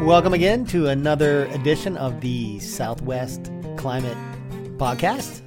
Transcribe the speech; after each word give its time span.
Welcome 0.00 0.32
again 0.32 0.64
to 0.66 0.88
another 0.88 1.46
edition 1.46 1.96
of 1.96 2.20
the 2.20 2.58
Southwest 2.60 3.50
Climate 3.76 4.16
Podcast. 4.78 5.42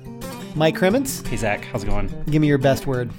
Mike 0.55 0.75
Crimmins, 0.75 1.25
Hey 1.25 1.37
Zach, 1.37 1.63
how's 1.65 1.83
it 1.83 1.87
going? 1.87 2.07
give 2.29 2.41
me 2.41 2.47
your 2.47 2.57
best 2.57 2.85
word. 2.85 3.11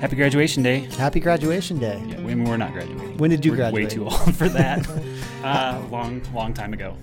Happy 0.00 0.16
graduation 0.16 0.62
day. 0.62 0.80
Happy 0.96 1.20
graduation 1.20 1.78
day. 1.78 2.02
Yeah, 2.06 2.20
we, 2.22 2.32
I 2.32 2.34
mean, 2.34 2.44
we're 2.44 2.56
not 2.56 2.72
graduating. 2.72 3.18
When 3.18 3.30
did 3.30 3.44
you 3.44 3.52
we're 3.52 3.56
graduate? 3.56 3.84
Way 3.84 3.90
too 3.90 4.04
old 4.04 4.34
for 4.36 4.48
that. 4.48 4.88
uh, 5.44 5.82
long, 5.90 6.22
long 6.32 6.54
time 6.54 6.72
ago. 6.72 6.96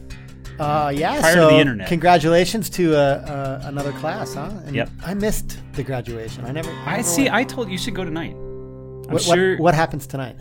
Uh, 0.60 0.92
yeah, 0.94 1.20
Prior 1.20 1.36
to 1.36 1.42
the 1.42 1.60
internet. 1.60 1.88
congratulations 1.88 2.70
to 2.72 2.96
uh, 2.96 3.00
uh, 3.00 3.62
another 3.66 3.92
class, 3.94 4.34
huh? 4.34 4.52
And 4.66 4.76
Yep. 4.76 4.90
I 5.04 5.14
missed 5.14 5.60
the 5.74 5.84
graduation. 5.84 6.46
I 6.46 6.52
never. 6.52 6.70
I 6.72 6.98
never 6.98 7.04
see. 7.04 7.24
went. 7.24 7.36
I 7.36 7.44
told 7.44 7.70
you 7.70 7.78
should 7.78 7.96
go 7.96 8.04
tonight. 8.04 8.34
I'm 8.34 9.04
what, 9.14 9.22
sure. 9.22 9.52
what, 9.54 9.60
what 9.62 9.74
happens 9.76 10.06
tonight? 10.08 10.36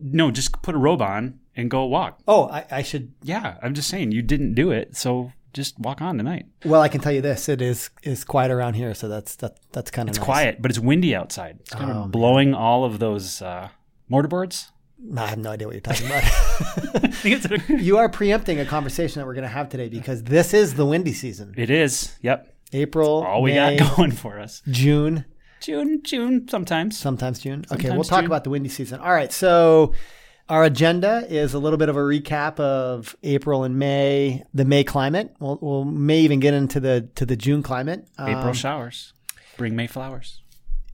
No, 0.00 0.30
just 0.30 0.60
put 0.62 0.74
a 0.74 0.78
robe 0.78 1.00
on 1.02 1.40
and 1.56 1.70
go 1.70 1.84
walk. 1.86 2.20
Oh, 2.28 2.48
I, 2.48 2.64
I 2.70 2.82
should. 2.82 3.12
Yeah, 3.22 3.56
I'm 3.62 3.74
just 3.74 3.88
saying 3.88 4.12
you 4.12 4.22
didn't 4.22 4.54
do 4.54 4.70
it, 4.70 4.96
so 4.96 5.32
just 5.52 5.78
walk 5.78 6.02
on 6.02 6.18
tonight. 6.18 6.46
Well, 6.64 6.82
I 6.82 6.88
can 6.88 7.00
tell 7.00 7.12
you 7.12 7.20
this: 7.22 7.48
it 7.48 7.62
is 7.62 7.90
is 8.02 8.24
quiet 8.24 8.50
around 8.50 8.74
here, 8.74 8.94
so 8.94 9.08
that's 9.08 9.36
that 9.36 9.58
that's 9.72 9.90
kind 9.90 10.08
of 10.08 10.12
It's 10.12 10.18
nice. 10.18 10.24
quiet, 10.24 10.62
but 10.62 10.70
it's 10.70 10.78
windy 10.80 11.14
outside. 11.14 11.58
It's 11.60 11.70
kind 11.74 11.90
Oh, 11.90 12.02
of 12.04 12.10
blowing 12.12 12.54
all 12.54 12.84
of 12.84 12.98
those 12.98 13.40
uh, 13.42 13.68
mortarboards. 14.10 14.70
I 15.16 15.26
have 15.26 15.38
no 15.38 15.50
idea 15.50 15.66
what 15.66 15.74
you're 15.74 15.80
talking 15.82 16.06
about. 16.06 16.24
I 16.24 17.08
think 17.08 17.44
it's 17.44 17.68
you 17.68 17.98
are 17.98 18.08
preempting 18.08 18.60
a 18.60 18.64
conversation 18.64 19.20
that 19.20 19.26
we're 19.26 19.34
going 19.34 19.42
to 19.44 19.48
have 19.48 19.68
today 19.68 19.88
because 19.88 20.22
this 20.24 20.54
is 20.54 20.74
the 20.74 20.86
windy 20.86 21.12
season. 21.12 21.54
it 21.56 21.70
is. 21.70 22.16
Yep. 22.22 22.54
April, 22.72 23.22
All 23.24 23.42
we 23.42 23.52
May, 23.52 23.76
got 23.76 23.96
going 23.96 24.10
for 24.10 24.40
us. 24.40 24.60
June, 24.68 25.24
June, 25.60 26.00
June, 26.02 26.48
sometimes. 26.48 26.98
sometimes 26.98 27.38
June. 27.38 27.60
okay, 27.70 27.82
Sometimes 27.82 27.94
we'll 27.94 28.04
talk 28.04 28.20
June. 28.20 28.26
about 28.26 28.42
the 28.44 28.50
windy 28.50 28.68
season. 28.70 28.98
All 29.00 29.12
right, 29.12 29.32
so 29.32 29.92
our 30.48 30.64
agenda 30.64 31.26
is 31.28 31.54
a 31.54 31.58
little 31.58 31.76
bit 31.76 31.88
of 31.88 31.96
a 31.96 32.00
recap 32.00 32.60
of 32.60 33.16
April 33.22 33.64
and 33.64 33.78
May, 33.78 34.44
the 34.54 34.64
May 34.64 34.84
climate. 34.84 35.34
We'll, 35.40 35.58
we'll 35.60 35.84
may 35.84 36.20
even 36.20 36.40
get 36.40 36.54
into 36.54 36.78
the 36.80 37.08
to 37.16 37.26
the 37.26 37.36
June 37.36 37.62
climate. 37.62 38.06
April 38.18 38.48
Um, 38.48 38.52
showers 38.54 39.12
bring 39.56 39.74
May 39.76 39.86
flowers. 39.86 40.40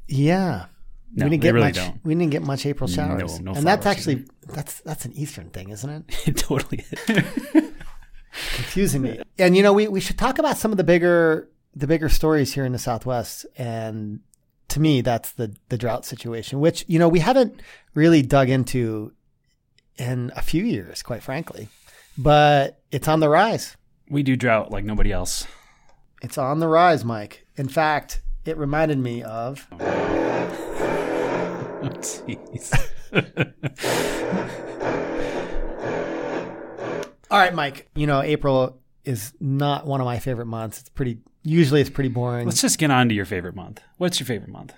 yeah. 0.09 0.67
No, 1.14 1.27
we 1.27 1.31
didn't 1.33 1.42
get 1.42 1.53
really 1.53 1.67
much. 1.67 1.75
don't. 1.75 2.00
We 2.05 2.14
didn't 2.14 2.31
get 2.31 2.42
much 2.42 2.64
April 2.64 2.89
showers, 2.89 3.39
no 3.39 3.53
no 3.53 3.59
and 3.59 3.67
that's 3.67 3.84
actually 3.84 4.25
that's 4.47 4.81
that's 4.81 5.05
an 5.05 5.12
Eastern 5.12 5.50
thing, 5.50 5.69
isn't 5.69 5.91
it? 5.91 6.05
It 6.28 6.37
totally 6.39 6.87
is. 6.91 7.62
confusing 8.55 9.03
me. 9.03 9.20
And 9.39 9.55
you 9.56 9.62
know, 9.62 9.72
we, 9.75 9.89
we 9.89 10.00
should 10.00 10.16
talk 10.19 10.39
about 10.39 10.56
some 10.56 10.70
of 10.70 10.78
the 10.78 10.84
bigger 10.84 11.48
the 11.75 11.87
bigger 11.87 12.09
stories 12.09 12.55
here 12.55 12.64
in 12.64 12.72
the 12.72 12.78
Southwest. 12.78 13.44
And 13.59 14.20
to 14.69 14.81
me, 14.81 15.03
that's 15.03 15.33
the 15.33 15.55
the 15.69 15.77
drought 15.77 16.06
situation, 16.06 16.61
which 16.61 16.84
you 16.89 16.98
know 16.98 17.09
we 17.11 17.19
haven't 17.19 17.61
really 17.94 18.22
dug 18.22 18.48
into 18.48 19.12
in 19.98 20.32
a 20.36 20.42
few 20.42 20.64
years, 20.64 21.02
quite 21.02 21.22
frankly. 21.22 21.68
But 22.18 22.80
it's 22.90 23.08
on 23.08 23.20
the 23.20 23.28
rise. 23.28 23.76
we 24.10 24.22
do 24.22 24.36
drought 24.36 24.70
like 24.70 24.84
nobody 24.84 25.10
else. 25.12 25.46
It's 26.22 26.38
on 26.38 26.60
the 26.60 26.68
rise, 26.68 27.04
Mike. 27.04 27.46
In 27.56 27.68
fact, 27.68 28.20
it 28.44 28.56
reminded 28.56 28.98
me 28.98 29.22
of 29.22 29.66
Oh, 31.84 31.88
jeez. 31.98 32.72
all 37.30 37.38
right, 37.38 37.54
Mike. 37.54 37.88
You 37.94 38.06
know, 38.06 38.20
April 38.22 38.80
is 39.04 39.32
not 39.40 39.86
one 39.86 40.00
of 40.00 40.04
my 40.04 40.18
favorite 40.18 40.46
months. 40.46 40.80
It's 40.80 40.88
pretty 40.90 41.18
usually 41.42 41.80
it's 41.80 41.90
pretty 41.90 42.08
boring. 42.10 42.46
Let's 42.46 42.60
just 42.60 42.78
get 42.78 42.90
on 42.90 43.08
to 43.08 43.14
your 43.14 43.24
favorite 43.24 43.54
month. 43.56 43.80
What's 43.96 44.20
your 44.20 44.26
favorite 44.26 44.50
month? 44.50 44.74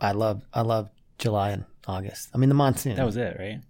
I 0.00 0.12
love 0.12 0.42
I 0.52 0.62
love 0.62 0.90
July 1.18 1.50
and 1.50 1.64
August. 1.86 2.30
I 2.34 2.38
mean 2.38 2.48
the 2.48 2.54
monsoon. 2.54 2.96
That 2.96 3.06
was 3.06 3.16
it, 3.16 3.36
right? 3.38 3.60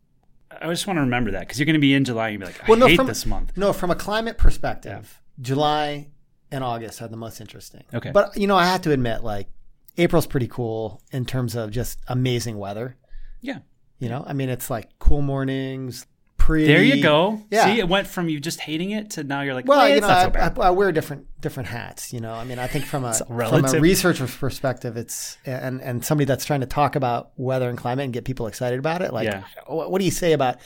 I 0.51 0.69
just 0.69 0.87
want 0.87 0.97
to 0.97 1.03
remember 1.03 1.31
that 1.33 1.41
because 1.41 1.59
you're 1.59 1.67
going 1.67 1.75
to 1.75 1.81
be 1.81 1.95
in 1.95 2.05
July 2.05 2.29
and 2.29 2.33
you'll 2.35 2.49
be 2.49 2.53
like, 2.53 2.65
I 2.65 2.67
Well, 2.69 2.79
no, 2.79 2.87
hate 2.87 2.97
from- 2.97 3.07
this 3.07 3.25
month. 3.27 3.53
No, 3.57 3.73
from 3.73 3.91
a 3.91 3.95
climate 3.95 4.37
perspective, 4.39 5.21
July 5.41 6.09
and 6.51 6.65
August 6.65 7.01
are 7.03 7.09
the 7.09 7.17
most 7.17 7.41
interesting. 7.41 7.85
Okay. 7.95 8.11
But 8.11 8.37
you 8.37 8.47
know, 8.47 8.57
I 8.57 8.67
have 8.67 8.83
to 8.83 8.93
admit, 8.93 9.23
like 9.23 9.49
April's 9.97 10.27
pretty 10.27 10.49
cool 10.49 11.01
in 11.13 11.25
terms 11.25 11.55
of 11.55 11.71
just 11.71 11.99
amazing 12.09 12.59
weather. 12.59 12.97
Yeah. 13.41 13.59
You 13.99 14.09
know, 14.09 14.25
I 14.27 14.33
mean, 14.33 14.49
it's 14.49 14.71
like 14.71 14.89
cool 14.99 15.23
mornings, 15.23 16.07
pretty. 16.51 16.67
There 16.67 16.83
you 16.83 17.03
go. 17.03 17.41
Yeah. 17.51 17.65
See, 17.67 17.79
it 17.79 17.89
went 17.89 18.07
from 18.07 18.29
you 18.29 18.41
just 18.41 18.61
hating 18.61 18.91
it 18.91 19.11
to 19.11 19.25
now 19.25 19.43
you're 19.43 19.55
like, 19.55 19.67
Well, 19.67 19.79
well, 19.79 19.89
you 19.89 19.95
it's 19.95 20.03
know, 20.03 20.09
not 20.09 20.17
I, 20.19 20.23
so 20.25 20.31
bad. 20.31 20.59
I, 20.59 20.67
I 20.69 20.71
wear 20.71 20.91
different 20.93 21.27
different 21.41 21.69
hats. 21.69 22.13
You 22.13 22.21
know, 22.21 22.33
I 22.33 22.45
mean, 22.45 22.59
I 22.59 22.67
think 22.67 22.85
from 22.85 23.05
a 23.05 23.15
from 23.27 23.65
a 23.65 23.81
researcher's 23.81 24.35
perspective, 24.35 24.97
it's 24.97 25.39
and 25.47 25.81
and 25.81 26.05
somebody 26.05 26.25
that's 26.27 26.45
trying 26.45 26.61
to 26.61 26.67
talk 26.67 26.97
about 26.97 27.31
weather 27.37 27.69
and 27.69 27.79
climate 27.79 28.05
and 28.05 28.13
get 28.13 28.25
people 28.25 28.47
excited 28.47 28.79
about 28.79 29.03
it. 29.03 29.13
Like, 29.13 29.27
Yeah. 29.27 29.45
what, 29.67 29.91
what 29.91 29.99
do 30.01 30.05
you 30.05 30.11
say 30.11 30.33
about 30.33 30.57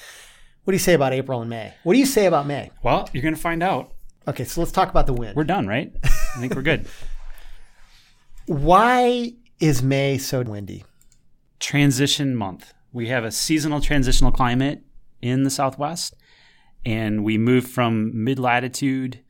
what 0.64 0.72
do 0.72 0.74
you 0.76 0.80
say 0.80 0.94
about 0.94 1.12
April 1.12 1.40
and 1.40 1.50
May? 1.50 1.74
What 1.82 1.92
do 1.92 1.98
you 1.98 2.06
say 2.06 2.26
about 2.26 2.46
May? 2.46 2.70
well, 2.82 3.08
you're 3.12 3.22
going 3.22 3.34
to 3.34 3.40
find 3.40 3.62
out. 3.62 3.92
Okay, 4.26 4.44
so 4.44 4.60
let's 4.62 4.72
talk 4.72 4.88
about 4.88 5.06
the 5.06 5.12
wind. 5.12 5.36
We're 5.36 5.44
done, 5.44 5.66
right? 5.66 5.92
I 6.02 6.40
think 6.40 6.54
we're 6.54 6.62
good. 6.62 6.86
Why 8.46 9.32
is 9.60 9.82
May 9.82 10.18
so 10.18 10.42
windy? 10.42 10.84
transition 11.60 12.34
month. 12.36 12.74
We 12.92 13.08
have 13.08 13.24
a 13.24 13.30
seasonal 13.32 13.80
transitional 13.80 14.32
climate 14.32 14.82
in 15.24 15.42
the 15.42 15.50
Southwest, 15.50 16.14
and 16.84 17.24
we 17.24 17.38
move 17.38 17.66
from 17.66 18.24
mid 18.24 18.38
latitude 18.38 19.20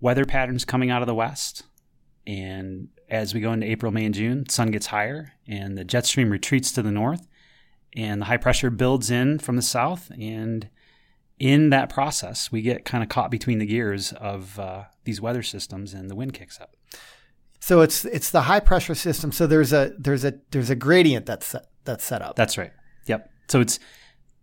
weather 0.00 0.24
patterns 0.24 0.64
coming 0.64 0.90
out 0.90 1.00
of 1.00 1.06
the 1.06 1.14
west. 1.14 1.62
And 2.26 2.88
as 3.08 3.32
we 3.32 3.40
go 3.40 3.52
into 3.52 3.66
April, 3.66 3.92
May, 3.92 4.04
and 4.04 4.14
June, 4.14 4.48
sun 4.48 4.72
gets 4.72 4.86
higher, 4.86 5.34
and 5.46 5.78
the 5.78 5.84
jet 5.84 6.06
stream 6.06 6.30
retreats 6.30 6.72
to 6.72 6.82
the 6.82 6.90
north, 6.90 7.26
and 7.94 8.20
the 8.20 8.26
high 8.26 8.36
pressure 8.36 8.68
builds 8.68 9.10
in 9.10 9.38
from 9.38 9.54
the 9.54 9.62
south. 9.62 10.10
And 10.20 10.68
in 11.38 11.70
that 11.70 11.88
process, 11.88 12.50
we 12.50 12.60
get 12.60 12.84
kind 12.84 13.04
of 13.04 13.08
caught 13.08 13.30
between 13.30 13.60
the 13.60 13.66
gears 13.66 14.12
of 14.12 14.58
uh, 14.58 14.84
these 15.04 15.20
weather 15.20 15.44
systems, 15.44 15.94
and 15.94 16.10
the 16.10 16.16
wind 16.16 16.34
kicks 16.34 16.60
up. 16.60 16.76
So 17.60 17.80
it's 17.80 18.04
it's 18.04 18.30
the 18.30 18.42
high 18.42 18.60
pressure 18.60 18.94
system. 18.96 19.30
So 19.30 19.46
there's 19.46 19.72
a 19.72 19.92
there's 19.98 20.24
a 20.24 20.34
there's 20.50 20.70
a 20.70 20.76
gradient 20.76 21.26
that's 21.26 21.46
set, 21.46 21.66
that's 21.84 22.04
set 22.04 22.22
up. 22.22 22.34
That's 22.34 22.58
right. 22.58 22.72
Yep. 23.06 23.30
So 23.48 23.60
it's 23.60 23.78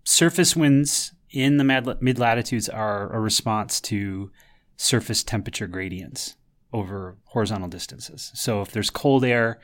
surface 0.05 0.55
winds 0.55 1.13
in 1.29 1.57
the 1.57 1.97
mid 1.99 2.17
latitudes 2.17 2.69
are 2.69 3.11
a 3.11 3.19
response 3.19 3.81
to 3.81 4.31
surface 4.77 5.23
temperature 5.23 5.67
gradients 5.67 6.37
over 6.71 7.17
horizontal 7.25 7.67
distances. 7.67 8.31
So 8.35 8.61
if 8.61 8.71
there's 8.71 8.89
cold 8.89 9.25
air 9.25 9.59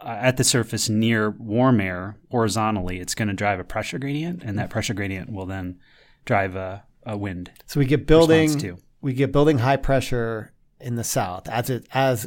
uh, 0.00 0.18
at 0.20 0.36
the 0.36 0.44
surface 0.44 0.88
near 0.88 1.30
warm 1.30 1.80
air 1.80 2.16
horizontally, 2.30 2.98
it's 3.00 3.14
going 3.14 3.28
to 3.28 3.34
drive 3.34 3.60
a 3.60 3.64
pressure 3.64 3.98
gradient, 3.98 4.42
and 4.42 4.58
that 4.58 4.70
pressure 4.70 4.94
gradient 4.94 5.30
will 5.30 5.46
then 5.46 5.78
drive 6.24 6.56
a, 6.56 6.84
a 7.04 7.16
wind. 7.16 7.50
so 7.66 7.80
we 7.80 7.86
get 7.86 8.06
building 8.06 8.78
we 9.00 9.12
get 9.12 9.32
building 9.32 9.58
high 9.58 9.76
pressure 9.76 10.52
in 10.80 10.94
the 10.96 11.04
south 11.04 11.48
as 11.48 11.70
it 11.70 11.86
as 11.92 12.26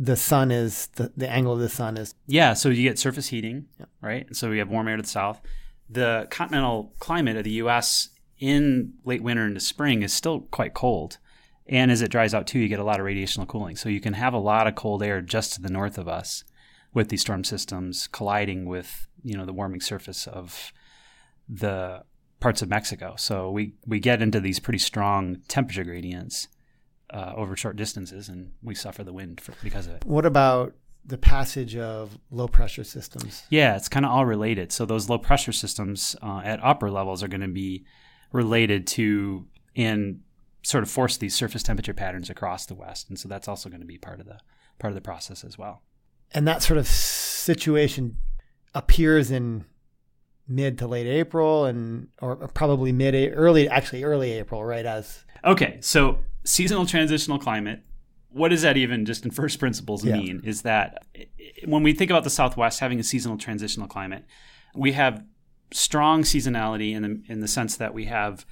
the 0.00 0.16
sun 0.16 0.50
is 0.50 0.86
the, 0.94 1.12
the 1.16 1.28
angle 1.28 1.52
of 1.52 1.58
the 1.58 1.68
sun 1.68 1.96
is 1.96 2.14
Yeah, 2.26 2.54
so 2.54 2.68
you 2.68 2.82
get 2.82 2.98
surface 2.98 3.28
heating, 3.28 3.66
right? 4.00 4.26
So 4.34 4.50
we 4.50 4.58
have 4.58 4.68
warm 4.68 4.88
air 4.88 4.96
to 4.96 5.02
the 5.02 5.08
south. 5.08 5.40
The 5.88 6.26
continental 6.30 6.92
climate 6.98 7.36
of 7.36 7.44
the 7.44 7.52
U.S. 7.52 8.10
in 8.38 8.94
late 9.04 9.22
winter 9.22 9.46
into 9.46 9.60
spring 9.60 10.02
is 10.02 10.12
still 10.12 10.40
quite 10.50 10.74
cold, 10.74 11.18
and 11.66 11.90
as 11.90 12.02
it 12.02 12.10
dries 12.10 12.34
out 12.34 12.46
too, 12.46 12.58
you 12.58 12.68
get 12.68 12.78
a 12.78 12.84
lot 12.84 13.00
of 13.00 13.06
radiational 13.06 13.46
cooling. 13.46 13.76
So 13.76 13.88
you 13.88 14.00
can 14.00 14.14
have 14.14 14.34
a 14.34 14.38
lot 14.38 14.66
of 14.66 14.74
cold 14.74 15.02
air 15.02 15.20
just 15.20 15.54
to 15.54 15.62
the 15.62 15.70
north 15.70 15.98
of 15.98 16.08
us, 16.08 16.44
with 16.94 17.08
these 17.08 17.20
storm 17.20 17.44
systems 17.44 18.08
colliding 18.08 18.66
with 18.66 19.06
you 19.22 19.36
know 19.36 19.44
the 19.44 19.52
warming 19.52 19.80
surface 19.80 20.26
of 20.26 20.72
the 21.48 22.04
parts 22.40 22.62
of 22.62 22.68
Mexico. 22.68 23.14
So 23.16 23.50
we 23.50 23.74
we 23.86 24.00
get 24.00 24.22
into 24.22 24.40
these 24.40 24.60
pretty 24.60 24.78
strong 24.78 25.38
temperature 25.48 25.84
gradients 25.84 26.48
uh, 27.10 27.32
over 27.36 27.56
short 27.56 27.76
distances, 27.76 28.28
and 28.28 28.52
we 28.62 28.74
suffer 28.74 29.02
the 29.02 29.12
wind 29.12 29.40
for, 29.40 29.54
because 29.62 29.86
of 29.86 29.94
it. 29.94 30.04
what 30.04 30.26
about 30.26 30.74
the 31.08 31.18
passage 31.18 31.74
of 31.74 32.18
low 32.30 32.46
pressure 32.46 32.84
systems 32.84 33.42
Yeah, 33.50 33.76
it's 33.76 33.88
kind 33.88 34.04
of 34.04 34.12
all 34.12 34.26
related. 34.26 34.70
So 34.72 34.84
those 34.84 35.08
low 35.08 35.18
pressure 35.18 35.52
systems 35.52 36.14
uh, 36.22 36.42
at 36.44 36.62
upper 36.62 36.90
levels 36.90 37.22
are 37.22 37.28
going 37.28 37.40
to 37.40 37.48
be 37.48 37.84
related 38.30 38.86
to 38.88 39.46
and 39.74 40.20
sort 40.62 40.84
of 40.84 40.90
force 40.90 41.16
these 41.16 41.34
surface 41.34 41.62
temperature 41.62 41.94
patterns 41.94 42.28
across 42.28 42.66
the 42.66 42.74
west, 42.74 43.08
and 43.08 43.18
so 43.18 43.28
that's 43.28 43.48
also 43.48 43.68
going 43.70 43.80
to 43.80 43.86
be 43.86 43.96
part 43.98 44.20
of 44.20 44.26
the 44.26 44.38
part 44.78 44.90
of 44.90 44.94
the 44.94 45.00
process 45.00 45.44
as 45.44 45.56
well. 45.58 45.82
and 46.32 46.46
that 46.46 46.62
sort 46.62 46.78
of 46.78 46.86
situation 46.86 48.16
appears 48.74 49.30
in 49.30 49.64
mid 50.46 50.76
to 50.78 50.86
late 50.86 51.06
April 51.06 51.64
and 51.64 52.08
or 52.20 52.36
probably 52.48 52.92
mid 52.92 53.14
early 53.34 53.68
actually 53.68 54.04
early 54.04 54.32
April 54.32 54.62
right 54.64 54.84
as 54.84 55.24
Okay, 55.44 55.78
so 55.80 56.18
seasonal 56.44 56.84
transitional 56.84 57.38
climate. 57.38 57.80
What 58.30 58.48
does 58.48 58.62
that 58.62 58.76
even, 58.76 59.04
just 59.06 59.24
in 59.24 59.30
first 59.30 59.58
principles, 59.58 60.04
Yeah. 60.04 60.18
mean? 60.18 60.42
Is 60.44 60.62
that 60.62 61.06
when 61.64 61.82
we 61.82 61.92
think 61.92 62.10
about 62.10 62.24
the 62.24 62.30
Southwest 62.30 62.80
having 62.80 63.00
a 63.00 63.02
seasonal 63.02 63.38
transitional 63.38 63.88
climate, 63.88 64.24
we 64.74 64.92
have 64.92 65.24
strong 65.72 66.22
seasonality 66.22 66.92
in 66.94 67.02
the 67.02 67.22
in 67.32 67.40
the 67.40 67.48
sense 67.48 67.76
that 67.76 67.92
we 67.94 68.04
have 68.06 68.46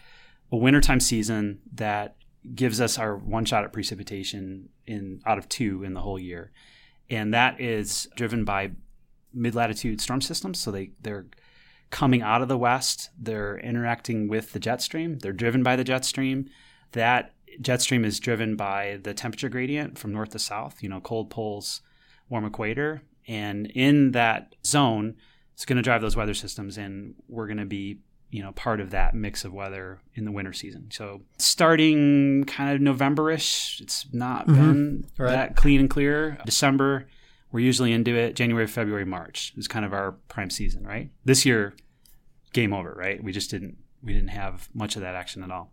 a 0.53 0.57
wintertime 0.57 1.01
season 1.01 1.61
that 1.73 2.17
gives 2.55 2.81
us 2.81 2.99
our 2.99 3.17
one 3.17 3.45
shot 3.45 3.65
at 3.65 3.73
precipitation 3.73 4.69
in 4.87 5.21
out 5.27 5.39
of 5.39 5.49
two 5.49 5.83
in 5.83 5.95
the 5.95 6.01
whole 6.01 6.19
year, 6.19 6.53
and 7.11 7.33
that 7.35 7.61
is 7.61 8.09
driven 8.17 8.45
by 8.45 8.71
mid 9.35 9.55
latitude 9.55 10.01
storm 10.01 10.21
systems. 10.21 10.59
So 10.59 10.71
they 10.71 10.91
they're 11.01 11.27
coming 11.91 12.23
out 12.23 12.43
of 12.43 12.49
the 12.49 12.59
west. 12.59 13.11
They're 13.19 13.59
interacting 13.59 14.27
with 14.29 14.53
the 14.53 14.59
jet 14.59 14.81
stream. 14.83 15.19
They're 15.19 15.33
driven 15.33 15.63
by 15.63 15.77
the 15.77 15.85
jet 15.85 16.05
stream. 16.05 16.49
That 16.93 17.35
jet 17.61 17.81
stream 17.83 18.05
is 18.05 18.21
driven 18.21 18.57
by 18.57 18.99
the 19.03 19.15
temperature 19.15 19.49
gradient 19.49 19.99
from 19.99 20.13
north 20.13 20.31
to 20.31 20.39
south. 20.39 20.83
You 20.83 20.89
know, 20.89 21.01
cold 21.01 21.31
poles, 21.31 21.81
warm 22.29 22.45
equator, 22.45 23.03
and 23.27 23.67
in 23.69 24.13
that 24.13 24.55
zone, 24.65 25.17
it's 25.55 25.65
going 25.65 25.77
to 25.77 25.83
drive 25.83 26.01
those 26.03 26.17
weather 26.17 26.35
systems, 26.35 26.77
and 26.79 27.15
we're 27.29 27.47
going 27.47 27.59
to 27.59 27.65
be 27.67 27.99
you 28.31 28.43
know 28.43 28.53
part 28.53 28.81
of 28.81 28.91
that 28.91 29.15
mix 29.15 29.45
of 29.45 29.53
weather 29.53 30.01
in 30.15 30.25
the 30.25 30.33
winter 30.33 30.53
season. 30.53 30.89
So 30.91 31.23
starting 31.39 32.45
kind 32.45 32.75
of 32.75 32.81
November-ish, 32.81 33.81
it's 33.81 34.07
not 34.13 34.47
Mhm. 34.47 34.55
been 34.55 35.07
Right. 35.19 35.31
that 35.31 35.57
clean 35.57 35.81
and 35.81 35.89
clear. 35.91 36.37
December, 36.45 37.07
we're 37.53 37.61
usually 37.61 37.93
into 37.93 38.15
it. 38.17 38.35
January, 38.35 38.67
February, 38.67 39.05
March 39.05 39.53
is 39.57 39.69
kind 39.69 39.85
of 39.85 39.93
our 39.93 40.13
prime 40.29 40.51
season, 40.51 40.85
right? 40.85 41.11
This 41.25 41.47
year, 41.47 41.75
game 42.53 42.73
over, 42.73 42.93
right? 42.97 43.23
We 43.23 43.33
just 43.33 43.51
didn't 43.51 43.77
we 44.03 44.13
didn't 44.13 44.29
have 44.29 44.69
much 44.75 44.95
of 44.97 45.03
that 45.03 45.15
action 45.17 45.43
at 45.43 45.51
all. 45.51 45.73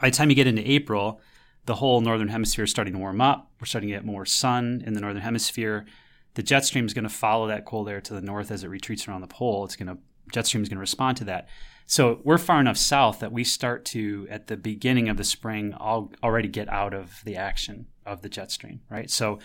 By 0.00 0.10
the 0.10 0.16
time 0.16 0.30
you 0.30 0.36
get 0.36 0.46
into 0.46 0.68
April, 0.68 1.20
the 1.66 1.76
whole 1.76 2.00
northern 2.00 2.28
hemisphere 2.28 2.64
is 2.64 2.70
starting 2.70 2.94
to 2.94 3.00
warm 3.00 3.20
up. 3.20 3.50
We're 3.60 3.66
starting 3.66 3.88
to 3.88 3.94
get 3.94 4.04
more 4.04 4.26
sun 4.26 4.82
in 4.86 4.94
the 4.94 5.00
northern 5.00 5.22
hemisphere. 5.22 5.86
The 6.34 6.42
jet 6.42 6.64
stream 6.64 6.84
is 6.84 6.94
going 6.94 7.04
to 7.04 7.08
follow 7.08 7.46
that 7.48 7.64
cold 7.64 7.88
air 7.88 8.00
to 8.02 8.14
the 8.14 8.20
north 8.20 8.50
as 8.50 8.64
it 8.64 8.68
retreats 8.68 9.08
around 9.08 9.20
the 9.20 9.28
pole. 9.28 9.64
It's 9.64 9.76
going 9.76 9.88
to 9.88 9.98
jet 10.32 10.46
stream 10.46 10.62
is 10.62 10.68
going 10.68 10.76
to 10.76 10.80
respond 10.80 11.16
to 11.18 11.24
that. 11.24 11.48
So 11.86 12.20
we're 12.24 12.38
far 12.38 12.60
enough 12.60 12.76
south 12.76 13.20
that 13.20 13.32
we 13.32 13.44
start 13.44 13.84
to 13.86 14.26
at 14.30 14.46
the 14.46 14.56
beginning 14.56 15.08
of 15.08 15.16
the 15.16 15.24
spring 15.24 15.74
al- 15.78 16.12
already 16.22 16.48
get 16.48 16.68
out 16.68 16.94
of 16.94 17.20
the 17.24 17.36
action 17.36 17.86
of 18.06 18.22
the 18.22 18.28
jet 18.28 18.50
stream, 18.50 18.80
right? 18.88 19.10
So 19.10 19.38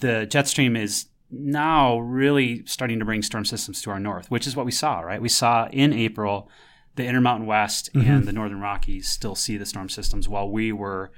the 0.00 0.26
jet 0.26 0.46
stream 0.46 0.76
is 0.76 1.06
now 1.30 1.98
really 1.98 2.64
starting 2.66 3.00
to 3.00 3.04
bring 3.04 3.22
storm 3.22 3.44
systems 3.44 3.82
to 3.82 3.90
our 3.90 3.98
north, 3.98 4.30
which 4.30 4.46
is 4.46 4.54
what 4.54 4.64
we 4.64 4.72
saw, 4.72 5.00
right? 5.00 5.20
We 5.20 5.28
saw 5.28 5.68
in 5.68 5.92
April 5.92 6.48
the 6.96 7.06
Intermountain 7.06 7.46
West 7.46 7.90
and 7.94 8.24
the 8.26 8.32
Northern 8.32 8.60
Rockies 8.60 9.08
still 9.08 9.34
see 9.34 9.56
the 9.56 9.66
storm 9.66 9.88
systems 9.88 10.28
while 10.28 10.50
we 10.50 10.72
were 10.72 11.12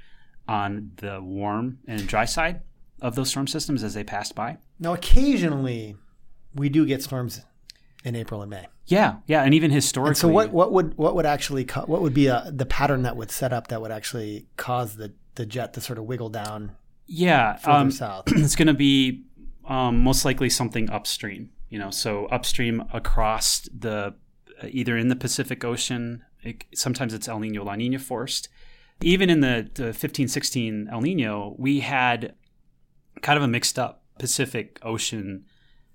on 0.47 0.91
the 0.97 1.21
warm 1.21 1.79
and 1.87 2.07
dry 2.07 2.25
side 2.25 2.61
of 3.01 3.15
those 3.15 3.29
storm 3.29 3.47
systems 3.47 3.83
as 3.83 3.93
they 3.93 4.03
passed 4.03 4.35
by. 4.35 4.57
Now, 4.79 4.93
occasionally, 4.93 5.95
we 6.53 6.69
do 6.69 6.85
get 6.85 7.01
storms 7.01 7.41
in 8.03 8.15
April 8.15 8.41
and 8.41 8.49
May. 8.49 8.67
Yeah, 8.85 9.17
yeah, 9.27 9.43
and 9.43 9.53
even 9.53 9.71
historically. 9.71 10.09
And 10.09 10.17
so, 10.17 10.27
what, 10.27 10.51
what 10.51 10.71
would 10.71 10.97
what 10.97 11.15
would 11.15 11.25
actually 11.25 11.63
co- 11.65 11.85
what 11.85 12.01
would 12.01 12.13
be 12.13 12.27
a, 12.27 12.49
the 12.51 12.65
pattern 12.65 13.03
that 13.03 13.15
would 13.15 13.31
set 13.31 13.53
up 13.53 13.67
that 13.67 13.81
would 13.81 13.91
actually 13.91 14.47
cause 14.57 14.95
the, 14.95 15.13
the 15.35 15.45
jet 15.45 15.73
to 15.73 15.81
sort 15.81 15.99
of 15.99 16.05
wiggle 16.05 16.29
down 16.29 16.75
Yeah, 17.05 17.55
further 17.57 17.77
um, 17.77 17.91
south? 17.91 18.25
it's 18.31 18.55
going 18.55 18.67
to 18.67 18.73
be 18.73 19.23
um, 19.65 20.01
most 20.01 20.25
likely 20.25 20.49
something 20.49 20.89
upstream. 20.89 21.51
You 21.69 21.77
know, 21.77 21.91
so 21.91 22.25
upstream 22.27 22.83
across 22.91 23.69
the 23.77 24.15
either 24.67 24.97
in 24.97 25.07
the 25.07 25.15
Pacific 25.15 25.63
Ocean. 25.63 26.23
It, 26.41 26.65
sometimes 26.73 27.13
it's 27.13 27.27
El 27.27 27.39
Nino 27.39 27.63
La 27.63 27.75
Nina 27.75 27.99
forced. 27.99 28.49
Even 29.01 29.29
in 29.29 29.39
the, 29.39 29.69
the 29.73 29.93
15, 29.93 30.27
16 30.27 30.89
El 30.91 31.01
Nino, 31.01 31.55
we 31.57 31.79
had 31.79 32.35
kind 33.21 33.37
of 33.37 33.43
a 33.43 33.47
mixed 33.47 33.79
up 33.79 34.03
Pacific 34.17 34.79
Ocean 34.83 35.45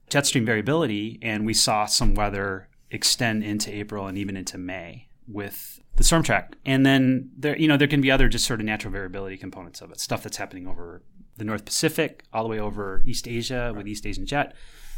jet 0.09 0.27
stream 0.27 0.45
variability, 0.45 1.19
and 1.23 1.47
we 1.47 1.55
saw 1.55 1.87
some 1.87 2.15
weather 2.15 2.69
extend 2.91 3.43
into 3.43 3.75
April 3.75 4.07
and 4.07 4.17
even 4.17 4.37
into 4.37 4.59
May 4.59 5.09
with 5.27 5.81
the 5.97 6.05
storm 6.05 6.23
track. 6.23 6.57
And 6.65 6.85
then 6.85 7.31
there, 7.37 7.57
you 7.57 7.69
know, 7.69 7.77
there 7.77 7.89
can 7.89 8.01
be 8.01 8.11
other 8.11 8.29
just 8.29 8.47
sort 8.47 8.61
of 8.61 8.67
natural 8.67 8.93
variability 8.93 9.37
components 9.37 9.81
of 9.81 9.91
it, 9.91 10.01
stuff 10.01 10.23
that's 10.23 10.37
happening 10.37 10.67
over 10.67 11.03
the 11.37 11.45
North 11.45 11.65
Pacific, 11.65 12.25
all 12.33 12.43
the 12.43 12.49
way 12.49 12.59
over 12.61 13.03
East 13.05 13.27
Asia 13.29 13.73
with 13.77 13.87
East 13.89 14.07
Asian 14.07 14.27
jet. 14.27 14.55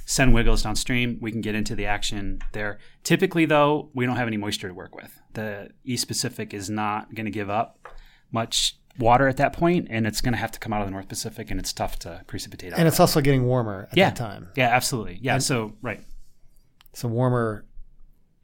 Send 0.08 0.32
wiggles 0.34 0.62
downstream. 0.62 1.18
We 1.20 1.32
can 1.32 1.40
get 1.40 1.54
into 1.56 1.74
the 1.74 1.86
action 1.86 2.40
there. 2.52 2.78
Typically, 3.02 3.44
though, 3.44 3.90
we 3.94 4.06
don't 4.06 4.16
have 4.16 4.28
any 4.28 4.36
moisture 4.36 4.68
to 4.68 4.74
work 4.74 4.94
with. 4.94 5.20
The 5.32 5.70
East 5.84 6.06
Pacific 6.06 6.54
is 6.54 6.70
not 6.70 7.14
going 7.14 7.24
to 7.26 7.30
give 7.32 7.50
up 7.50 7.78
much 8.30 8.76
water 8.98 9.26
at 9.28 9.36
that 9.38 9.52
point, 9.52 9.88
and 9.90 10.06
it's 10.06 10.20
going 10.20 10.32
to 10.32 10.38
have 10.38 10.52
to 10.52 10.58
come 10.60 10.72
out 10.72 10.80
of 10.80 10.86
the 10.86 10.92
North 10.92 11.08
Pacific, 11.08 11.50
and 11.50 11.58
it's 11.58 11.72
tough 11.72 11.98
to 12.00 12.22
precipitate 12.28 12.72
and 12.74 12.86
it's 12.88 13.00
also 13.00 13.20
getting 13.20 13.44
warmer 13.44 13.88
at 13.90 13.96
Yeah. 13.96 14.10
that 14.10 14.16
time. 14.16 14.48
yeah, 14.54 14.68
absolutely. 14.68 15.18
Yeah, 15.20 15.38
so 15.38 15.74
right. 15.82 16.02
So 16.94 17.08
warmer 17.08 17.64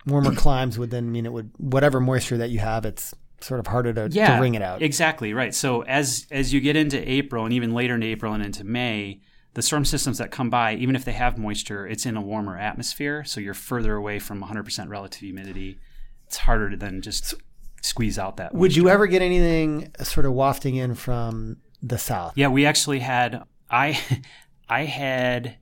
warmer 0.04 0.34
climes 0.34 0.78
would 0.78 0.90
then 0.90 1.12
mean 1.12 1.24
it 1.26 1.32
would 1.32 1.52
whatever 1.58 2.00
moisture 2.00 2.36
that 2.38 2.50
you 2.50 2.58
have, 2.58 2.84
it's 2.84 3.14
sort 3.42 3.60
of 3.60 3.66
harder 3.66 3.92
to, 3.92 4.08
yeah, 4.10 4.36
to 4.36 4.40
wring 4.40 4.54
it 4.54 4.62
out. 4.62 4.82
Exactly 4.82 5.34
right. 5.34 5.54
So 5.54 5.82
as 5.82 6.26
as 6.30 6.52
you 6.52 6.60
get 6.60 6.76
into 6.76 6.98
April 7.10 7.44
and 7.44 7.52
even 7.52 7.74
later 7.74 7.94
into 7.94 8.06
April 8.06 8.32
and 8.32 8.42
into 8.42 8.64
May, 8.64 9.20
the 9.54 9.62
storm 9.62 9.84
systems 9.84 10.18
that 10.18 10.30
come 10.30 10.50
by, 10.50 10.74
even 10.74 10.96
if 10.96 11.04
they 11.04 11.12
have 11.12 11.38
moisture, 11.38 11.86
it's 11.86 12.06
in 12.06 12.16
a 12.16 12.22
warmer 12.22 12.58
atmosphere, 12.58 13.24
so 13.24 13.40
you're 13.40 13.54
further 13.54 13.94
away 13.94 14.18
from 14.18 14.42
100% 14.42 14.88
relative 14.88 15.20
humidity. 15.20 15.78
It's 16.26 16.38
harder 16.38 16.70
to 16.70 16.76
then 16.76 17.02
just 17.02 17.34
squeeze 17.82 18.18
out 18.18 18.38
that. 18.38 18.54
Would 18.54 18.74
you 18.74 18.88
ever 18.88 19.06
get 19.06 19.20
anything 19.20 19.92
sort 20.02 20.24
of 20.24 20.32
wafting 20.32 20.76
in 20.76 20.94
from 20.94 21.58
the 21.82 21.98
south? 21.98 22.32
Yeah, 22.36 22.48
we 22.48 22.64
actually 22.64 23.00
had 23.00 23.42
I 23.70 23.98
I 24.68 24.84
had 24.84 25.56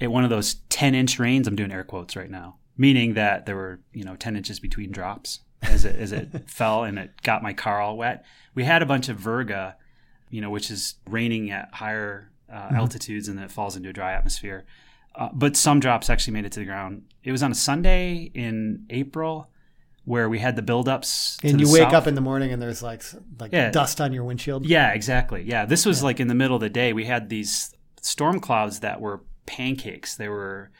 at 0.00 0.10
one 0.10 0.24
of 0.24 0.30
those 0.30 0.54
10 0.70 0.94
inch 0.94 1.18
rains. 1.18 1.46
I'm 1.46 1.56
doing 1.56 1.70
air 1.70 1.84
quotes 1.84 2.16
right 2.16 2.30
now, 2.30 2.56
meaning 2.76 3.14
that 3.14 3.46
there 3.46 3.56
were 3.56 3.80
you 3.92 4.04
know 4.04 4.16
10 4.16 4.36
inches 4.36 4.58
between 4.58 4.90
drops 4.90 5.40
as 5.62 5.84
it 5.84 5.96
as 5.96 6.12
it 6.12 6.28
fell 6.50 6.84
and 6.84 6.98
it 6.98 7.22
got 7.22 7.42
my 7.42 7.52
car 7.52 7.80
all 7.80 7.96
wet. 7.96 8.24
We 8.54 8.64
had 8.64 8.82
a 8.82 8.86
bunch 8.86 9.08
of 9.08 9.18
virga, 9.18 9.74
you 10.30 10.40
know, 10.40 10.50
which 10.50 10.70
is 10.70 10.94
raining 11.08 11.50
at 11.50 11.72
higher 11.74 12.30
uh, 12.52 12.68
altitudes 12.72 13.28
and 13.28 13.36
then 13.38 13.44
it 13.44 13.50
falls 13.50 13.76
into 13.76 13.88
a 13.88 13.92
dry 13.92 14.12
atmosphere. 14.12 14.64
Uh, 15.14 15.30
but 15.32 15.56
some 15.56 15.80
drops 15.80 16.10
actually 16.10 16.34
made 16.34 16.44
it 16.44 16.52
to 16.52 16.60
the 16.60 16.66
ground. 16.66 17.02
It 17.24 17.32
was 17.32 17.42
on 17.42 17.50
a 17.50 17.54
Sunday 17.54 18.30
in 18.34 18.84
April 18.90 19.48
where 20.04 20.28
we 20.28 20.38
had 20.38 20.54
the 20.54 20.62
buildups. 20.62 21.42
And 21.42 21.60
you 21.60 21.72
wake 21.72 21.82
south. 21.82 21.94
up 21.94 22.06
in 22.06 22.14
the 22.14 22.20
morning 22.20 22.52
and 22.52 22.60
there's 22.62 22.82
like 22.82 23.02
like 23.40 23.52
Yeah. 23.52 23.70
dust 23.70 24.00
on 24.00 24.12
your 24.12 24.24
windshield. 24.24 24.66
Yeah, 24.66 24.92
exactly. 24.92 25.42
Yeah, 25.42 25.64
this 25.64 25.84
was 25.86 26.02
like 26.02 26.20
in 26.20 26.28
the 26.28 26.34
middle 26.34 26.54
of 26.56 26.60
the 26.60 26.70
day. 26.70 26.92
We 26.92 27.06
had 27.06 27.28
these 27.28 27.74
storm 28.02 28.38
clouds 28.40 28.80
that 28.80 29.00
were 29.00 29.22
pancakes. 29.46 30.14
They 30.16 30.28
were 30.28 30.70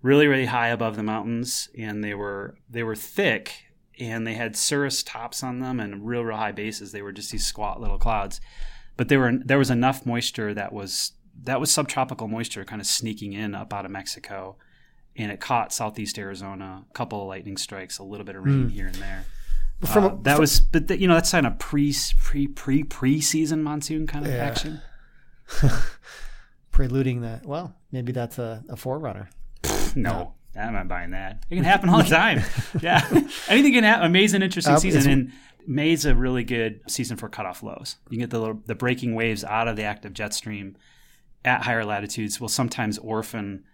really, 0.00 0.26
really 0.26 0.46
high 0.46 0.68
above 0.68 0.96
the 0.96 1.02
mountains, 1.04 1.68
and 1.78 2.02
they 2.02 2.14
were 2.14 2.56
they 2.68 2.82
were 2.82 2.96
thick, 2.96 3.52
and 4.02 4.26
they 4.26 4.34
had 4.34 4.56
cirrus 4.56 5.02
tops 5.02 5.42
on 5.42 5.60
them 5.60 5.78
and 5.80 6.06
real, 6.06 6.22
real 6.24 6.36
high 6.36 6.52
bases. 6.52 6.92
They 6.92 7.02
were 7.02 7.12
just 7.12 7.30
these 7.30 7.46
squat 7.46 7.80
little 7.80 7.98
clouds, 7.98 8.40
but 8.96 9.08
they 9.08 9.16
were 9.16 9.32
there 9.44 9.58
was 9.58 9.70
enough 9.70 10.04
moisture 10.04 10.52
that 10.54 10.72
was 10.72 11.12
that 11.44 11.60
was 11.60 11.70
subtropical 11.70 12.28
moisture 12.28 12.64
kind 12.64 12.80
of 12.80 12.86
sneaking 12.86 13.32
in 13.32 13.54
up 13.54 13.72
out 13.72 13.84
of 13.84 13.90
Mexico, 13.90 14.56
and 15.16 15.30
it 15.32 15.40
caught 15.40 15.72
southeast 15.72 16.18
Arizona. 16.18 16.84
A 16.90 16.92
couple 16.94 17.22
of 17.22 17.28
lightning 17.28 17.56
strikes, 17.56 17.98
a 17.98 18.02
little 18.02 18.26
bit 18.26 18.36
of 18.36 18.44
rain 18.44 18.68
here 18.68 18.86
and 18.86 18.96
there. 18.96 19.24
From 19.84 20.04
Uh, 20.04 20.16
that 20.22 20.38
was, 20.38 20.60
but 20.60 20.86
th- 20.88 21.00
you 21.00 21.08
know, 21.08 21.14
that's 21.14 21.30
kind 21.32 21.46
of 21.46 21.58
pre 21.58 21.92
pre 22.20 22.46
pre 22.46 22.84
pre 22.84 23.20
season 23.20 23.62
monsoon 23.62 24.06
kind 24.06 24.24
of 24.26 24.32
Yeah. 24.32 24.44
action. 24.44 24.80
preluding 26.70 27.20
that. 27.22 27.44
Well, 27.46 27.74
maybe 27.90 28.12
that's 28.12 28.38
a, 28.38 28.62
a 28.68 28.76
forerunner. 28.76 29.28
No, 29.94 30.32
I'm 30.56 30.74
not 30.74 30.88
buying 30.88 31.10
that. 31.12 31.44
It 31.50 31.56
can 31.56 31.64
happen 31.64 31.88
all 31.88 32.02
the 32.02 32.08
time. 32.10 32.42
yeah, 32.82 33.06
anything 33.48 33.72
can 33.72 33.84
happen. 33.84 34.12
May's 34.12 34.34
an 34.34 34.42
interesting 34.42 34.74
Uh, 34.74 34.78
season, 34.78 35.00
it's- 35.00 35.12
and 35.12 35.32
May's 35.66 36.04
a 36.04 36.14
really 36.14 36.44
good 36.44 36.80
season 36.88 37.16
for 37.16 37.28
cutoff 37.28 37.62
lows. 37.62 37.96
You 38.10 38.18
get 38.18 38.30
the 38.30 38.38
little, 38.40 38.60
the 38.66 38.74
breaking 38.74 39.14
waves 39.14 39.44
out 39.44 39.68
of 39.68 39.76
the 39.76 39.84
active 39.84 40.12
jet 40.12 40.34
stream 40.34 40.76
at 41.44 41.62
higher 41.62 41.84
latitudes. 41.84 42.40
Will 42.40 42.48
sometimes 42.48 42.98
orphan 42.98 43.64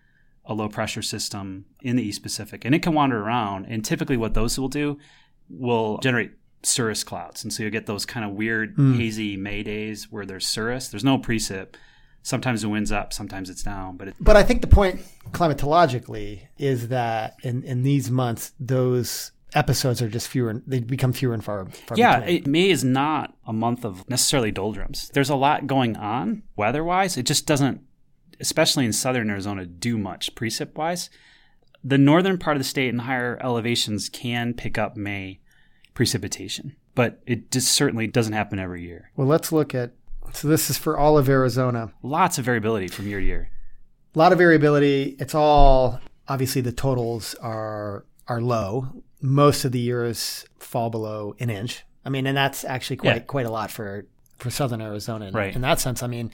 a 0.44 0.54
low 0.54 0.68
pressure 0.68 1.02
system 1.02 1.64
in 1.82 1.96
the 1.96 2.02
East 2.02 2.22
Pacific, 2.22 2.64
and 2.64 2.74
it 2.74 2.82
can 2.82 2.92
wander 2.94 3.18
around. 3.20 3.66
And 3.66 3.84
typically, 3.84 4.16
what 4.16 4.34
those 4.34 4.58
will 4.58 4.68
do 4.68 4.98
will 5.50 5.98
generate 5.98 6.32
cirrus 6.62 7.04
clouds, 7.04 7.42
and 7.42 7.52
so 7.52 7.62
you'll 7.62 7.72
get 7.72 7.86
those 7.86 8.04
kind 8.04 8.24
of 8.26 8.32
weird 8.32 8.74
hazy 8.96 9.36
May 9.36 9.62
days 9.62 10.10
where 10.10 10.26
there's 10.26 10.46
cirrus. 10.46 10.88
There's 10.88 11.04
no 11.04 11.18
precip. 11.18 11.74
Sometimes 12.28 12.60
the 12.60 12.68
wind's 12.68 12.92
up, 12.92 13.14
sometimes 13.14 13.48
it's 13.48 13.62
down, 13.62 13.96
but 13.96 14.08
it, 14.08 14.14
But 14.20 14.36
I 14.36 14.42
think 14.42 14.60
the 14.60 14.66
point 14.66 15.00
climatologically 15.30 16.42
is 16.58 16.88
that 16.88 17.36
in, 17.42 17.62
in 17.62 17.84
these 17.84 18.10
months, 18.10 18.52
those 18.60 19.32
episodes 19.54 20.02
are 20.02 20.10
just 20.10 20.28
fewer. 20.28 20.50
and 20.50 20.62
They 20.66 20.80
become 20.80 21.14
fewer 21.14 21.32
and 21.32 21.42
far. 21.42 21.64
far 21.86 21.96
Yeah, 21.96 22.20
it, 22.20 22.46
May 22.46 22.68
is 22.68 22.84
not 22.84 23.34
a 23.46 23.52
month 23.54 23.82
of 23.82 24.06
necessarily 24.10 24.50
doldrums. 24.50 25.10
There's 25.14 25.30
a 25.30 25.36
lot 25.36 25.66
going 25.66 25.96
on 25.96 26.42
weather 26.54 26.84
wise. 26.84 27.16
It 27.16 27.22
just 27.24 27.46
doesn't, 27.46 27.80
especially 28.40 28.84
in 28.84 28.92
southern 28.92 29.30
Arizona, 29.30 29.64
do 29.64 29.96
much 29.96 30.34
precip 30.34 30.74
wise. 30.74 31.08
The 31.82 31.96
northern 31.96 32.36
part 32.36 32.58
of 32.58 32.60
the 32.60 32.68
state 32.68 32.90
and 32.90 33.00
higher 33.00 33.38
elevations 33.42 34.10
can 34.10 34.52
pick 34.52 34.76
up 34.76 34.98
May 34.98 35.40
precipitation, 35.94 36.76
but 36.94 37.22
it 37.26 37.50
just 37.50 37.72
certainly 37.72 38.06
doesn't 38.06 38.34
happen 38.34 38.58
every 38.58 38.82
year. 38.82 39.12
well, 39.16 39.26
let's 39.26 39.50
look 39.50 39.74
at. 39.74 39.92
So 40.32 40.48
this 40.48 40.70
is 40.70 40.78
for 40.78 40.96
all 40.98 41.18
of 41.18 41.28
Arizona. 41.28 41.92
Lots 42.02 42.38
of 42.38 42.44
variability 42.44 42.88
from 42.88 43.06
year 43.06 43.20
to 43.20 43.26
year. 43.26 43.50
A 44.14 44.18
lot 44.18 44.32
of 44.32 44.38
variability. 44.38 45.16
It's 45.18 45.34
all 45.34 46.00
obviously 46.28 46.60
the 46.62 46.72
totals 46.72 47.34
are 47.36 48.04
are 48.26 48.40
low. 48.40 49.02
Most 49.20 49.64
of 49.64 49.72
the 49.72 49.78
years 49.80 50.46
fall 50.58 50.90
below 50.90 51.34
an 51.40 51.50
inch. 51.50 51.84
I 52.04 52.10
mean, 52.10 52.26
and 52.26 52.36
that's 52.36 52.64
actually 52.64 52.96
quite 52.96 53.14
Yeah. 53.16 53.18
quite 53.20 53.46
a 53.46 53.50
lot 53.50 53.70
for 53.70 54.06
for 54.38 54.50
southern 54.50 54.80
Arizona. 54.80 55.26
In, 55.26 55.34
Right. 55.34 55.54
in 55.54 55.62
that 55.62 55.80
sense, 55.80 56.02
I 56.02 56.06
mean, 56.06 56.30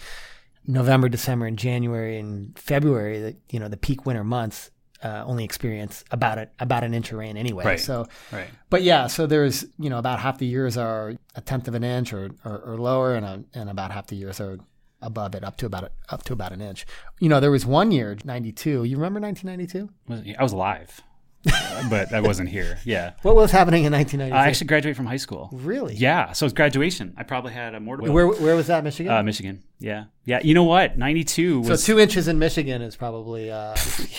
November, 0.67 1.09
December, 1.09 1.47
and 1.47 1.59
January 1.59 2.19
and 2.19 2.59
February, 2.59 3.21
the, 3.21 3.37
you 3.51 3.59
know, 3.59 3.69
the 3.69 3.77
peak 3.79 4.05
winter 4.07 4.25
months. 4.25 4.71
Uh, 5.05 5.23
only 5.27 5.45
experience 5.45 6.03
about 6.11 6.39
it 6.39 6.51
about 6.59 6.83
an 6.83 6.95
inch 6.95 7.13
of 7.13 7.19
rain 7.19 7.37
anyway. 7.37 7.65
Right. 7.65 7.81
So, 7.81 8.07
Right. 8.33 8.49
but 8.71 8.83
yeah, 8.83 9.07
so 9.07 9.27
there's 9.27 9.65
you 9.79 9.91
know 9.91 9.99
about 9.99 10.19
half 10.19 10.39
the 10.39 10.47
years 10.47 10.77
are 10.77 11.15
a 11.37 11.41
tenth 11.41 11.69
of 11.69 11.75
an 11.75 11.85
inch 11.85 12.13
or 12.13 12.31
or, 12.45 12.59
or 12.59 12.79
lower, 12.79 13.15
and 13.15 13.25
a, 13.27 13.45
and 13.55 13.69
about 13.71 13.91
half 13.93 14.07
the 14.09 14.17
years 14.17 14.41
are 14.41 14.59
above 15.03 15.35
it, 15.35 15.45
up 15.45 15.57
to 15.59 15.67
about 15.67 15.85
a, 15.85 15.91
up 16.09 16.23
to 16.25 16.33
about 16.33 16.53
an 16.53 16.63
inch. 16.63 16.87
You 17.21 17.29
know, 17.29 17.39
there 17.39 17.51
was 17.51 17.67
one 17.67 17.93
year, 17.93 18.17
ninety 18.25 18.51
two. 18.53 18.85
You 18.85 18.97
remember 18.97 19.21
nineteen 19.21 19.49
ninety 19.51 19.67
two? 19.67 19.91
I 20.39 20.43
was 20.43 20.53
alive, 20.53 21.01
but 21.91 22.13
I 22.15 22.21
wasn't 22.21 22.49
here. 22.49 22.79
Yeah. 22.85 23.13
What 23.23 23.37
was 23.37 23.51
happening 23.51 23.85
in 23.85 23.93
nineteen 23.93 24.21
ninety 24.21 24.33
two? 24.33 24.39
I 24.39 24.47
actually 24.49 24.69
graduated 24.69 24.97
from 24.97 25.07
high 25.07 25.19
school. 25.19 25.51
really? 25.53 25.95
Yeah. 25.95 26.33
So 26.33 26.47
it's 26.47 26.55
graduation. 26.55 27.13
I 27.19 27.23
probably 27.25 27.53
had 27.53 27.75
a 27.75 27.81
mortar. 27.81 28.11
Where 28.11 28.29
where 28.29 28.57
was 28.57 28.69
that, 28.69 28.83
Michigan? 28.85 29.13
Uh, 29.13 29.23
Michigan. 29.23 29.63
Yeah. 29.79 30.05
Yeah. 30.25 30.41
You 30.43 30.55
know 30.55 30.65
what? 30.65 30.97
92 30.97 31.65
so 31.65 31.77
two 31.77 31.99
inches 31.99 32.29
in 32.29 32.39
Michigan 32.39 32.81
is 32.81 32.97
probably. 32.97 33.51
Uh, 33.51 33.75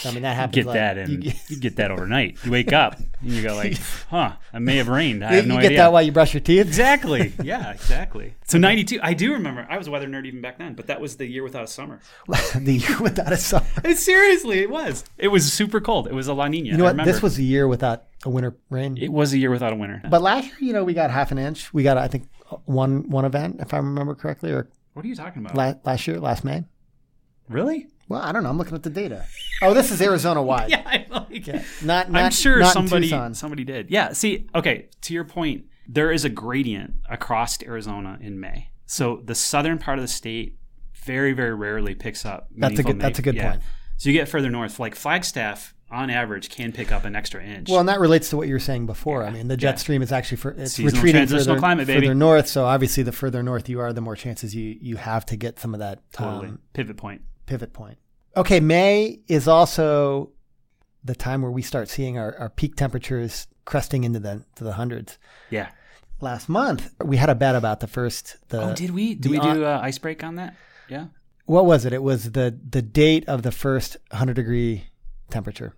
I 0.06 0.12
mean, 0.12 0.22
that 0.24 0.36
happens. 0.36 0.56
get 0.56 0.66
like- 0.68 0.74
that 0.76 0.98
and 0.98 1.24
You, 1.24 1.32
you, 1.48 1.60
get 1.60 1.78
that 1.78 1.92
overnight. 1.92 2.38
You 2.44 2.52
wake 2.52 2.74
up 2.74 3.00
and 3.22 3.32
you 3.32 3.42
go 3.42 3.56
like, 3.56 3.78
huh, 4.10 4.34
it 4.54 4.60
may 4.60 4.78
have 4.78 4.88
rained. 4.88 5.24
I 5.24 5.32
you 5.32 5.36
have 5.38 5.48
no 5.48 5.56
idea 5.56 5.62
get 5.62 5.68
idea. 5.68 5.78
that 5.80 5.94
while 5.94 6.02
you 6.04 6.12
brush 6.12 6.34
your 6.34 6.42
teeth. 6.42 6.68
Exactly. 6.68 7.34
Yeah, 7.44 7.72
exactly. 7.72 8.36
So 8.46 8.58
92, 8.58 9.00
I 9.02 9.14
do 9.14 9.34
remember. 9.34 9.66
I 9.70 9.78
was 9.78 9.88
a 9.88 9.92
weather 9.92 10.08
nerd 10.08 10.26
even 10.26 10.42
back 10.42 10.60
then, 10.60 10.76
but 10.76 10.88
that 10.88 11.02
was 11.02 11.18
the 11.18 11.26
year 11.26 11.44
without 11.44 11.64
a 11.64 11.68
summer. 11.68 12.00
the 12.56 12.74
year 12.76 13.00
without 13.00 13.32
a 13.34 13.38
summer. 13.38 13.66
It, 13.84 13.98
seriously, 13.98 14.60
it 14.60 14.70
was. 14.70 15.04
It 15.18 15.30
was 15.30 15.52
super 15.52 15.82
cold. 15.82 16.08
It 16.08 16.14
was 16.14 16.28
a 16.28 16.34
La 16.34 16.48
Nina. 16.48 16.70
You 16.70 16.78
know 16.78 16.84
what? 16.84 17.04
This 17.06 17.22
was 17.22 17.40
a 17.40 17.44
year 17.44 17.68
without 17.68 18.04
a 18.24 18.30
winter 18.30 18.56
rain. 18.70 18.98
It 18.98 19.12
was 19.12 19.34
a 19.34 19.38
year 19.38 19.50
without 19.50 19.74
a 19.74 19.76
winter. 19.76 20.02
But 20.08 20.22
last 20.22 20.46
year, 20.48 20.56
you 20.60 20.74
know, 20.74 20.84
we 20.84 20.94
got 20.94 21.10
half 21.10 21.32
an 21.32 21.38
inch. 21.40 21.74
We 21.74 21.82
got, 21.84 21.98
I 21.98 22.08
think, 22.08 22.28
one 22.66 23.10
one 23.10 23.26
event, 23.26 23.58
if 23.60 23.74
I 23.74 23.78
remember 23.78 24.14
correctly, 24.14 24.52
or 24.52 24.70
what 24.96 25.06
are 25.06 25.08
you 25.08 25.16
talking 25.16 25.46
about? 25.46 25.56
la- 25.56 25.74
last 25.92 26.08
year, 26.08 26.20
last 26.20 26.44
May. 26.44 26.64
really? 27.50 27.88
Well, 28.08 28.22
I 28.22 28.32
don't 28.32 28.44
know. 28.44 28.50
I'm 28.50 28.58
looking 28.58 28.75
at 28.75 28.84
the 28.84 28.90
data. 28.90 29.25
Oh, 29.62 29.74
this 29.74 29.92
is 29.92 30.02
Arizona 30.02 30.42
wide. 30.42 30.70
Yeah, 30.70 30.84
I 30.86 31.06
like. 31.10 31.48
Not, 31.82 32.12
not, 32.12 32.24
I'm 32.24 32.32
sure 32.32 32.60
not 32.60 32.72
somebody 32.74 33.10
somebody 33.34 33.64
did. 33.64 33.90
Yeah. 33.90 34.14
See, 34.14 34.48
okay. 34.56 34.90
To 35.02 35.14
your 35.14 35.25
point, 35.25 35.66
there 35.88 36.12
is 36.12 36.24
a 36.24 36.30
gradient 36.30 36.94
across 37.10 37.62
Arizona 37.64 38.18
in 38.22 38.40
May. 38.40 38.70
So 38.86 39.22
the 39.25 39.36
southern 39.36 39.80
part 39.80 39.98
of 39.98 40.04
the 40.04 40.08
state 40.08 40.58
very, 41.04 41.34
very 41.34 41.54
rarely 41.54 41.94
picks 41.96 42.25
up. 42.25 42.48
That's 42.56 42.80
a 42.80 42.84
good- 42.84 43.00
that's 43.00 43.20
a 43.20 43.22
good 43.22 43.36
yeah. 43.36 43.52
point. 43.52 43.64
So 43.98 44.10
you 44.10 44.14
get 44.18 44.28
further 44.30 44.50
north, 44.50 44.80
like 44.80 44.96
Flagstaff, 44.96 45.75
on 45.92 46.10
average, 46.10 46.50
can 46.50 46.72
pick 46.72 46.92
up 46.92 47.06
an 47.06 47.15
extra 47.15 47.44
inch. 47.44 47.70
Well, 47.70 47.80
and 47.80 47.88
that 47.89 48.00
relates 48.00 48.30
to 48.32 48.38
what 48.38 48.48
you 48.48 48.54
were 48.54 48.60
saying 48.60 48.86
before. 48.88 49.24
I 49.24 49.30
mean, 49.30 49.48
the 49.48 49.58
jet 49.58 49.72
Yeah. 49.72 49.75
stream 49.75 50.01
is 50.01 50.12
actually 50.12 50.38
for 50.38 50.51
it's 50.51 50.74
Seasonal 50.74 51.04
retreating 51.04 51.27
further, 51.27 51.58
climate, 51.60 51.88
further 51.88 52.15
north. 52.15 52.48
So 52.48 52.65
obviously, 52.65 53.04
the 53.04 53.12
further 53.12 53.44
north 53.44 53.70
you 53.70 53.80
are, 53.80 53.94
the 53.94 54.01
more 54.01 54.15
chances 54.15 54.56
you 54.56 54.77
you 54.82 54.96
have 54.98 55.25
to 55.27 55.36
get 55.36 55.60
some 55.60 55.74
of 55.74 55.80
that 55.80 56.00
totally 56.12 56.48
um, 56.50 56.60
pivot 56.74 56.98
point. 56.98 57.22
pivot 57.46 57.72
point. 57.74 57.98
Okay, 58.36 58.60
May 58.60 59.22
is 59.27 59.48
also 59.48 60.32
the 61.04 61.15
time 61.15 61.42
where 61.44 61.51
we 61.51 61.62
start 61.62 61.88
seeing 61.88 62.18
our, 62.18 62.36
our 62.38 62.50
peak 62.50 62.75
temperatures 62.75 63.48
cresting 63.63 64.04
into 64.04 64.20
the 64.20 64.44
to 64.56 64.63
the 64.63 64.74
hundreds. 64.74 65.18
Yeah. 65.50 65.70
Last 66.20 66.50
month, 66.50 66.94
we 67.04 67.18
had 67.18 67.30
a 67.30 67.36
bet 67.36 67.56
about 67.56 67.80
the 67.82 67.88
first. 67.88 68.38
The, 68.48 68.72
oh, 68.72 68.74
did 68.74 68.92
we? 68.92 69.15
Did 69.15 69.32
we 69.32 69.38
on- 69.38 69.56
do 69.58 69.65
uh, 69.65 69.80
ice 69.84 69.98
break 70.00 70.24
on 70.24 70.36
that? 70.36 70.56
Yeah. 70.89 71.08
what 71.46 71.65
was 71.65 71.86
it? 71.86 71.94
It 71.94 72.01
was 72.01 72.32
the 72.32 72.58
the 72.70 72.82
date 72.82 73.27
of 73.27 73.44
the 73.44 73.51
first 73.51 73.98
100 74.12 74.34
degree 74.34 74.86
temperature 75.36 75.74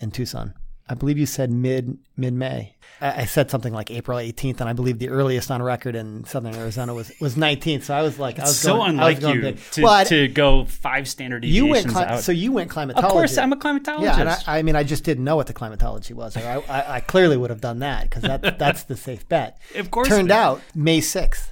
in 0.00 0.10
Tucson. 0.10 0.54
I 0.88 0.94
believe 0.94 1.18
you 1.18 1.26
said 1.26 1.52
mid 1.52 1.98
mid 2.16 2.34
May. 2.34 2.74
I, 3.00 3.22
I 3.22 3.24
said 3.24 3.48
something 3.48 3.72
like 3.72 3.92
April 3.92 4.18
18th, 4.18 4.58
and 4.60 4.68
I 4.68 4.72
believe 4.72 4.98
the 4.98 5.08
earliest 5.08 5.48
on 5.52 5.62
record 5.62 5.94
in 5.94 6.24
southern 6.24 6.56
Arizona 6.56 6.92
was 6.92 7.12
was 7.20 7.36
19th. 7.36 7.84
So 7.84 7.94
I 7.94 8.02
was 8.02 8.18
like, 8.18 8.40
I 8.40 8.42
was 8.42 8.58
so 8.58 8.78
going, 8.78 8.96
was 8.96 9.14
unlike 9.14 9.20
going 9.20 9.36
you 9.36 9.52
to, 9.74 9.82
well, 9.82 9.92
I- 9.92 10.04
to 10.04 10.26
go 10.26 10.64
five 10.64 11.06
standard 11.06 11.44
you 11.44 11.66
deviations 11.66 11.94
went 11.94 12.08
cli- 12.08 12.16
out. 12.16 12.24
so 12.24 12.32
you 12.32 12.50
went 12.50 12.70
climatology. 12.70 13.06
of 13.06 13.12
course, 13.12 13.38
I'm 13.38 13.52
a 13.52 13.56
climatologist. 13.56 14.02
Yeah, 14.02 14.20
and 14.20 14.28
I, 14.30 14.38
I 14.48 14.62
mean, 14.62 14.74
I 14.74 14.82
just 14.82 15.04
didn't 15.04 15.22
know 15.22 15.36
what 15.36 15.46
the 15.46 15.52
climatology 15.52 16.12
was. 16.12 16.36
Or 16.36 16.40
I, 16.40 16.56
I, 16.68 16.94
I 16.96 17.00
clearly 17.00 17.36
would 17.36 17.50
have 17.50 17.60
done 17.60 17.78
that 17.78 18.10
because 18.10 18.24
that, 18.24 18.58
that's 18.58 18.82
the 18.82 18.96
safe 18.96 19.28
bet. 19.28 19.60
Of 19.76 19.92
course 19.92 20.08
Turned 20.08 20.32
out 20.32 20.60
May 20.74 20.98
6th. 21.00 21.50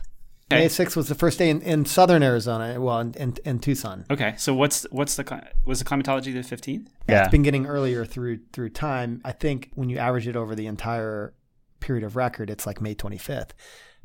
Okay. 0.50 0.62
May 0.62 0.66
6th 0.68 0.96
was 0.96 1.08
the 1.08 1.14
first 1.14 1.38
day 1.38 1.50
in, 1.50 1.60
in 1.60 1.84
southern 1.84 2.22
Arizona, 2.22 2.80
well, 2.80 3.00
in, 3.00 3.12
in, 3.14 3.36
in 3.44 3.58
Tucson. 3.58 4.06
okay, 4.10 4.34
so 4.38 4.54
what's 4.54 4.84
what's 4.90 5.14
the 5.16 5.42
was 5.66 5.78
the 5.78 5.84
climatology 5.84 6.32
the 6.32 6.40
15th? 6.40 6.86
It's 7.06 7.30
been 7.30 7.42
getting 7.42 7.66
earlier 7.66 8.06
through 8.06 8.40
through 8.52 8.70
time. 8.70 9.20
I 9.26 9.32
think 9.32 9.70
when 9.74 9.90
you 9.90 9.98
average 9.98 10.26
it 10.26 10.36
over 10.36 10.54
the 10.54 10.66
entire 10.66 11.34
period 11.80 12.02
of 12.02 12.16
record, 12.16 12.48
it's 12.48 12.66
like 12.66 12.80
May 12.80 12.94
25th. 12.94 13.50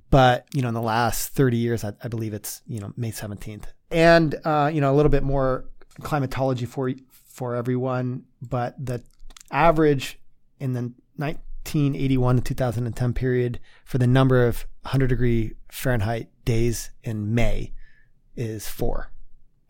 But 0.09 0.45
you 0.53 0.61
know, 0.61 0.67
in 0.67 0.73
the 0.73 0.81
last 0.81 1.29
30 1.29 1.57
years, 1.57 1.83
I, 1.85 1.93
I 2.03 2.09
believe 2.09 2.33
it's 2.33 2.61
you 2.67 2.81
know 2.81 2.91
May 2.97 3.11
17th. 3.11 3.65
And 3.89 4.35
uh, 4.43 4.69
you 4.73 4.81
know, 4.81 4.93
a 4.93 4.95
little 4.95 5.09
bit 5.09 5.23
more 5.23 5.65
climatology 6.01 6.65
for 6.65 6.91
for 7.11 7.55
everyone. 7.55 8.25
But 8.41 8.75
the 8.83 9.01
average 9.49 10.19
in 10.59 10.73
the 10.73 10.91
1981 11.15 12.35
to 12.35 12.41
2010 12.41 13.13
period 13.13 13.59
for 13.85 13.97
the 13.97 14.07
number 14.07 14.45
of 14.45 14.65
100 14.81 15.07
degree 15.07 15.53
Fahrenheit 15.69 16.29
days 16.45 16.89
in 17.03 17.33
May 17.33 17.73
is 18.35 18.67
four. 18.67 19.11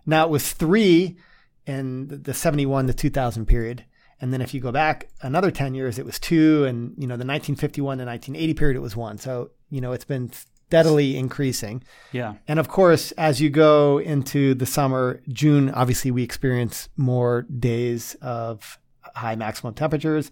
Now 0.05 0.25
it 0.25 0.29
was 0.29 0.51
three 0.53 1.17
in 1.65 2.07
the- 2.07 2.17
the 2.17 2.33
71 2.33 2.87
to 2.87 2.93
2000 2.93 3.45
period. 3.45 3.85
And 4.19 4.31
then 4.31 4.41
if 4.41 4.53
you 4.53 4.61
go 4.61 4.71
back 4.71 5.09
another 5.21 5.51
10 5.51 5.75
years, 5.75 5.99
it 5.99 6.05
was 6.05 6.19
two. 6.19 6.63
And, 6.65 6.93
you 6.97 7.07
know, 7.07 7.17
the 7.17 7.25
1951 7.25 7.97
to 7.97 8.05
1980 8.05 8.53
period, 8.53 8.77
it 8.77 8.81
was 8.81 8.95
one. 8.95 9.17
So, 9.17 9.51
you 9.69 9.81
know, 9.81 9.91
it's 9.91 10.05
been 10.05 10.31
steadily 10.31 11.17
increasing. 11.17 11.83
Yeah. 12.13 12.35
And 12.47 12.57
of 12.59 12.67
course, 12.67 13.11
as 13.13 13.41
you 13.41 13.49
go 13.49 13.99
into 13.99 14.55
the 14.55 14.65
summer, 14.65 15.21
June, 15.29 15.69
obviously 15.71 16.09
we 16.09 16.23
experience 16.23 16.89
more 16.95 17.43
days 17.43 18.15
of 18.21 18.79
high 19.15 19.35
maximum 19.35 19.73
temperatures 19.73 20.31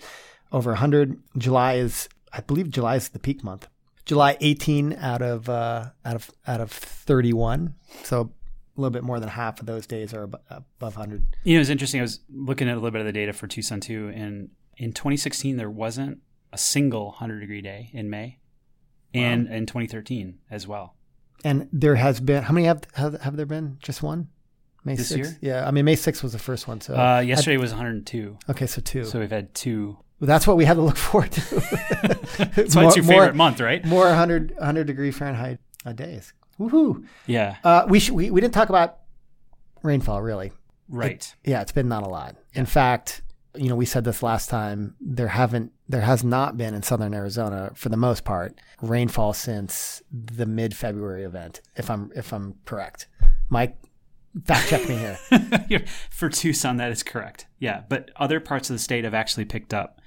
over 0.51 0.71
100. 0.71 1.17
July 1.37 1.73
is, 1.73 2.07
I 2.33 2.41
believe 2.41 2.69
July 2.69 2.95
is 2.95 3.09
the 3.09 3.19
peak 3.19 3.43
month. 3.43 3.67
July 4.05 4.37
18 4.41 4.93
out 4.93 5.21
of, 5.21 5.47
uh, 5.49 5.89
out 6.05 6.15
of, 6.15 6.31
out 6.47 6.61
of 6.61 6.71
31. 6.71 7.75
So 8.03 8.31
a 8.77 8.81
little 8.81 8.91
bit 8.91 9.03
more 9.03 9.19
than 9.19 9.29
half 9.29 9.59
of 9.59 9.65
those 9.65 9.85
days 9.85 10.13
are 10.13 10.23
above 10.23 10.63
100. 10.79 11.25
You 11.43 11.55
know, 11.55 11.61
it's 11.61 11.69
interesting. 11.69 11.99
I 11.99 12.03
was 12.03 12.19
looking 12.33 12.67
at 12.67 12.73
a 12.73 12.75
little 12.75 12.91
bit 12.91 13.01
of 13.01 13.05
the 13.07 13.13
data 13.13 13.33
for 13.33 13.47
Tucson 13.47 13.79
too, 13.79 14.11
and 14.15 14.49
in 14.77 14.93
2016 14.93 15.57
there 15.57 15.69
wasn't 15.69 16.19
a 16.53 16.57
single 16.57 17.07
100 17.07 17.39
degree 17.41 17.61
day 17.61 17.89
in 17.93 18.09
May, 18.09 18.39
and 19.13 19.47
in 19.47 19.65
2013 19.65 20.39
as 20.49 20.67
well. 20.67 20.95
And 21.43 21.67
there 21.73 21.95
has 21.95 22.19
been, 22.19 22.43
how 22.43 22.53
many 22.53 22.65
have, 22.67 22.83
have, 22.93 23.19
have 23.21 23.35
there 23.35 23.45
been? 23.45 23.77
Just 23.81 24.01
one? 24.03 24.29
May 24.83 24.95
This 24.95 25.11
6th? 25.11 25.17
year? 25.17 25.37
Yeah. 25.41 25.67
I 25.67 25.71
mean, 25.71 25.85
May 25.85 25.95
6th 25.95 26.23
was 26.23 26.33
the 26.33 26.39
first 26.39 26.67
one. 26.67 26.81
So, 26.81 26.95
Uh, 26.95 27.19
yesterday 27.19 27.57
was 27.57 27.71
102, 27.71 28.37
okay. 28.49 28.65
So 28.67 28.81
two. 28.81 29.05
so 29.05 29.19
we've 29.19 29.29
had 29.29 29.53
two. 29.53 29.97
That's 30.21 30.45
what 30.45 30.55
we 30.55 30.65
have 30.65 30.77
to 30.77 30.83
look 30.83 30.97
forward 31.09 31.31
to. 31.33 32.17
It's 32.57 32.75
your 32.75 32.91
favorite 33.03 33.35
month, 33.35 33.59
right? 33.59 33.83
More 33.85 34.05
100, 34.05 34.53
100 34.57 34.87
degree 34.87 35.11
Fahrenheit 35.11 35.59
days. 35.95 36.33
Woohoo! 36.59 37.05
Yeah. 37.27 37.57
Uh, 37.63 37.85
we, 37.87 37.99
sh- 37.99 38.11
we 38.11 38.31
we 38.31 38.39
didn't 38.41 38.53
talk 38.53 38.69
about 38.69 38.99
rainfall 39.83 40.21
really. 40.21 40.51
Right. 40.87 41.33
Yeah, 41.43 41.61
it's 41.61 41.71
been 41.71 41.87
not 41.87 42.03
a 42.03 42.09
lot. 42.09 42.35
In 42.53 42.65
fact, 42.65 43.21
you 43.55 43.69
know, 43.69 43.75
we 43.75 43.85
said 43.85 44.03
this 44.03 44.21
last 44.21 44.49
time. 44.49 44.95
There 44.99 45.27
haven't 45.29 45.71
there 45.87 46.01
has 46.01 46.23
not 46.23 46.57
been 46.57 46.73
in 46.73 46.83
southern 46.83 47.13
Arizona 47.13 47.71
for 47.75 47.89
the 47.89 47.97
most 47.97 48.23
part 48.23 48.59
rainfall 48.81 49.33
since 49.33 50.01
the 50.11 50.45
mid 50.45 50.75
February 50.75 51.23
event. 51.23 51.61
If 51.75 51.89
I'm 51.89 52.11
if 52.15 52.33
I'm 52.33 52.55
correct, 52.65 53.07
Mike, 53.49 53.77
fact 54.45 54.67
check 54.69 54.87
me 54.87 54.97
here. 54.97 55.85
For 56.09 56.29
Tucson, 56.29 56.77
that 56.77 56.91
is 56.91 57.03
correct. 57.03 57.47
Yeah, 57.59 57.83
but 57.89 58.11
other 58.15 58.39
parts 58.39 58.69
of 58.69 58.75
the 58.75 58.79
state 58.79 59.03
have 59.03 59.13
actually 59.13 59.45
picked 59.45 59.73
up 59.73 60.00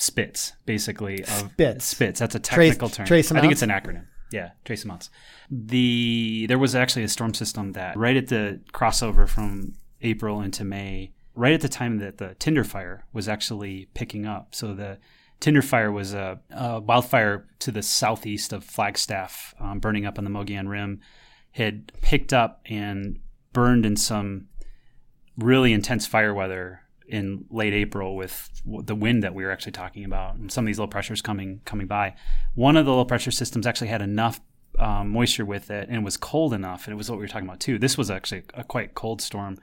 spits, 0.00 0.52
basically. 0.66 1.22
Of 1.22 1.28
Spits. 1.52 1.84
Spits. 1.84 2.20
That's 2.20 2.34
a 2.34 2.40
Trace- 2.40 2.70
technical 2.70 2.88
term. 2.88 3.06
trace 3.06 3.30
I 3.32 3.40
think 3.40 3.52
it's 3.52 3.62
an 3.62 3.70
acronym. 3.70 4.06
Yeah, 4.32 4.50
trace 4.64 4.84
amounts. 4.84 5.10
The 5.50 6.46
there 6.48 6.58
was 6.58 6.74
actually 6.76 7.02
a 7.02 7.08
storm 7.08 7.34
system 7.34 7.72
that 7.72 7.96
right 7.96 8.16
at 8.16 8.28
the 8.28 8.60
crossover 8.72 9.28
from 9.28 9.74
April 10.02 10.40
into 10.40 10.64
May, 10.64 11.12
right 11.34 11.52
at 11.52 11.60
the 11.60 11.68
time 11.68 11.98
that 11.98 12.18
the 12.18 12.34
Tinder 12.38 12.62
fire 12.64 13.04
was 13.12 13.28
actually 13.28 13.88
picking 13.94 14.26
up. 14.26 14.54
So 14.54 14.72
the 14.72 14.98
Tinder 15.40 15.62
fire 15.62 15.90
was 15.90 16.14
a, 16.14 16.38
a 16.50 16.80
wildfire 16.80 17.46
to 17.60 17.72
the 17.72 17.82
southeast 17.82 18.52
of 18.52 18.62
Flagstaff, 18.62 19.54
um, 19.58 19.80
burning 19.80 20.06
up 20.06 20.16
on 20.18 20.24
the 20.24 20.30
Mogollon 20.30 20.68
Rim, 20.68 21.00
had 21.52 21.92
picked 22.00 22.32
up 22.32 22.60
and 22.66 23.18
burned 23.52 23.84
in 23.84 23.96
some 23.96 24.46
really 25.36 25.72
intense 25.72 26.06
fire 26.06 26.32
weather 26.34 26.82
in 27.10 27.44
late 27.50 27.72
April 27.72 28.16
with 28.16 28.50
the 28.64 28.94
wind 28.94 29.22
that 29.22 29.34
we 29.34 29.44
were 29.44 29.50
actually 29.50 29.72
talking 29.72 30.04
about 30.04 30.36
and 30.36 30.50
some 30.50 30.64
of 30.64 30.66
these 30.66 30.78
low 30.78 30.86
pressures 30.86 31.20
coming 31.20 31.60
coming 31.64 31.86
by. 31.86 32.14
One 32.54 32.76
of 32.76 32.86
the 32.86 32.92
low 32.92 33.04
pressure 33.04 33.30
systems 33.30 33.66
actually 33.66 33.88
had 33.88 34.02
enough 34.02 34.40
um, 34.78 35.08
moisture 35.10 35.44
with 35.44 35.70
it 35.70 35.88
and 35.90 36.04
was 36.04 36.16
cold 36.16 36.54
enough, 36.54 36.86
and 36.86 36.92
it 36.92 36.96
was 36.96 37.10
what 37.10 37.18
we 37.18 37.24
were 37.24 37.28
talking 37.28 37.48
about 37.48 37.60
too. 37.60 37.78
This 37.78 37.98
was 37.98 38.10
actually 38.10 38.44
a 38.54 38.64
quite 38.64 38.94
cold 38.94 39.20
storm, 39.20 39.58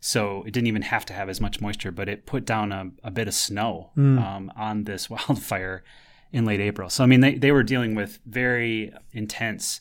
so 0.00 0.42
it 0.44 0.52
didn't 0.52 0.66
even 0.66 0.82
have 0.82 1.04
to 1.06 1.12
have 1.12 1.28
as 1.28 1.40
much 1.40 1.60
moisture, 1.60 1.92
but 1.92 2.08
it 2.08 2.26
put 2.26 2.44
down 2.44 2.72
a, 2.72 2.90
a 3.04 3.10
bit 3.10 3.28
of 3.28 3.34
snow 3.34 3.90
um, 4.18 4.52
on 4.56 4.84
this 4.84 5.08
wildfire 5.10 5.84
in 6.32 6.44
late 6.44 6.60
April. 6.60 6.90
So 6.90 7.04
I 7.04 7.06
mean, 7.06 7.20
they 7.20 7.34
they 7.34 7.52
were 7.52 7.62
dealing 7.62 7.94
with 7.94 8.18
very 8.26 8.92
intense 9.12 9.80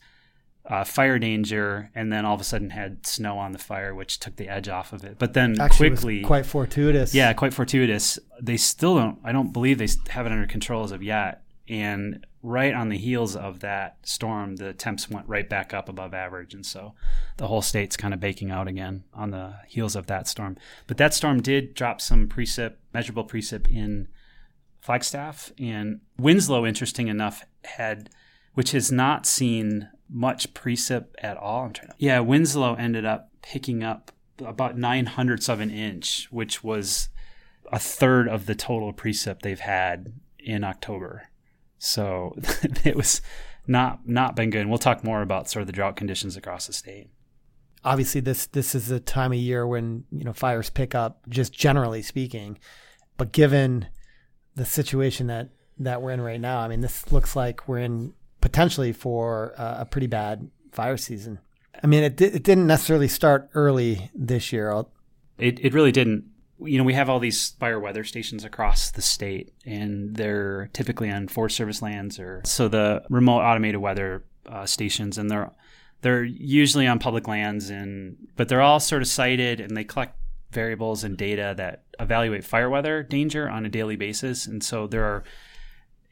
uh, 0.68 0.84
fire 0.84 1.20
danger, 1.20 1.92
and 1.94 2.12
then 2.12 2.26
all 2.26 2.36
of 2.36 2.42
a 2.42 2.44
sudden 2.44 2.72
had 2.72 3.06
snow 3.06 3.38
on 3.38 3.52
the 3.52 3.60
fire, 3.60 3.94
which 3.94 4.20
took 4.20 4.36
the 4.36 4.50
edge 4.50 4.68
off 4.68 4.94
of 4.94 5.04
it. 5.04 5.18
But 5.20 5.34
then 5.34 5.60
Actually, 5.60 5.90
quickly, 5.90 6.22
quite 6.22 6.46
fortuitous. 6.46 7.14
yeah, 7.14 7.34
quite 7.34 7.54
fortuitous. 7.54 8.18
They 8.42 8.58
still 8.58 8.96
don't. 8.96 9.20
I 9.24 9.32
don't 9.32 9.52
believe 9.54 9.78
they 9.78 9.88
have 10.10 10.26
it 10.26 10.32
under 10.32 10.48
control 10.48 10.84
as 10.84 10.92
of 10.92 11.04
yet. 11.04 11.44
And 11.68 12.26
right 12.44 12.76
on 12.76 12.90
the 12.90 12.98
heels 12.98 13.36
of 13.36 13.62
that 13.62 13.98
storm, 14.04 14.56
the 14.58 14.74
temps 14.74 15.10
went 15.10 15.28
right 15.28 15.50
back 15.50 15.74
up 15.74 15.90
above 15.90 16.14
average, 16.14 16.54
and 16.54 16.66
so 16.66 16.94
the 17.38 17.48
whole 17.48 17.64
state's 17.64 17.98
kind 17.98 18.14
of 18.14 18.20
baking 18.20 18.52
out 18.52 18.68
again 18.68 19.04
on 19.14 19.32
the 19.32 19.56
heels 19.68 19.96
of 19.96 20.06
that 20.08 20.28
storm. 20.28 20.58
But 20.86 20.98
that 20.98 21.14
storm 21.14 21.42
did 21.42 21.74
drop 21.74 22.02
some 22.02 22.28
precip, 22.28 22.76
measurable 22.94 23.26
precip 23.26 23.68
in 23.68 24.08
Flagstaff 24.82 25.52
and 25.60 26.02
Winslow. 26.20 26.66
Interesting 26.66 27.08
enough, 27.08 27.44
had 27.64 28.10
which 28.56 28.72
has 28.72 28.92
not 28.92 29.26
seen 29.26 29.90
much 30.10 30.54
precip 30.54 31.08
at 31.20 31.38
all. 31.38 31.66
I'm 31.66 31.74
trying 31.74 31.90
to, 31.90 31.96
yeah, 31.98 32.20
Winslow 32.20 32.76
ended 32.76 33.06
up 33.06 33.30
picking 33.42 33.84
up 33.84 34.12
about 34.40 34.78
nine 34.78 35.06
hundredths 35.06 35.48
of 35.48 35.60
an 35.60 35.70
inch, 35.70 36.28
which 36.32 36.64
was 36.64 37.10
a 37.72 37.80
third 37.80 38.28
of 38.28 38.46
the 38.46 38.56
total 38.56 38.94
precip 38.94 39.42
they've 39.42 39.60
had 39.60 40.14
in 40.40 40.64
October. 40.64 41.30
So 41.78 42.36
it 42.84 42.96
was 42.96 43.22
not 43.68 44.08
not 44.08 44.36
been 44.36 44.50
good. 44.50 44.62
And 44.62 44.70
we'll 44.70 44.80
talk 44.80 45.04
more 45.04 45.22
about 45.22 45.50
sort 45.50 45.62
of 45.62 45.68
the 45.68 45.74
drought 45.74 45.96
conditions 45.96 46.38
across 46.38 46.68
the 46.68 46.74
state. 46.74 47.10
Obviously, 47.84 48.22
this 48.22 48.48
this 48.48 48.74
is 48.74 48.90
a 48.90 49.00
time 49.00 49.32
of 49.32 49.38
year 49.38 49.68
when 49.68 50.06
you 50.12 50.24
know 50.24 50.34
fires 50.34 50.70
pick 50.70 50.96
up, 50.96 51.22
just 51.30 51.54
generally 51.54 52.02
speaking. 52.02 52.58
But 53.18 53.32
given 53.32 53.88
the 54.56 54.66
situation 54.66 55.28
that 55.28 55.50
that 55.80 56.02
we're 56.02 56.12
in 56.12 56.22
right 56.22 56.40
now, 56.40 56.60
I 56.60 56.68
mean, 56.68 56.82
this 56.82 57.12
looks 57.12 57.36
like 57.36 57.68
we're 57.68 57.80
in 57.80 58.14
potentially 58.46 58.94
for 58.94 59.56
uh, 59.58 59.78
a 59.80 59.86
pretty 59.86 60.06
bad 60.06 60.48
fire 60.72 60.98
season. 60.98 61.40
I 61.84 61.88
mean, 61.88 62.04
it, 62.04 62.22
it 62.22 62.44
didn't 62.44 62.68
necessarily 62.68 63.08
start 63.08 63.50
early 63.56 64.12
this 64.14 64.54
year. 64.54 64.84
It, 65.40 65.66
it 65.66 65.74
really 65.74 65.92
didn't. 65.92 66.26
You 66.60 66.78
know, 66.78 66.84
we 66.84 66.94
have 66.94 67.10
all 67.10 67.18
these 67.18 67.56
fire 67.60 67.80
weather 67.80 68.04
stations 68.04 68.46
across 68.46 68.92
the 68.92 69.02
state, 69.02 69.52
and 69.66 70.16
they're 70.16 70.70
typically 70.74 71.10
on 71.10 71.28
Forest 71.28 71.58
Service 71.58 71.82
lands 71.82 72.20
or 72.20 72.44
so 72.46 72.68
the 72.68 73.02
remote 73.10 73.40
automated 73.42 73.82
weather 73.82 74.24
uh, 74.48 74.68
stations, 74.68 75.18
and 75.18 75.32
they're 75.32 75.50
they're 76.02 76.24
usually 76.24 76.86
on 76.86 77.00
public 77.00 77.28
lands, 77.28 77.72
and 77.72 78.16
but 78.36 78.48
they're 78.48 78.62
all 78.62 78.80
sort 78.80 79.02
of 79.02 79.08
sited, 79.08 79.60
and 79.60 79.76
they 79.76 79.84
collect 79.84 80.16
variables 80.52 81.04
and 81.04 81.18
data 81.18 81.56
that 81.58 81.86
evaluate 82.00 82.44
fire 82.44 82.70
weather 82.70 83.02
danger 83.02 83.50
on 83.50 83.66
a 83.66 83.70
daily 83.70 83.96
basis, 83.96 84.46
and 84.46 84.64
so 84.64 84.86
there 84.86 85.04
are 85.04 85.24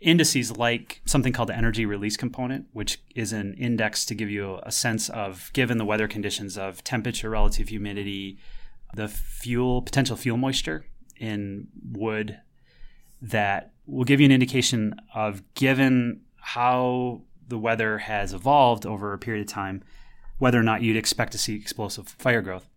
indices 0.03 0.55
like 0.57 1.01
something 1.05 1.33
called 1.33 1.49
the 1.49 1.57
energy 1.57 1.85
release 1.85 2.17
component, 2.17 2.67
which 2.73 3.01
is 3.15 3.33
an 3.33 3.53
index 3.55 4.05
to 4.05 4.13
give 4.13 4.29
you 4.29 4.59
a 4.63 4.71
sense 4.71 5.09
of, 5.09 5.49
given 5.53 5.77
the 5.77 5.85
weather 5.85 6.07
conditions 6.07 6.57
of 6.57 6.83
temperature, 6.83 7.29
relative 7.29 7.69
humidity, 7.69 8.37
the 8.93 9.07
fuel, 9.07 9.81
potential 9.81 10.15
fuel 10.15 10.37
moisture 10.37 10.85
in 11.17 11.67
wood, 11.91 12.39
that 13.21 13.71
will 13.85 14.03
give 14.03 14.19
you 14.19 14.25
an 14.25 14.31
indication 14.31 14.93
of, 15.15 15.41
given 15.55 16.21
how 16.37 17.21
the 17.47 17.57
weather 17.57 17.99
has 17.99 18.33
evolved 18.33 18.85
over 18.85 19.13
a 19.13 19.17
period 19.17 19.47
of 19.47 19.51
time, 19.51 19.81
whether 20.37 20.59
or 20.59 20.63
not 20.63 20.81
you'd 20.81 20.97
expect 20.97 21.31
to 21.31 21.37
see 21.37 21.55
explosive 21.55 22.07
fire 22.07 22.41
growth. 22.41 22.67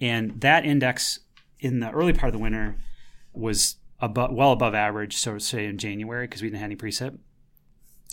And 0.00 0.40
that 0.40 0.64
index 0.64 1.20
in 1.60 1.80
the 1.80 1.90
early 1.90 2.12
part 2.12 2.28
of 2.28 2.32
the 2.32 2.42
winter 2.42 2.76
was 3.32 3.76
above, 4.00 4.32
well 4.32 4.52
above 4.52 4.74
average, 4.74 5.16
so 5.16 5.38
say 5.38 5.66
in 5.66 5.78
January 5.78 6.26
because 6.26 6.42
we 6.42 6.48
didn't 6.48 6.60
have 6.60 6.66
any 6.66 6.76
precip. 6.76 7.18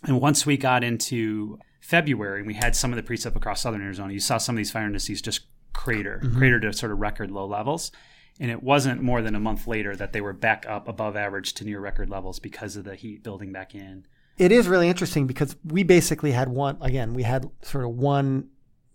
And 0.04 0.20
once 0.20 0.46
we 0.46 0.58
got 0.58 0.84
into 0.84 1.60
February 1.82 2.40
and 2.40 2.48
we 2.48 2.54
had 2.54 2.76
some 2.76 2.92
of 2.92 2.98
the 2.98 3.04
precip 3.04 3.36
across 3.36 3.62
southern 3.62 3.82
Arizona, 3.82 4.14
you 4.14 4.20
saw 4.20 4.38
some 4.38 4.56
of 4.56 4.58
these 4.58 4.72
fire 4.72 4.86
indices 4.86 5.22
just 5.22 5.42
crater, 5.74 6.22
mm-hmm. 6.24 6.38
crater 6.38 6.60
to 6.60 6.74
sort 6.74 6.92
of 6.92 7.00
record 7.00 7.32
low 7.32 7.46
levels. 7.46 7.92
And 8.40 8.50
it 8.50 8.64
wasn't 8.64 9.02
more 9.02 9.22
than 9.22 9.36
a 9.36 9.40
month 9.40 9.68
later 9.68 9.96
that 9.96 10.12
they 10.12 10.22
were 10.22 10.34
back 10.34 10.66
up 10.68 10.88
above 10.88 11.16
average 11.16 11.54
to 11.56 11.66
near 11.66 11.80
record 11.80 12.10
levels 12.10 12.40
because 12.40 12.76
of 12.76 12.84
the 12.84 12.96
heat 12.96 13.24
building 13.24 13.52
back 13.52 13.76
in. 13.76 14.06
It 14.38 14.52
is 14.52 14.68
really 14.68 14.90
interesting 14.90 15.28
because 15.28 15.56
we 15.64 15.84
basically 15.84 16.32
had 16.32 16.50
one 16.50 16.78
again, 16.82 17.14
we 17.14 17.22
had 17.22 17.50
sort 17.62 17.86
of 17.86 17.92
one 17.92 18.50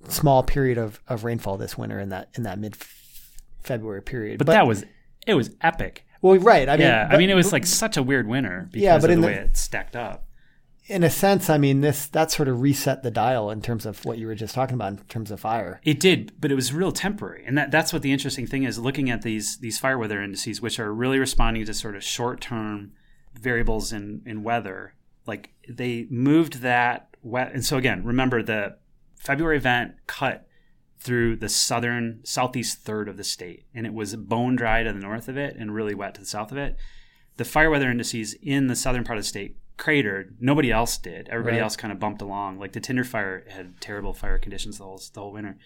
small 0.09 0.43
period 0.43 0.79
of, 0.79 1.01
of 1.07 1.23
rainfall 1.23 1.57
this 1.57 1.79
winter 1.79 2.01
in 2.01 2.09
that 2.09 2.31
in 2.35 2.43
that 2.43 2.59
mid 2.59 2.77
February 3.61 4.03
period. 4.03 4.39
But, 4.39 4.49
but, 4.49 4.55
that 4.55 4.67
was 4.67 4.85
it 5.27 5.35
was 5.35 5.51
epic. 5.61 6.05
Well, 6.21 6.37
right. 6.39 6.69
I 6.69 6.73
mean, 6.73 6.87
yeah. 6.87 7.07
But, 7.07 7.15
I 7.15 7.19
mean, 7.19 7.31
it 7.31 7.35
was 7.35 7.53
like 7.53 7.67
such 7.67 7.97
a 7.97 8.03
weird 8.03 8.27
winter 8.27 8.69
because 8.71 8.83
yeah, 8.83 8.99
but 8.99 9.11
of 9.11 9.17
the, 9.17 9.23
the 9.23 9.27
way 9.27 9.35
it 9.35 9.57
stacked 9.57 9.97
up. 9.97 10.25
In 10.87 11.05
a 11.05 11.11
sense, 11.11 11.51
I 11.51 11.59
mean, 11.59 11.83
this 11.83 12.07
that 12.09 12.31
sort 12.31 12.49
of 12.49 12.63
reset 12.63 13.03
the 13.03 13.11
dial 13.11 13.51
in 13.51 13.61
terms 13.61 13.85
of 13.85 14.03
what 14.07 14.17
you 14.17 14.27
were 14.27 14.35
just 14.35 14.55
talking 14.55 14.75
about 14.75 14.93
in 14.93 14.99
terms 15.05 15.31
of 15.31 15.39
fire. 15.39 15.81
It 15.85 16.01
did, 16.01 16.33
but 16.41 16.51
it 16.51 16.55
was 16.55 16.73
real 16.73 16.93
temporary, 16.93 17.45
and 17.45 17.59
that 17.59 17.71
that's 17.71 17.93
what 17.93 18.01
the 18.01 18.11
interesting 18.11 18.47
thing 18.47 18.63
is. 18.63 18.79
Looking 18.79 19.11
at 19.11 19.21
these 19.21 19.59
these 19.59 19.79
fire 19.79 19.99
weather 19.99 20.23
indices, 20.23 20.63
which 20.63 20.81
are 20.81 20.93
really 20.93 21.19
responding 21.19 21.67
to 21.67 21.75
sort 21.75 21.95
of 21.95 22.03
short 22.03 22.41
term 22.41 22.93
variables 23.39 23.93
in 23.93 24.23
in 24.25 24.43
weather, 24.43 24.95
like 25.27 25.53
they 25.69 26.07
moved 26.09 26.63
that 26.63 27.15
wet. 27.23 27.53
And 27.53 27.65
so 27.65 27.77
again, 27.77 28.03
remember 28.03 28.43
the 28.43 28.79
February 29.17 29.59
event 29.59 29.93
cut 30.07 30.48
through 31.01 31.37
the 31.37 31.49
southern 31.49 32.21
southeast 32.25 32.79
third 32.79 33.09
of 33.09 33.17
the 33.17 33.25
state 33.25 33.65
and 33.75 33.87
it 33.87 33.95
was 33.95 34.17
bone 34.17 34.57
dry 34.57 34.83
to 34.83 34.93
the 34.93 34.99
north 34.99 35.29
of 35.29 35.37
it 35.37 35.57
and 35.57 35.75
really 35.75 35.95
wet 35.95 36.15
to 36.15 36.21
the 36.21 36.27
south 36.27 36.51
of 36.53 36.59
it. 36.59 36.77
The 37.37 37.45
fire 37.45 37.71
weather 37.71 37.91
indices 37.91 38.35
in 38.43 38.67
the 38.67 38.77
southern 38.77 39.05
part 39.05 39.19
of 39.19 39.25
the 39.25 39.29
state 39.29 39.57
cratered. 39.77 40.37
Nobody 40.41 40.73
else 40.73 40.99
did. 40.99 41.29
Everybody 41.29 41.59
right. 41.59 41.63
else 41.63 41.77
kind 41.77 41.93
of 41.93 42.01
bumped 42.01 42.21
along. 42.21 42.59
Like 42.59 42.73
the 42.73 42.81
tinder 42.81 43.05
fire 43.05 43.45
had 43.49 43.81
terrible 43.81 44.13
fire 44.13 44.39
conditions 44.39 44.79
the 44.79 44.85
whole, 44.85 45.01
the 45.13 45.21
whole 45.21 45.33
winter. 45.33 45.57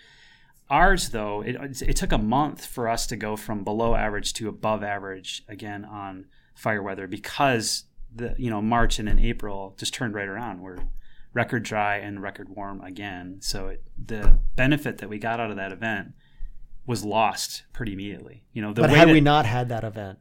Ours 0.69 1.11
though 1.11 1.43
it, 1.43 1.83
it 1.83 1.97
took 1.97 2.13
a 2.13 2.19
month 2.19 2.67
for 2.67 2.89
us 2.89 3.07
to 3.07 3.17
go 3.17 3.37
from 3.37 3.65
below 3.65 3.95
average 3.95 4.35
to 4.35 4.49
above 4.49 4.83
average 4.83 5.43
again 5.49 5.85
on 5.85 6.27
fire 6.55 6.83
weather 6.83 7.07
because 7.07 7.85
the 8.15 8.35
you 8.37 8.51
know 8.51 8.61
march 8.61 8.99
and 8.99 9.09
then 9.09 9.19
april 9.19 9.75
just 9.79 9.95
turned 9.95 10.15
right 10.15 10.29
around. 10.29 10.61
We're 10.61 10.79
record 11.35 11.63
dry 11.63 11.97
and 11.97 12.23
record 12.23 12.49
warm 12.49 12.81
again. 12.81 13.39
So 13.41 13.69
it, 13.69 13.83
the 14.03 14.39
benefit 14.57 14.99
that 14.99 15.09
we 15.09 15.19
got 15.19 15.41
out 15.41 15.51
of 15.51 15.57
that 15.57 15.73
event 15.73 16.15
was 16.87 17.05
lost 17.05 17.65
pretty 17.73 17.93
immediately. 17.93 18.45
You 18.53 18.63
know, 18.63 18.73
but 18.73 18.91
had 18.91 19.09
that, 19.09 19.13
we 19.13 19.21
not 19.21 19.47
had 19.47 19.69
that 19.71 19.85
event, 19.85 20.19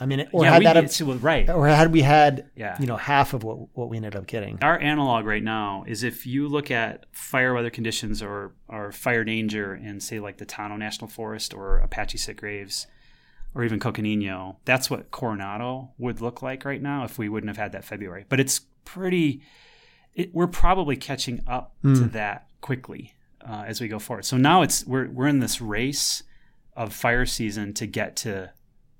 I 0.00 0.06
mean, 0.06 0.28
or 0.32 0.44
yeah, 0.44 0.52
had 0.52 0.58
we, 0.58 0.64
that 0.64 1.00
a, 1.00 1.04
right, 1.18 1.48
or 1.50 1.66
had 1.66 1.92
we 1.92 2.02
had, 2.02 2.50
yeah. 2.56 2.76
you 2.80 2.86
know, 2.86 2.96
half 2.96 3.34
of 3.34 3.44
what 3.44 3.76
what 3.76 3.88
we 3.88 3.96
ended 3.96 4.16
up 4.16 4.26
getting. 4.26 4.58
Our 4.62 4.78
analog 4.78 5.24
right 5.26 5.42
now 5.42 5.84
is 5.86 6.02
if 6.02 6.26
you 6.26 6.48
look 6.48 6.70
at 6.70 7.06
fire 7.12 7.54
weather 7.54 7.70
conditions 7.70 8.22
or 8.22 8.54
or 8.68 8.92
fire 8.92 9.24
danger 9.24 9.74
in 9.74 10.00
say 10.00 10.20
like 10.20 10.38
the 10.38 10.46
Tonto 10.46 10.76
National 10.76 11.08
Forest 11.08 11.54
or 11.54 11.78
Apache 11.78 12.18
Sitgreaves. 12.18 12.86
Or 13.54 13.64
even 13.64 13.80
Coconino. 13.80 14.58
That's 14.66 14.90
what 14.90 15.10
Coronado 15.10 15.92
would 15.96 16.20
look 16.20 16.42
like 16.42 16.66
right 16.66 16.82
now 16.82 17.04
if 17.04 17.16
we 17.16 17.30
wouldn't 17.30 17.48
have 17.48 17.56
had 17.56 17.72
that 17.72 17.86
February. 17.86 18.26
But 18.28 18.38
it's 18.38 18.60
pretty 18.84 19.40
it, 20.16 20.34
we're 20.34 20.48
probably 20.48 20.96
catching 20.96 21.42
up 21.46 21.76
mm. 21.84 21.94
to 21.94 22.04
that 22.08 22.48
quickly 22.60 23.14
uh, 23.46 23.64
as 23.66 23.80
we 23.80 23.86
go 23.86 23.98
forward. 23.98 24.24
So 24.24 24.36
now 24.36 24.62
it's 24.62 24.84
we're 24.86 25.08
we're 25.08 25.28
in 25.28 25.38
this 25.38 25.60
race 25.60 26.24
of 26.74 26.92
fire 26.92 27.26
season 27.26 27.72
to 27.74 27.86
get 27.86 28.16
to 28.16 28.50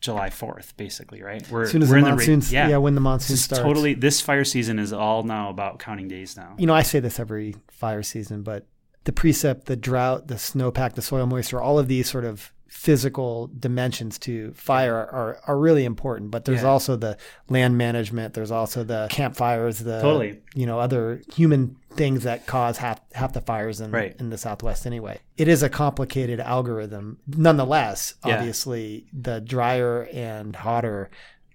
July 0.00 0.28
4th, 0.28 0.76
basically, 0.76 1.22
right? 1.22 1.46
We're, 1.50 1.64
as 1.64 1.72
soon 1.72 1.82
as 1.82 1.88
the 1.88 2.00
monsoons, 2.00 2.52
ra- 2.52 2.60
yeah. 2.60 2.68
yeah, 2.68 2.76
when 2.76 2.94
the 2.94 3.00
monsoon 3.00 3.36
starts. 3.36 3.62
Totally, 3.62 3.94
this 3.94 4.20
fire 4.20 4.44
season 4.44 4.78
is 4.78 4.92
all 4.92 5.24
now 5.24 5.50
about 5.50 5.78
counting 5.78 6.06
days 6.06 6.36
now. 6.36 6.54
You 6.58 6.66
know, 6.66 6.74
I 6.74 6.82
say 6.82 7.00
this 7.00 7.18
every 7.18 7.56
fire 7.68 8.02
season, 8.02 8.42
but 8.42 8.66
the 9.06 9.12
precip, 9.12 9.64
the 9.64 9.76
drought, 9.76 10.26
the 10.26 10.34
snowpack, 10.34 10.94
the 10.94 11.02
soil 11.02 11.26
moisture, 11.26 11.60
all 11.60 11.78
of 11.78 11.88
these 11.88 12.10
sort 12.10 12.24
of 12.24 12.52
physical 12.68 13.48
dimensions 13.58 14.18
to 14.18 14.52
fire 14.52 14.94
are, 14.94 15.40
are 15.46 15.58
really 15.58 15.84
important 15.84 16.30
but 16.30 16.44
there's 16.44 16.62
yeah. 16.62 16.68
also 16.68 16.94
the 16.94 17.16
land 17.48 17.78
management 17.78 18.34
there's 18.34 18.50
also 18.50 18.84
the 18.84 19.06
campfires 19.08 19.78
the 19.78 20.00
totally 20.00 20.38
you 20.54 20.66
know 20.66 20.78
other 20.78 21.22
human 21.34 21.74
things 21.92 22.24
that 22.24 22.44
cause 22.46 22.76
half 22.76 23.00
half 23.12 23.32
the 23.32 23.40
fires 23.40 23.80
in, 23.80 23.90
right. 23.90 24.14
in 24.18 24.30
the 24.30 24.36
southwest 24.36 24.84
anyway 24.84 25.18
it 25.38 25.48
is 25.48 25.62
a 25.62 25.70
complicated 25.70 26.38
algorithm 26.38 27.18
nonetheless 27.28 28.14
yeah. 28.26 28.36
obviously 28.36 29.06
the 29.12 29.40
drier 29.40 30.02
and 30.12 30.54
hotter 30.56 31.08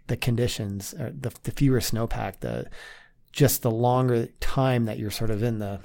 the 0.08 0.18
conditions 0.18 0.92
the, 0.92 1.32
the 1.44 1.52
fewer 1.52 1.80
snowpack 1.80 2.40
the 2.40 2.68
just 3.32 3.62
the 3.62 3.72
longer 3.72 4.28
time 4.40 4.86
that 4.86 4.98
you're 4.98 5.12
sort 5.12 5.30
of 5.30 5.44
in 5.44 5.60
the 5.60 5.80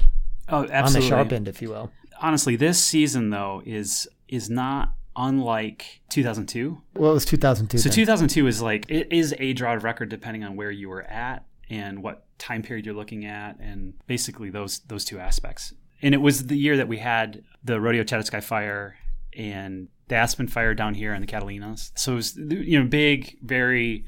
oh 0.49 0.67
absolutely. 0.71 0.81
on 0.81 0.93
the 0.93 1.03
sharp 1.03 1.33
end 1.33 1.49
if 1.49 1.61
you 1.61 1.71
will 1.71 1.91
honestly 2.21 2.57
this 2.57 2.83
season 2.83 3.31
though 3.31 3.63
is 3.65 4.09
is 4.29 4.51
not 4.51 4.93
unlike 5.17 6.01
2002. 6.11 6.81
What 6.93 7.15
was 7.15 7.25
2002? 7.25 7.79
So 7.79 7.89
then? 7.89 7.95
2002 7.95 8.47
is 8.47 8.63
like 8.63 8.87
it 8.89 9.09
is 9.11 9.35
a 9.39 9.53
drought 9.55 9.83
record 9.83 10.09
depending 10.09 10.45
on 10.45 10.57
where 10.57 10.71
you 10.71 10.89
were 10.89 11.03
at 11.03 11.45
and 11.69 12.03
what 12.03 12.25
time 12.39 12.63
period 12.63 12.87
you're 12.87 12.95
looking 12.95 13.25
at, 13.25 13.59
and 13.59 13.95
basically 14.07 14.51
those 14.51 14.81
those 14.81 15.05
two 15.05 15.19
aspects. 15.19 15.73
And 16.03 16.15
it 16.15 16.19
was 16.19 16.47
the 16.47 16.57
year 16.57 16.77
that 16.77 16.89
we 16.89 16.99
had 16.99 17.43
the 17.65 17.81
Rodeo 17.81 18.05
Chediski 18.05 18.43
fire 18.43 18.97
and 19.37 19.89
the 20.09 20.17
Aspen 20.17 20.47
fire 20.47 20.75
down 20.75 20.95
here 20.95 21.15
in 21.15 21.21
the 21.21 21.27
Catalinas. 21.27 21.91
So 21.97 22.13
it 22.13 22.17
was 22.17 22.37
you 22.37 22.79
know 22.79 22.87
big, 22.87 23.39
very 23.43 24.05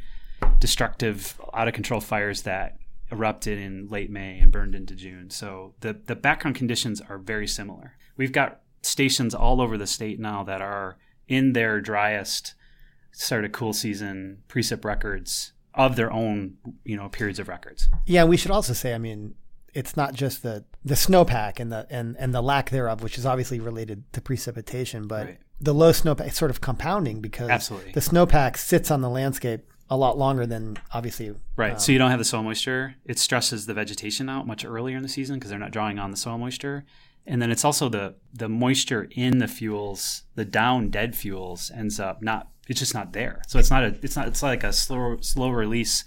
destructive, 0.61 1.41
out 1.55 1.69
of 1.69 1.75
control 1.75 2.01
fires 2.01 2.43
that 2.43 2.77
erupted 3.11 3.59
in 3.59 3.89
late 3.89 4.11
May 4.11 4.39
and 4.39 4.53
burned 4.53 4.75
into 4.75 4.95
June. 4.95 5.31
So 5.31 5.75
the 5.81 5.95
the 6.07 6.17
background 6.17 6.57
conditions 6.57 7.01
are 7.01 7.19
very 7.19 7.47
similar. 7.47 7.95
We've 8.17 8.33
got 8.33 8.61
stations 8.83 9.35
all 9.35 9.61
over 9.61 9.77
the 9.79 9.87
state 9.87 10.19
now 10.21 10.45
that 10.45 10.61
are 10.61 10.99
in 11.27 11.53
their 11.53 11.81
driest 11.81 12.55
sort 13.13 13.45
of 13.45 13.53
cool 13.53 13.73
season 13.73 14.39
precip 14.49 14.85
records 14.85 15.53
of 15.75 15.97
their 15.97 16.13
own, 16.13 16.55
you 16.85 16.97
know, 16.97 17.09
periods 17.09 17.39
of 17.39 17.49
records. 17.49 17.89
Yeah, 18.07 18.25
we 18.25 18.37
should 18.37 18.51
also 18.51 18.73
say, 18.73 18.95
I 18.95 18.99
mean, 18.99 19.35
it's 19.75 19.97
not 19.97 20.15
just 20.15 20.43
the 20.43 20.65
the 20.85 20.95
snowpack 20.95 21.61
and 21.61 21.71
the 21.73 21.87
and 21.91 22.17
and 22.19 22.35
the 22.35 22.43
lack 22.43 22.71
thereof, 22.71 23.03
which 23.03 23.19
is 23.19 23.27
obviously 23.27 23.61
related 23.61 24.11
to 24.13 24.21
precipitation, 24.21 25.07
but 25.07 25.27
Right. 25.27 25.39
the 25.61 25.75
low 25.75 25.91
snowpack 25.93 26.29
is 26.29 26.35
sort 26.37 26.51
of 26.51 26.61
compounding 26.61 27.21
because 27.21 27.51
Absolutely. 27.51 27.93
the 27.93 28.01
snowpack 28.01 28.57
sits 28.57 28.91
on 28.91 29.01
the 29.03 29.11
landscape 29.11 29.67
a 29.91 29.97
lot 29.97 30.19
longer 30.19 30.47
than 30.47 30.77
obviously 30.93 31.35
Right. 31.57 31.73
Um, 31.73 31.79
so 31.79 31.93
you 31.93 31.99
don't 31.99 32.11
have 32.11 32.19
the 32.19 32.25
soil 32.25 32.43
moisture. 32.43 32.95
It 33.05 33.19
stresses 33.19 33.67
the 33.67 33.75
vegetation 33.75 34.29
out 34.29 34.47
much 34.47 34.65
earlier 34.65 34.97
in 34.97 35.03
the 35.03 35.09
season 35.09 35.37
because 35.37 35.51
they're 35.51 35.59
not 35.59 35.71
drawing 35.71 35.99
on 35.99 36.11
the 36.11 36.17
soil 36.17 36.39
moisture. 36.39 36.85
And 37.27 37.43
then 37.43 37.51
it's 37.51 37.65
also 37.65 37.89
the 37.89 38.15
the 38.33 38.49
moisture 38.49 39.09
in 39.11 39.39
the 39.39 39.49
fuels, 39.49 40.23
the 40.35 40.45
down 40.45 40.91
dead 40.91 41.15
fuels 41.15 41.71
ends 41.75 42.01
up 42.01 42.23
not 42.23 42.49
it's 42.69 42.81
just 42.81 42.95
not 42.95 43.13
there. 43.13 43.43
So 43.49 43.59
it's 43.59 43.71
not 43.71 43.85
a 43.85 43.99
it's 44.03 44.17
not 44.17 44.29
it's 44.29 44.43
like 44.43 44.65
a 44.65 44.73
slow 44.73 45.19
slow 45.21 45.51
release 45.51 46.05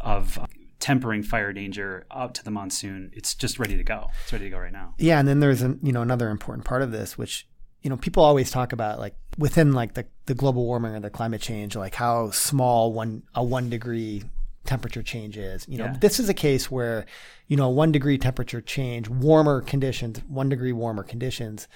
of 0.00 0.38
tempering 0.78 1.22
fire 1.22 1.52
danger 1.52 2.06
up 2.10 2.34
to 2.34 2.44
the 2.44 2.50
monsoon. 2.50 3.10
It's 3.14 3.34
just 3.34 3.58
ready 3.58 3.76
to 3.76 3.84
go. 3.84 4.08
It's 4.24 4.32
ready 4.32 4.46
to 4.46 4.50
go 4.50 4.58
right 4.58 4.72
now. 4.72 4.94
Yeah, 4.98 5.20
and 5.20 5.28
then 5.28 5.38
there's 5.40 5.62
an, 5.62 5.78
you 5.82 5.92
know 5.92 6.02
another 6.02 6.28
important 6.28 6.64
part 6.64 6.82
of 6.82 6.90
this, 6.90 7.16
which 7.16 7.46
you 7.82 7.90
know 7.90 7.96
people 7.96 8.22
always 8.22 8.50
talk 8.50 8.72
about, 8.72 8.98
like 8.98 9.14
within 9.38 9.72
like 9.72 9.94
the, 9.94 10.06
the 10.26 10.34
global 10.34 10.64
warming 10.64 10.94
or 10.94 11.00
the 11.00 11.10
climate 11.10 11.40
change, 11.40 11.74
like 11.76 11.94
how 11.94 12.30
small 12.30 12.92
one 12.92 13.22
a 13.34 13.42
one 13.42 13.70
degree 13.70 14.22
temperature 14.64 15.02
change 15.02 15.36
is. 15.36 15.66
You 15.68 15.78
know, 15.78 15.84
Yeah. 15.86 15.96
this 16.00 16.20
is 16.20 16.28
a 16.28 16.34
case 16.34 16.70
where 16.70 17.06
you 17.48 17.56
know 17.56 17.68
one 17.68 17.92
degree 17.92 18.18
temperature 18.18 18.60
change, 18.60 19.08
warmer 19.08 19.60
conditions, 19.60 20.20
one 20.28 20.48
degree 20.48 20.72
warmer 20.72 21.02
conditions 21.02 21.66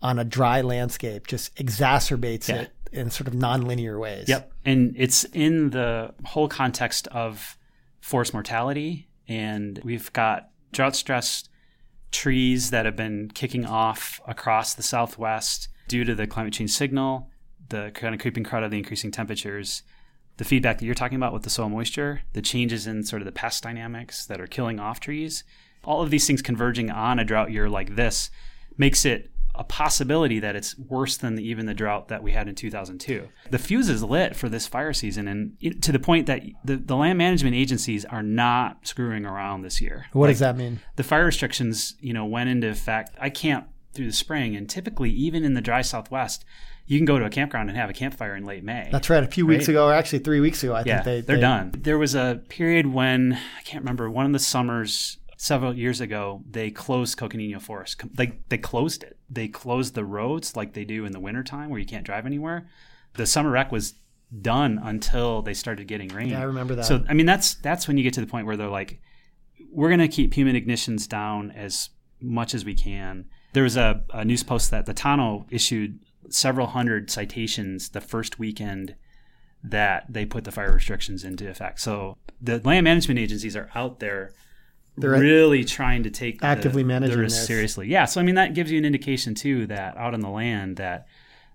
on 0.00 0.18
a 0.18 0.24
dry 0.24 0.60
landscape 0.60 1.26
just 1.28 1.54
exacerbates 1.56 2.48
Yeah. 2.48 2.62
it 2.62 2.72
in 2.92 3.10
sort 3.10 3.28
of 3.28 3.34
nonlinear 3.34 3.98
ways. 4.00 4.28
Yep. 4.28 4.52
And 4.64 4.94
it's 4.98 5.24
in 5.32 5.70
the 5.70 6.12
whole 6.24 6.48
context 6.48 7.06
of 7.08 7.56
forest 8.00 8.34
mortality. 8.34 9.08
And 9.28 9.80
we've 9.84 10.12
got 10.12 10.50
drought 10.72 10.96
stressed 10.96 11.48
trees 12.12 12.70
that 12.70 12.84
have 12.84 12.94
been 12.94 13.30
kicking 13.34 13.66
off 13.66 14.20
across 14.26 14.74
the 14.74 14.82
Southwest 14.82 15.68
due 15.88 16.04
to 16.04 16.14
the 16.14 16.26
climate 16.26 16.52
change 16.52 16.70
signal, 16.70 17.28
the 17.68 17.90
kind 17.94 18.14
of 18.14 18.20
creeping 18.20 18.44
crowd 18.44 18.62
of 18.62 18.70
the 18.70 18.78
increasing 18.78 19.10
temperatures, 19.10 19.82
the 20.36 20.44
feedback 20.44 20.78
that 20.78 20.84
you're 20.84 20.94
talking 20.94 21.16
about 21.16 21.32
with 21.32 21.42
the 21.42 21.50
soil 21.50 21.68
moisture, 21.68 22.22
the 22.34 22.42
changes 22.42 22.86
in 22.86 23.02
sort 23.02 23.22
of 23.22 23.26
the 23.26 23.32
pest 23.32 23.62
dynamics 23.62 24.24
that 24.26 24.40
are 24.40 24.46
killing 24.46 24.78
off 24.78 25.00
trees. 25.00 25.42
All 25.84 26.02
of 26.02 26.10
these 26.10 26.26
things 26.26 26.42
converging 26.42 26.90
on 26.90 27.18
a 27.18 27.24
drought 27.24 27.50
year 27.50 27.68
like 27.68 27.96
this 27.96 28.30
makes 28.76 29.04
it 29.04 29.31
a 29.54 29.64
possibility 29.64 30.38
that 30.40 30.56
it's 30.56 30.78
worse 30.78 31.16
than 31.18 31.34
the, 31.34 31.46
even 31.46 31.66
the 31.66 31.74
drought 31.74 32.08
that 32.08 32.22
we 32.22 32.32
had 32.32 32.48
in 32.48 32.54
2002. 32.54 33.28
The 33.50 33.58
fuse 33.58 33.88
is 33.90 34.02
lit 34.02 34.34
for 34.34 34.48
this 34.48 34.66
fire 34.66 34.92
season, 34.94 35.28
and 35.28 35.56
it, 35.60 35.82
to 35.82 35.92
the 35.92 35.98
point 35.98 36.26
that 36.26 36.42
the, 36.64 36.76
the 36.76 36.96
land 36.96 37.18
management 37.18 37.54
agencies 37.54 38.04
are 38.06 38.22
not 38.22 38.86
screwing 38.86 39.26
around 39.26 39.62
this 39.62 39.80
year. 39.80 40.06
What 40.12 40.26
Like, 40.28 40.32
does 40.34 40.40
that 40.40 40.56
mean? 40.56 40.80
the 40.96 41.02
fire 41.04 41.26
restrictions, 41.26 41.96
you 42.00 42.14
know, 42.14 42.24
went 42.24 42.48
into 42.48 42.68
effect. 42.68 43.10
I 43.20 43.28
camp 43.28 43.68
through 43.92 44.06
the 44.06 44.12
spring, 44.14 44.56
and 44.56 44.70
typically, 44.70 45.10
even 45.10 45.44
in 45.44 45.52
the 45.52 45.60
dry 45.60 45.82
Southwest, 45.82 46.46
you 46.86 46.98
can 46.98 47.04
go 47.04 47.18
to 47.18 47.26
a 47.26 47.30
campground 47.30 47.68
and 47.68 47.78
have 47.78 47.90
a 47.90 47.92
campfire 47.92 48.34
in 48.34 48.44
late 48.46 48.64
May. 48.64 48.88
That's 48.90 49.10
right. 49.10 49.22
A 49.22 49.26
few 49.26 49.44
weeks 49.46 49.64
Right. 49.68 49.74
ago, 49.74 49.86
or 49.88 49.92
actually 49.92 50.20
three 50.20 50.40
weeks 50.40 50.64
ago, 50.64 50.74
I 50.74 50.82
yeah, 50.86 51.02
think 51.02 51.04
they 51.04 51.20
they're 51.20 51.36
they- 51.36 51.40
done. 51.42 51.72
There 51.78 51.98
was 51.98 52.14
a 52.14 52.40
period 52.48 52.86
when 52.86 53.34
I 53.34 53.62
can't 53.64 53.82
remember 53.84 54.10
one 54.10 54.24
of 54.24 54.32
the 54.32 54.38
summers 54.38 55.18
several 55.36 55.74
years 55.74 56.00
ago 56.00 56.40
they 56.48 56.70
closed 56.70 57.18
Coconino 57.18 57.58
Forest. 57.60 58.00
They 58.14 58.32
they 58.48 58.58
closed 58.58 59.02
it. 59.02 59.16
They 59.32 59.48
closed 59.48 59.94
the 59.94 60.04
roads 60.04 60.56
like 60.56 60.74
they 60.74 60.84
do 60.84 61.06
in 61.06 61.12
the 61.12 61.20
wintertime 61.20 61.70
where 61.70 61.80
you 61.80 61.86
can't 61.86 62.04
drive 62.04 62.26
anywhere. 62.26 62.68
The 63.14 63.26
summer 63.26 63.50
rec 63.50 63.72
was 63.72 63.94
done 64.40 64.80
until 64.82 65.42
they 65.42 65.54
started 65.54 65.86
getting 65.86 66.08
rain. 66.08 66.28
Yeah, 66.28 66.40
I 66.40 66.44
remember 66.44 66.74
that. 66.74 66.84
So 66.84 67.04
I 67.08 67.14
mean 67.14 67.26
that's 67.26 67.54
that's 67.56 67.88
when 67.88 67.96
you 67.96 68.02
get 68.02 68.14
to 68.14 68.20
the 68.20 68.26
point 68.26 68.46
where 68.46 68.56
they're 68.56 68.68
like, 68.68 69.00
we're 69.70 69.90
gonna 69.90 70.08
keep 70.08 70.34
human 70.34 70.54
ignitions 70.54 71.08
down 71.08 71.50
as 71.52 71.90
much 72.20 72.54
as 72.54 72.64
we 72.64 72.74
can. 72.74 73.26
There 73.54 73.62
was 73.62 73.76
a, 73.76 74.04
a 74.12 74.24
news 74.24 74.42
post 74.42 74.70
that 74.70 74.86
the 74.86 74.94
Tonto 74.94 75.46
issued 75.50 75.98
several 76.28 76.68
hundred 76.68 77.10
citations 77.10 77.90
the 77.90 78.00
first 78.00 78.38
weekend 78.38 78.96
that 79.64 80.06
they 80.08 80.24
put 80.24 80.44
the 80.44 80.52
fire 80.52 80.72
restrictions 80.72 81.24
into 81.24 81.48
effect. 81.48 81.80
So 81.80 82.16
the 82.40 82.60
land 82.64 82.84
management 82.84 83.20
agencies 83.20 83.56
are 83.56 83.70
out 83.74 84.00
there 84.00 84.32
They're 84.96 85.10
really 85.10 85.64
trying 85.64 86.02
to 86.02 86.10
take 86.10 86.40
the- 86.40 86.46
actively 86.46 86.82
the 86.82 86.88
managing 86.88 87.18
risk 87.18 87.36
this. 87.36 87.46
seriously. 87.46 87.88
Yeah, 87.88 88.04
so 88.04 88.20
I 88.20 88.24
mean 88.24 88.34
that 88.34 88.54
gives 88.54 88.70
you 88.70 88.78
an 88.78 88.84
indication 88.84 89.34
too 89.34 89.66
that 89.68 89.96
out 89.96 90.14
on 90.14 90.20
the 90.20 90.28
land 90.28 90.76
that 90.76 91.06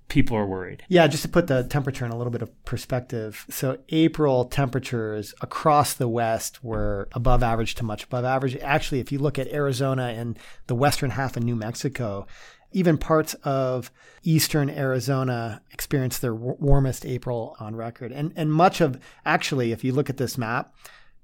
people 0.08 0.38
are 0.38 0.46
worried. 0.46 0.84
Yeah, 0.88 1.06
just 1.08 1.24
to 1.24 1.30
put 1.30 1.48
the 1.48 1.64
temperature 1.64 2.06
in 2.06 2.12
a 2.12 2.18
little 2.18 2.32
bit 2.32 2.42
of 2.42 2.66
perspective. 2.66 3.46
So 3.50 3.78
April 3.90 4.46
temperatures 4.46 5.34
across 5.42 5.94
the 5.94 6.08
West 6.08 6.64
were 6.64 7.10
above 7.12 7.44
average 7.44 7.76
to 7.76 7.84
much 7.84 8.06
above 8.06 8.24
average. 8.26 8.56
Actually, 8.62 9.02
if 9.02 9.12
you 9.12 9.20
look 9.20 9.38
at 9.38 9.48
Arizona 9.50 10.14
and 10.18 10.40
the 10.68 10.76
western 10.76 11.12
half 11.12 11.36
of 11.38 11.44
New 11.44 11.56
Mexico, 11.56 12.26
even 12.72 12.98
parts 12.98 13.34
of 13.44 13.92
eastern 14.24 14.70
Arizona 14.70 15.62
experienced 15.72 16.22
their 16.22 16.34
w- 16.34 16.58
warmest 16.60 17.06
April 17.06 17.56
on 17.60 17.76
record. 17.76 18.12
And 18.12 18.34
and 18.36 18.52
much 18.52 18.82
of 18.82 19.00
actually, 19.26 19.72
if 19.74 19.84
you 19.84 19.94
look 19.94 20.10
at 20.10 20.18
this 20.18 20.38
map, 20.38 20.74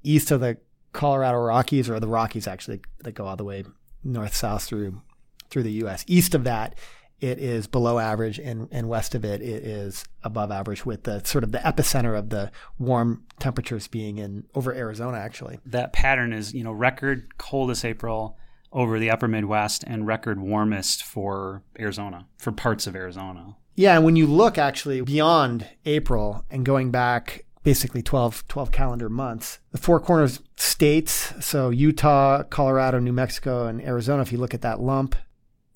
east 0.04 0.30
of 0.30 0.42
the 0.42 0.58
Colorado 0.94 1.40
Rockies 1.40 1.90
or 1.90 2.00
the 2.00 2.08
Rockies 2.08 2.48
actually 2.48 2.82
that 3.04 3.14
go 3.14 3.26
all 3.26 3.36
the 3.36 3.44
way 3.44 3.66
north 4.04 4.36
south 4.36 4.64
through 4.64 5.02
through 5.50 5.64
the 5.64 5.72
U.S. 5.74 6.04
East 6.08 6.34
of 6.34 6.46
that, 6.46 6.76
it 7.20 7.40
is 7.40 7.68
below 7.68 8.00
average, 8.00 8.40
and, 8.40 8.68
and 8.72 8.90
west 8.90 9.16
of 9.16 9.24
it, 9.24 9.42
it 9.42 9.64
is 9.64 10.04
above 10.24 10.52
average, 10.52 10.86
with 10.86 11.04
the 11.04 11.24
sort 11.24 11.44
of 11.44 11.52
the 11.52 11.60
epicenter 11.60 12.18
of 12.18 12.30
the 12.30 12.52
warm 12.80 13.24
temperatures 13.40 13.88
being 13.88 14.18
in 14.18 14.46
over 14.56 14.74
Arizona, 14.74 15.18
actually. 15.20 15.60
That 15.66 15.94
pattern 15.94 16.34
is, 16.34 16.54
you 16.54 16.64
know, 16.64 16.72
record 16.72 17.38
coldest 17.38 17.86
April 17.86 18.38
over 18.74 19.00
the 19.00 19.12
upper 19.12 19.28
Midwest 19.28 19.84
and 19.86 20.08
record 20.08 20.42
warmest 20.42 21.04
for 21.04 21.64
Arizona, 21.80 22.26
for 22.40 22.52
parts 22.52 22.88
of 22.88 22.96
Arizona. 22.96 23.56
Yeah, 23.76 23.96
and 23.96 24.04
when 24.04 24.16
you 24.16 24.28
look 24.28 24.58
actually 24.58 25.02
beyond 25.02 25.68
April 25.86 26.44
and 26.50 26.66
going 26.66 26.92
back 26.92 27.46
basically 27.64 28.02
12, 28.02 28.48
12 28.48 28.72
calendar 28.72 29.10
months, 29.10 29.60
the 29.72 29.78
four 29.78 30.00
corners 30.00 30.42
states, 30.58 31.34
so 31.40 31.70
Utah, 31.70 32.44
Colorado, 32.44 33.00
New 33.00 33.14
Mexico, 33.14 33.68
and 33.68 33.82
Arizona, 33.82 34.22
if 34.22 34.32
you 34.32 34.38
look 34.38 34.54
at 34.54 34.62
that 34.62 34.82
lump, 34.82 35.16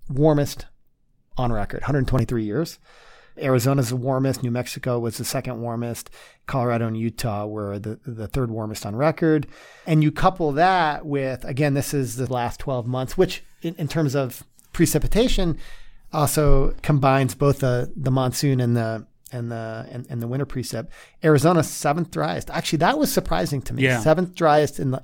warmest 0.10 0.66
on 1.38 1.52
record, 1.52 1.82
123 1.82 2.44
years. 2.44 2.80
Arizona's 3.40 3.90
the 3.90 3.96
warmest. 3.96 4.44
New 4.44 4.52
Mexico 4.52 5.00
was 5.00 5.18
the 5.18 5.26
second 5.26 5.62
warmest. 5.62 6.10
Colorado 6.48 6.88
and 6.88 6.98
Utah 6.98 7.46
were 7.46 7.78
the, 7.80 8.00
the 8.06 8.28
third 8.28 8.50
warmest 8.50 8.86
on 8.86 8.96
record. 8.96 9.48
And 9.86 10.04
you 10.04 10.12
couple 10.12 10.52
that 10.54 11.06
with, 11.06 11.46
again, 11.46 11.74
this 11.74 11.94
is 11.94 12.16
the 12.16 12.32
last 12.32 12.60
12 12.60 12.88
months, 12.88 13.18
which 13.18 13.44
in, 13.62 13.76
in 13.76 13.88
terms 13.88 14.16
of 14.16 14.44
precipitation 14.74 15.58
also 16.12 16.74
combines 16.82 17.36
both 17.36 17.60
the, 17.60 17.92
the 17.96 18.12
monsoon 18.12 18.60
and 18.60 18.76
the 18.76 19.06
and 19.32 19.52
the 19.52 19.88
and, 19.92 20.08
and 20.10 20.22
the 20.22 20.28
winter 20.28 20.46
precip. 20.46 20.88
Arizona 21.24 21.64
seventh 21.64 22.12
driest. 22.12 22.50
Actually, 22.50 22.80
that 22.80 22.98
was 22.98 23.12
surprising 23.12 23.62
to 23.64 23.74
me. 23.74 23.84
Yeah. 23.84 24.00
Seventh 24.00 24.36
driest 24.36 24.80
in 24.80 24.92
the 24.92 25.04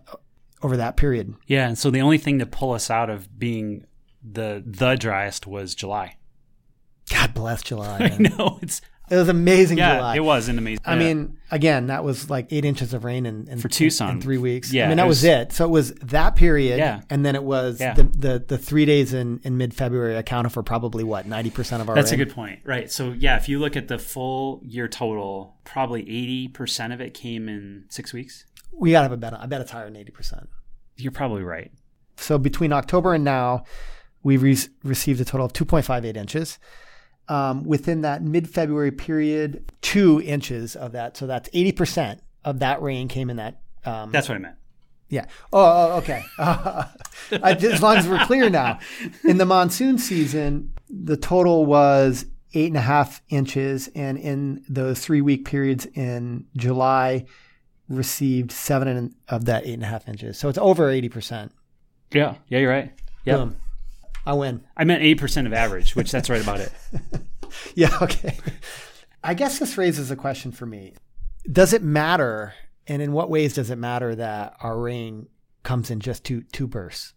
over 0.61 0.77
that 0.77 0.97
period. 0.97 1.35
Yeah, 1.47 1.67
and 1.67 1.77
so 1.77 1.89
the 1.91 2.01
only 2.01 2.17
thing 2.17 2.39
to 2.39 2.45
pull 2.45 2.71
us 2.73 2.89
out 2.89 3.09
of 3.09 3.37
being 3.37 3.85
the 4.23 4.63
the 4.65 4.95
driest 4.95 5.45
was 5.45 5.75
July. 5.75 6.17
God 7.09 7.33
bless 7.33 7.61
July. 7.63 7.97
I 8.13 8.17
know 8.17 8.59
it's 8.61 8.81
It 9.09 9.17
was 9.17 9.27
amazing 9.27 9.77
yeah, 9.77 9.97
July. 9.97 10.15
it 10.15 10.23
was 10.23 10.47
an 10.47 10.57
amazing. 10.57 10.81
I 10.85 10.95
mean, 10.95 11.37
again, 11.51 11.87
that 11.87 12.03
was 12.05 12.29
like 12.29 12.47
eight 12.51 12.63
inches 12.63 12.93
of 12.93 13.03
rain 13.03 13.25
in, 13.25 13.47
in 13.49 13.59
For 13.59 13.67
Tucson. 13.67 14.09
in, 14.09 14.15
in 14.15 14.21
three 14.21 14.37
weeks. 14.37 14.71
Yeah, 14.71 14.85
I 14.85 14.87
mean 14.87 14.97
that 14.97 15.05
it 15.05 15.07
was, 15.09 15.17
was- 15.17 15.23
it. 15.25 15.51
So 15.51 15.65
it 15.65 15.69
was 15.71 15.93
that 15.95 16.35
period, 16.37 16.77
Yeah. 16.77 17.01
and 17.09 17.25
then 17.25 17.35
it 17.35 17.43
was 17.43 17.81
Yeah. 17.81 17.93
the, 17.95 18.03
the 18.03 18.45
the 18.47 18.57
three 18.57 18.85
days 18.85 19.13
in, 19.13 19.41
in 19.43 19.57
mid 19.57 19.73
February 19.73 20.15
accounted 20.15 20.53
for 20.53 20.63
probably 20.63 21.03
what 21.03 21.27
ninety 21.27 21.49
percent 21.49 21.81
of 21.81 21.89
our. 21.89 21.95
That's 21.95 22.11
a 22.13 22.17
good 22.17 22.33
point. 22.33 22.61
Right. 22.63 22.89
So 22.89 23.11
yeah, 23.11 23.35
if 23.35 23.49
you 23.49 23.59
look 23.59 23.75
at 23.75 23.89
the 23.89 23.99
full 23.99 24.61
year 24.63 24.87
total, 24.87 25.57
probably 25.65 26.01
eighty 26.03 26.47
percent 26.47 26.93
of 26.93 27.01
it 27.01 27.13
came 27.13 27.49
in 27.49 27.85
six 27.89 28.13
weeks. 28.13 28.45
We 28.71 28.91
gotta 28.91 29.03
have 29.03 29.11
a 29.11 29.17
bet. 29.17 29.33
I 29.33 29.45
bet 29.47 29.59
it's 29.61 29.71
higher 29.71 29.85
than 29.85 29.97
eighty 29.97 30.11
percent. 30.11 30.47
You're 30.95 31.11
probably 31.11 31.43
right. 31.43 31.71
So 32.15 32.37
between 32.37 32.71
October 32.71 33.13
and 33.13 33.23
now, 33.25 33.65
we've 34.23 34.41
re- 34.41 34.57
received 34.83 35.19
a 35.19 35.25
total 35.25 35.45
of 35.47 35.53
2.58 35.53 36.15
inches. 36.15 36.59
Um, 37.29 37.63
within 37.63 38.01
that 38.01 38.21
mid 38.21 38.49
February 38.49 38.91
period, 38.91 39.71
two 39.81 40.21
inches 40.21 40.75
of 40.75 40.91
that. 40.91 41.15
So 41.15 41.25
that's 41.25 41.47
80% 41.49 42.19
of 42.43 42.59
that 42.59 42.81
rain 42.81 43.07
came 43.07 43.29
in 43.29 43.37
that. 43.37 43.61
Um, 43.85 44.11
That's 44.11 44.27
what 44.29 44.35
I 44.35 44.39
meant. 44.39 44.55
yeah. 45.09 45.25
Oh, 45.51 45.93
oh 45.93 45.97
okay. 45.97 46.23
I, 46.37 46.87
as 47.31 47.81
long 47.81 47.97
as 47.97 48.07
we're 48.07 48.25
clear 48.25 48.49
now. 48.49 48.79
In 49.23 49.37
the 49.37 49.45
monsoon 49.45 49.97
season, 49.97 50.73
the 50.89 51.17
total 51.17 51.65
was 51.65 52.25
eight 52.53 52.67
and 52.67 52.77
a 52.77 52.81
half 52.81 53.21
inches. 53.29 53.89
And 53.95 54.17
in 54.17 54.63
those 54.67 54.99
three 54.99 55.21
week 55.21 55.45
periods 55.45 55.85
in 55.85 56.45
July 56.55 57.25
received 57.89 58.51
seven 58.51 59.15
of 59.27 59.45
that 59.45 59.65
eight 59.65 59.73
and 59.73 59.83
a 59.83 59.87
half 59.87 60.07
inches. 60.07 60.37
So 60.37 60.49
it's 60.49 60.57
over 60.57 60.91
80%. 60.91 61.51
Yeah. 62.11 62.35
Yeah, 62.47 62.59
you're 62.59 62.69
right. 62.69 62.91
Yeah. 63.25 63.49
I 64.25 64.33
win. 64.33 64.63
I 64.77 64.83
meant 64.83 65.03
8% 65.03 65.45
of 65.45 65.53
average, 65.53 65.95
which 65.95 66.11
that's 66.11 66.29
right 66.29 66.41
about 66.41 66.59
it. 66.59 66.71
yeah, 67.75 67.97
okay. 68.01 68.37
I 69.23 69.33
guess 69.33 69.59
this 69.59 69.77
raises 69.77 70.11
a 70.11 70.15
question 70.15 70.51
for 70.51 70.65
me. 70.65 70.93
Does 71.51 71.73
it 71.73 71.83
matter, 71.83 72.53
and 72.87 73.01
in 73.01 73.11
what 73.11 73.29
ways 73.29 73.53
does 73.53 73.69
it 73.69 73.77
matter 73.77 74.15
that 74.15 74.55
our 74.61 74.77
rain 74.77 75.27
comes 75.63 75.89
in 75.89 75.99
just 75.99 76.23
two 76.23 76.43
two 76.53 76.67
bursts? 76.67 77.13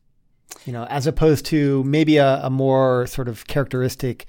You 0.64 0.72
know, 0.72 0.84
as 0.84 1.06
opposed 1.06 1.46
to 1.46 1.84
maybe 1.84 2.16
a, 2.16 2.40
a 2.44 2.50
more 2.50 3.06
sort 3.06 3.28
of 3.28 3.46
characteristic 3.46 4.26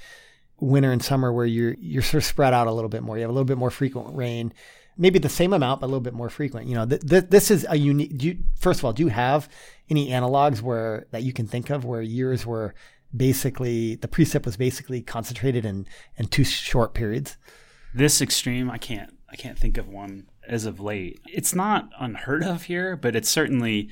winter 0.59 0.91
and 0.91 1.03
summer 1.03 1.31
where 1.31 1.45
you're 1.45 1.75
you're 1.79 2.01
sort 2.01 2.23
of 2.23 2.27
spread 2.27 2.53
out 2.53 2.67
a 2.67 2.71
little 2.71 2.89
bit 2.89 3.03
more. 3.03 3.17
You 3.17 3.21
have 3.21 3.29
a 3.29 3.33
little 3.33 3.45
bit 3.45 3.57
more 3.57 3.71
frequent 3.71 4.15
rain, 4.15 4.53
maybe 4.97 5.19
the 5.19 5.29
same 5.29 5.53
amount, 5.53 5.81
but 5.81 5.87
a 5.87 5.89
little 5.89 6.01
bit 6.01 6.13
more 6.13 6.29
frequent. 6.29 6.67
You 6.67 6.75
know, 6.75 6.85
th- 6.85 7.01
th- 7.01 7.25
this 7.29 7.51
is 7.51 7.65
a 7.69 7.77
unique. 7.77 8.21
You, 8.21 8.37
first 8.59 8.79
of 8.79 8.85
all, 8.85 8.93
do 8.93 9.03
you 9.03 9.09
have 9.09 9.49
any 9.89 10.09
analogs 10.09 10.61
where 10.61 11.07
that 11.11 11.23
you 11.23 11.33
can 11.33 11.47
think 11.47 11.69
of 11.69 11.85
where 11.85 12.01
years 12.01 12.45
were 12.45 12.73
basically 13.15 13.95
the 13.95 14.07
precip 14.07 14.45
was 14.45 14.57
basically 14.57 15.01
concentrated 15.01 15.65
in 15.65 15.87
in 16.17 16.27
two 16.27 16.43
short 16.43 16.93
periods? 16.93 17.37
This 17.93 18.21
extreme, 18.21 18.69
I 18.69 18.77
can't 18.77 19.13
I 19.29 19.35
can't 19.35 19.57
think 19.57 19.77
of 19.77 19.87
one 19.87 20.27
as 20.47 20.65
of 20.65 20.79
late. 20.79 21.19
It's 21.27 21.53
not 21.53 21.89
unheard 21.99 22.43
of 22.43 22.63
here, 22.63 22.95
but 22.95 23.15
it's 23.15 23.29
certainly 23.29 23.89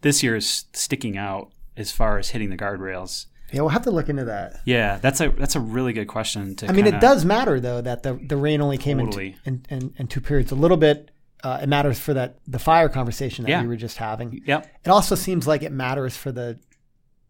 this 0.00 0.22
year 0.22 0.36
is 0.36 0.64
sticking 0.72 1.16
out 1.16 1.52
as 1.76 1.92
far 1.92 2.18
as 2.18 2.30
hitting 2.30 2.50
the 2.50 2.56
guardrails. 2.56 3.26
Yeah, 3.52 3.60
we'll 3.62 3.70
have 3.70 3.84
to 3.84 3.90
look 3.90 4.08
into 4.08 4.24
that. 4.26 4.60
Yeah, 4.64 4.98
that's 4.98 5.20
a 5.20 5.30
that's 5.30 5.56
a 5.56 5.60
really 5.60 5.92
good 5.92 6.06
question. 6.08 6.54
To 6.56 6.68
I 6.68 6.72
mean, 6.72 6.86
it 6.86 7.00
does 7.00 7.24
matter 7.24 7.60
though 7.60 7.80
that 7.80 8.02
the 8.02 8.14
the 8.14 8.36
rain 8.36 8.60
only 8.60 8.76
came 8.78 8.98
totally. 8.98 9.36
in, 9.44 9.64
in, 9.70 9.78
in, 9.78 9.94
in 9.98 10.06
two 10.08 10.20
periods. 10.20 10.52
A 10.52 10.56
little 10.56 10.76
bit. 10.76 11.10
Uh, 11.44 11.60
it 11.62 11.68
matters 11.68 11.98
for 12.00 12.12
that 12.14 12.38
the 12.48 12.58
fire 12.58 12.88
conversation 12.88 13.44
that 13.44 13.50
Yeah. 13.50 13.62
we 13.62 13.68
were 13.68 13.76
just 13.76 13.96
having. 13.96 14.42
Yep. 14.44 14.66
It 14.84 14.88
also 14.90 15.14
seems 15.14 15.46
like 15.46 15.62
it 15.62 15.72
matters 15.72 16.16
for 16.16 16.32
the 16.32 16.58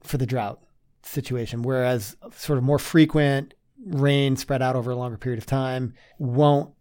for 0.02 0.16
the 0.16 0.26
drought 0.26 0.60
situation, 1.02 1.62
whereas 1.62 2.16
sort 2.32 2.56
of 2.58 2.64
more 2.64 2.78
frequent 2.78 3.54
rain 3.86 4.34
spread 4.36 4.60
out 4.62 4.74
over 4.76 4.90
a 4.90 4.96
longer 4.96 5.16
period 5.18 5.38
of 5.38 5.46
time 5.46 5.94
won't 6.18 6.72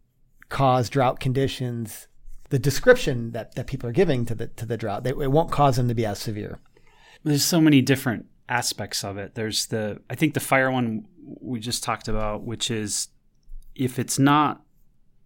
cause 0.49 0.89
drought 0.89 1.19
conditions. 1.19 2.07
The 2.49 2.59
description 2.59 3.31
that, 3.33 3.55
that 3.55 3.67
people 3.67 3.89
are 3.89 3.93
giving 3.93 4.25
to 4.25 4.33
the 4.33 4.47
to 4.47 4.65
the 4.65 4.77
drought, 4.77 5.03
they, 5.03 5.09
it 5.11 5.31
won't 5.31 5.51
cause 5.51 5.75
them 5.75 5.89
to 5.89 5.93
be 5.93 6.05
as 6.05 6.19
severe. 6.19 6.59
There's 7.23 7.43
so 7.43 7.59
many 7.59 7.81
different 7.81 8.25
aspects 8.49 9.03
of 9.03 9.17
it. 9.17 9.35
There's 9.35 9.67
the 9.67 10.01
I 10.09 10.15
think 10.15 10.33
the 10.33 10.39
fire 10.39 10.71
one 10.71 11.05
we 11.41 11.59
just 11.59 11.83
talked 11.83 12.07
about, 12.07 12.43
which 12.43 12.71
is 12.71 13.09
if 13.75 13.99
it's 13.99 14.17
not 14.17 14.61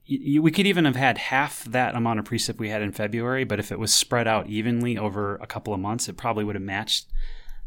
y- 0.09 0.39
we 0.39 0.51
could 0.51 0.67
even 0.67 0.85
have 0.85 0.95
had 0.95 1.17
half 1.17 1.63
that 1.65 1.95
amount 1.95 2.19
of 2.19 2.25
precip 2.25 2.57
we 2.57 2.69
had 2.69 2.81
in 2.81 2.91
February, 2.91 3.43
but 3.43 3.59
if 3.59 3.71
it 3.71 3.79
was 3.79 3.93
spread 3.93 4.27
out 4.27 4.47
evenly 4.47 4.97
over 4.97 5.35
a 5.37 5.47
couple 5.47 5.73
of 5.73 5.79
months, 5.79 6.09
it 6.09 6.17
probably 6.17 6.43
would 6.43 6.55
have 6.55 6.63
matched 6.63 7.07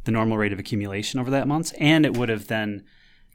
the 0.05 0.13
normal 0.13 0.37
rate 0.37 0.53
of 0.53 0.59
accumulation 0.59 1.19
over 1.19 1.31
that 1.31 1.49
month, 1.49 1.73
and 1.79 2.05
it 2.05 2.17
would 2.17 2.29
have 2.29 2.49
then 2.49 2.85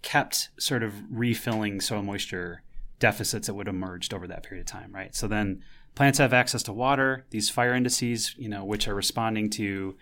kept 0.02 0.50
sort 0.58 0.84
of 0.84 0.94
refilling 1.10 1.82
soil 1.82 2.04
moisture 2.04 2.62
deficits 3.00 3.48
that 3.48 3.54
would 3.54 3.68
have 3.68 3.76
emerged 3.76 4.14
over 4.14 4.28
that 4.28 4.44
period 4.44 4.62
of 4.62 4.72
time, 4.72 4.94
right? 4.94 5.16
So 5.16 5.28
then 5.28 5.64
plants 5.96 6.20
have 6.20 6.34
access 6.34 6.64
to 6.64 6.74
water. 6.74 7.26
These 7.32 7.50
fire 7.50 7.74
indices, 7.74 8.36
you 8.38 8.50
know, 8.50 8.64
which 8.64 8.88
are 8.88 8.96
responding 8.96 9.50
to 9.52 9.96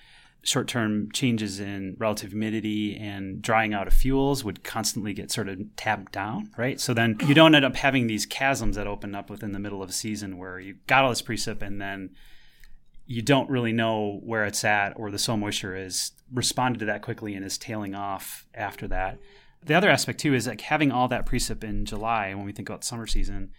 short-term 0.47 1.11
changes 1.11 1.59
in 1.59 1.93
relative 1.99 2.29
humidity 2.29 2.95
and 2.95 3.41
drying 3.41 3.73
out 3.73 3.85
of 3.85 3.93
fuels 3.93 4.45
would 4.45 4.63
constantly 4.63 5.13
get 5.13 5.29
sort 5.29 5.49
of 5.49 5.59
tapped 5.75 6.13
down, 6.13 6.49
right? 6.57 6.79
So 6.79 6.93
then 6.93 7.17
you 7.25 7.33
don't 7.33 7.53
end 7.53 7.65
up 7.65 7.75
having 7.75 8.07
these 8.07 8.25
chasms 8.25 8.77
that 8.77 8.87
open 8.87 9.13
up 9.13 9.29
within 9.29 9.51
the 9.51 9.59
middle 9.59 9.83
of 9.83 9.89
a 9.89 9.93
season 9.93 10.37
where 10.37 10.57
you 10.57 10.75
got 10.87 11.03
all 11.03 11.09
this 11.09 11.21
precip 11.21 11.61
and 11.61 11.81
then 11.81 12.11
you 13.05 13.21
don't 13.21 13.49
really 13.49 13.73
know 13.73 14.21
where 14.23 14.45
it's 14.45 14.63
at 14.63 14.93
or 14.97 15.11
the 15.11 15.19
soil 15.19 15.35
moisture 15.35 15.75
is 15.75 16.11
responded 16.33 16.79
to 16.79 16.85
that 16.85 17.01
quickly 17.01 17.35
and 17.35 17.45
is 17.45 17.57
tailing 17.57 17.93
off 17.93 18.45
after 18.53 18.87
that. 18.87 19.19
The 19.65 19.73
other 19.73 19.89
aspect 19.89 20.19
too 20.19 20.33
is 20.33 20.47
like 20.47 20.61
having 20.61 20.93
all 20.93 21.09
that 21.09 21.25
precip 21.25 21.61
in 21.63 21.83
July 21.83 22.33
when 22.33 22.45
we 22.45 22.53
think 22.53 22.69
about 22.69 22.85
summer 22.85 23.07
season, 23.07 23.51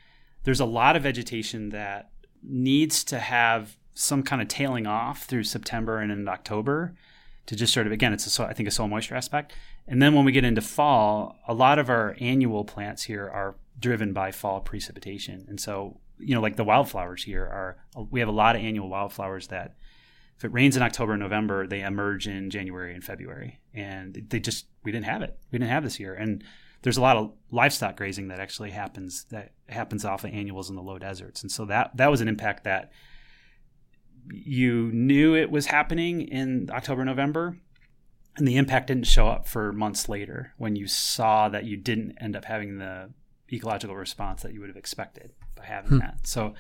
there's 0.44 0.60
a 0.60 0.64
lot 0.64 0.96
of 0.96 1.02
vegetation 1.02 1.68
that 1.70 2.10
needs 2.42 3.04
to 3.04 3.18
have 3.18 3.76
some 3.98 4.22
kind 4.22 4.40
of 4.40 4.46
tailing 4.46 4.86
off 4.86 5.24
through 5.24 5.42
September 5.42 5.98
and 5.98 6.12
into 6.12 6.30
October 6.30 6.94
to 7.46 7.56
just 7.56 7.74
sort 7.74 7.84
of 7.84 7.92
again 7.92 8.12
it's 8.12 8.26
a 8.26 8.30
soil, 8.30 8.46
I 8.46 8.52
think 8.52 8.68
a 8.68 8.70
soil 8.70 8.86
moisture 8.86 9.16
aspect. 9.16 9.52
And 9.88 10.00
then 10.00 10.14
when 10.14 10.24
we 10.24 10.30
get 10.30 10.44
into 10.44 10.60
fall, 10.60 11.36
a 11.48 11.54
lot 11.54 11.80
of 11.80 11.90
our 11.90 12.14
annual 12.20 12.64
plants 12.64 13.02
here 13.02 13.28
are 13.28 13.56
driven 13.80 14.12
by 14.12 14.30
fall 14.30 14.60
precipitation. 14.60 15.46
And 15.48 15.60
so, 15.60 15.98
you 16.18 16.34
know, 16.34 16.40
like 16.40 16.54
the 16.54 16.64
wildflowers 16.64 17.24
here 17.24 17.42
are 17.42 17.76
we 18.10 18.20
have 18.20 18.28
a 18.28 18.32
lot 18.32 18.54
of 18.54 18.62
annual 18.62 18.88
wildflowers 18.88 19.48
that 19.48 19.74
if 20.36 20.44
it 20.44 20.52
rains 20.52 20.76
in 20.76 20.82
October 20.82 21.14
and 21.14 21.22
November, 21.22 21.66
they 21.66 21.82
emerge 21.82 22.28
in 22.28 22.50
January 22.50 22.94
and 22.94 23.02
February. 23.02 23.58
And 23.74 24.26
they 24.28 24.38
just 24.38 24.66
we 24.84 24.92
didn't 24.92 25.06
have 25.06 25.22
it. 25.22 25.36
We 25.50 25.58
didn't 25.58 25.72
have 25.72 25.82
this 25.82 25.98
year. 25.98 26.14
And 26.14 26.44
there's 26.82 26.98
a 26.98 27.02
lot 27.02 27.16
of 27.16 27.32
livestock 27.50 27.96
grazing 27.96 28.28
that 28.28 28.38
actually 28.38 28.70
happens 28.70 29.24
that 29.30 29.54
happens 29.68 30.04
off 30.04 30.22
of 30.22 30.30
annuals 30.30 30.70
in 30.70 30.76
the 30.76 30.82
low 30.82 30.98
deserts. 30.98 31.42
And 31.42 31.50
so 31.50 31.64
that 31.64 31.96
that 31.96 32.12
was 32.12 32.20
an 32.20 32.28
impact 32.28 32.62
that 32.62 32.92
you 34.30 34.90
knew 34.92 35.34
it 35.34 35.50
was 35.50 35.66
happening 35.66 36.22
in 36.22 36.70
October, 36.72 37.04
November, 37.04 37.56
and 38.36 38.46
the 38.46 38.56
impact 38.56 38.86
didn't 38.86 39.06
show 39.06 39.28
up 39.28 39.46
for 39.46 39.72
months 39.72 40.08
later 40.08 40.54
when 40.56 40.76
you 40.76 40.86
saw 40.86 41.48
that 41.48 41.64
you 41.64 41.76
didn't 41.76 42.16
end 42.20 42.36
up 42.36 42.44
having 42.44 42.78
the 42.78 43.10
ecological 43.52 43.96
response 43.96 44.42
that 44.42 44.52
you 44.52 44.60
would 44.60 44.68
have 44.68 44.76
expected 44.76 45.32
by 45.54 45.64
having 45.64 45.90
hmm. 45.92 45.98
that. 45.98 46.26
So 46.26 46.54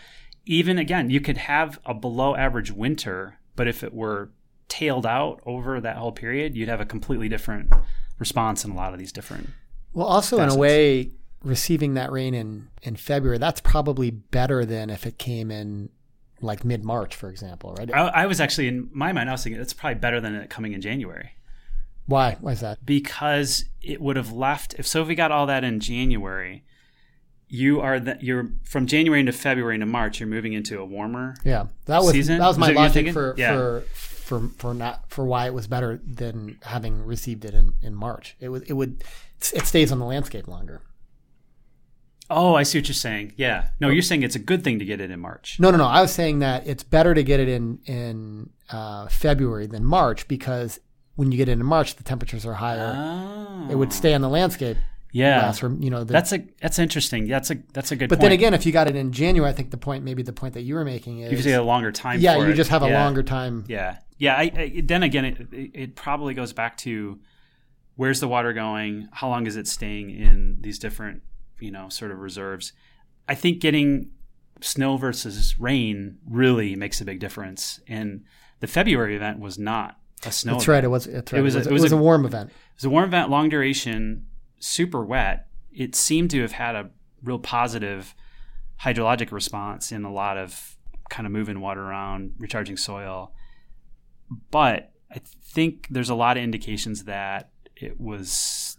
even 0.44 0.78
again, 0.78 1.10
you 1.10 1.20
could 1.20 1.36
have 1.36 1.78
a 1.84 1.94
below 1.94 2.34
average 2.34 2.72
winter, 2.72 3.38
but 3.54 3.68
if 3.68 3.84
it 3.84 3.94
were 3.94 4.30
tailed 4.68 5.06
out 5.06 5.40
over 5.46 5.80
that 5.80 5.96
whole 5.96 6.12
period, 6.12 6.56
you'd 6.56 6.68
have 6.68 6.80
a 6.80 6.86
completely 6.86 7.28
different 7.28 7.72
response 8.18 8.64
in 8.64 8.70
a 8.70 8.74
lot 8.74 8.92
of 8.92 8.98
these 8.98 9.12
different 9.12 9.50
Well, 9.92 10.06
also 10.06 10.40
in 10.40 10.48
a 10.48 10.56
way, 10.56 11.12
receiving 11.42 11.94
that 11.94 12.10
rain 12.10 12.34
in 12.34 12.68
in 12.82 12.96
February, 12.96 13.38
that's 13.38 13.60
probably 13.60 14.10
better 14.10 14.64
than 14.64 14.90
if 14.90 15.06
it 15.06 15.18
came 15.18 15.50
in 15.50 15.90
like 16.40 16.64
mid 16.64 16.84
March, 16.84 17.14
for 17.16 17.28
example, 17.30 17.74
right? 17.78 17.92
I, 17.92 18.08
I 18.08 18.26
was 18.26 18.40
actually 18.40 18.68
in 18.68 18.88
my 18.92 19.12
mind, 19.12 19.28
I 19.28 19.32
was 19.32 19.42
thinking 19.42 19.60
it's 19.60 19.72
probably 19.72 19.98
better 19.98 20.20
than 20.20 20.34
it 20.34 20.50
coming 20.50 20.72
in 20.72 20.80
January. 20.80 21.32
Why? 22.06 22.36
Why 22.40 22.52
is 22.52 22.60
that? 22.60 22.84
because 22.86 23.64
it 23.82 24.00
would 24.00 24.16
have 24.16 24.32
left 24.32 24.74
if 24.78 24.86
Sophie 24.86 25.14
got 25.14 25.30
all 25.30 25.46
that 25.46 25.62
in 25.64 25.78
January 25.80 26.64
you 27.50 27.80
are 27.80 27.98
that 27.98 28.22
you're 28.22 28.50
from 28.64 28.86
January 28.86 29.20
into 29.20 29.32
February 29.32 29.74
into 29.74 29.86
March 29.86 30.20
you're 30.20 30.28
moving 30.28 30.52
into 30.52 30.78
a 30.80 30.84
warmer 30.84 31.34
Yeah, 31.44 31.66
that 31.86 32.02
was 32.02 32.12
Season? 32.12 32.38
that 32.38 32.46
was 32.46 32.58
my 32.58 32.68
that 32.68 32.76
logic 32.76 33.12
for 33.12 33.34
Yeah. 33.38 33.54
for 33.54 33.80
for 33.90 34.48
for 34.58 34.74
not 34.74 35.04
for 35.10 35.24
why 35.24 35.46
it 35.46 35.54
was 35.54 35.66
better 35.66 36.00
than 36.04 36.58
having 36.62 37.02
received 37.04 37.44
it 37.46 37.54
in 37.54 37.72
in 37.82 37.94
March. 37.94 38.36
It 38.40 38.48
would 38.50 38.64
it 38.68 38.74
would 38.74 39.02
it 39.54 39.66
stays 39.66 39.90
on 39.92 39.98
the 39.98 40.04
landscape 40.04 40.46
longer. 40.48 40.82
Oh 42.30 42.54
I 42.54 42.62
see 42.62 42.78
what 42.78 42.88
you're 42.88 42.94
saying 42.94 43.32
yeah 43.36 43.68
no 43.80 43.88
you're 43.88 44.02
saying 44.02 44.22
it's 44.22 44.36
a 44.36 44.40
good 44.40 44.62
thing 44.64 44.78
to 44.78 44.84
get 44.84 45.00
it 45.00 45.10
in 45.10 45.20
March 45.20 45.58
No, 45.60 45.70
no, 45.70 45.78
no. 45.78 45.86
I 45.86 46.00
was 46.00 46.12
saying 46.12 46.40
that 46.40 46.66
it's 46.66 46.82
better 46.82 47.14
to 47.14 47.22
get 47.22 47.40
it 47.40 47.48
in 47.48 47.78
in 47.86 48.50
uh, 48.70 49.08
February 49.08 49.66
than 49.66 49.84
March 49.84 50.28
because 50.28 50.78
when 51.16 51.32
you 51.32 51.38
get 51.38 51.48
it 51.48 51.52
in 51.52 51.64
March, 51.64 51.96
the 51.96 52.04
temperatures 52.04 52.46
are 52.46 52.54
higher. 52.54 52.94
oh 52.96 53.68
It 53.70 53.74
would 53.74 53.92
stay 53.92 54.14
on 54.14 54.20
the 54.20 54.28
landscape. 54.28 54.76
yeah 55.10 55.42
last 55.42 55.60
for 55.60 55.72
you 55.72 55.90
know. 55.90 56.04
The, 56.04 56.12
that's 56.12 56.32
a 56.32 56.44
that's 56.60 56.78
interesting 56.78 57.26
that's 57.26 57.50
a 57.50 57.56
that's 57.72 57.90
a 57.92 57.96
good 57.96 58.04
point. 58.04 58.10
but 58.10 58.16
point 58.18 58.30
then 58.30 58.32
again, 58.32 58.54
if 58.54 58.66
you 58.66 58.72
got 58.72 58.88
it 58.88 58.94
in 58.96 59.10
January, 59.12 59.50
I 59.50 59.54
think 59.54 59.70
the 59.70 59.78
point 59.78 60.04
maybe 60.04 60.22
the 60.22 60.34
point 60.34 60.54
that 60.54 60.62
you 60.62 60.74
were 60.74 60.84
making 60.84 61.20
is 61.20 61.30
you 61.30 61.36
just 61.38 61.48
get 61.48 61.58
a 61.58 61.62
longer 61.62 61.90
time 61.92 62.20
yeah, 62.20 62.36
you 62.36 62.44
it. 62.44 62.54
just 62.54 62.70
have 62.70 62.82
a 62.82 62.88
longer 62.90 63.22
time. 63.22 63.64
Yeah, 63.68 63.96
yeah. 64.18 64.34
I, 64.36 64.42
I, 64.54 64.82
then 64.84 65.02
again, 65.02 65.24
it 65.24 65.48
it 65.52 65.96
probably 65.96 66.34
goes 66.34 66.52
back 66.52 66.76
to 66.78 67.18
where's 67.96 68.20
the 68.20 68.28
water 68.28 68.52
going? 68.52 69.08
How 69.12 69.28
long 69.28 69.46
is 69.46 69.56
it 69.56 69.66
staying 69.66 70.10
in 70.10 70.58
these 70.60 70.78
different, 70.78 71.22
you 71.60 71.70
know, 71.70 71.88
sort 71.88 72.10
of 72.10 72.18
reserves? 72.18 72.72
I 73.28 73.34
think 73.34 73.60
getting 73.60 74.10
snow 74.60 74.96
versus 74.96 75.58
rain 75.58 76.18
really 76.28 76.74
makes 76.76 77.00
a 77.00 77.04
big 77.04 77.20
difference. 77.20 77.80
And 77.86 78.24
the 78.60 78.66
February 78.66 79.14
event 79.16 79.38
was 79.38 79.58
not 79.58 79.98
a 80.26 80.32
snow. 80.32 80.52
That's 80.54 80.64
event. 80.64 80.68
right. 80.68 80.84
It 80.84 80.88
was. 80.88 81.04
That's 81.04 81.32
right. 81.32 81.38
It 81.38 81.42
was 81.42 81.54
It 81.54 81.58
was, 81.58 81.66
it 81.66 81.70
it 81.70 81.72
was 81.72 81.82
was 81.82 81.92
a- 81.92 81.96
a 81.96 82.00
warm 82.00 82.24
event. 82.24 82.50
It 82.50 82.56
was 82.76 82.84
a 82.84 82.90
warm 82.90 83.04
event, 83.04 83.30
long 83.30 83.48
duration, 83.48 84.26
super 84.58 85.04
wet. 85.04 85.46
It 85.72 85.94
seemed 85.94 86.30
to 86.32 86.40
have 86.42 86.52
had 86.52 86.74
a 86.74 86.90
real 87.22 87.38
positive 87.38 88.14
hydrologic 88.82 89.30
response 89.32 89.92
in 89.92 90.04
a 90.04 90.12
lot 90.12 90.36
of 90.36 90.76
kind 91.10 91.26
of 91.26 91.32
moving 91.32 91.60
water 91.60 91.80
around, 91.82 92.32
recharging 92.38 92.76
soil. 92.76 93.32
But 94.50 94.92
I 95.10 95.20
think 95.42 95.86
there's 95.90 96.10
a 96.10 96.14
lot 96.14 96.36
of 96.36 96.42
indications 96.42 97.04
that 97.04 97.50
it 97.76 98.00
was, 98.00 98.76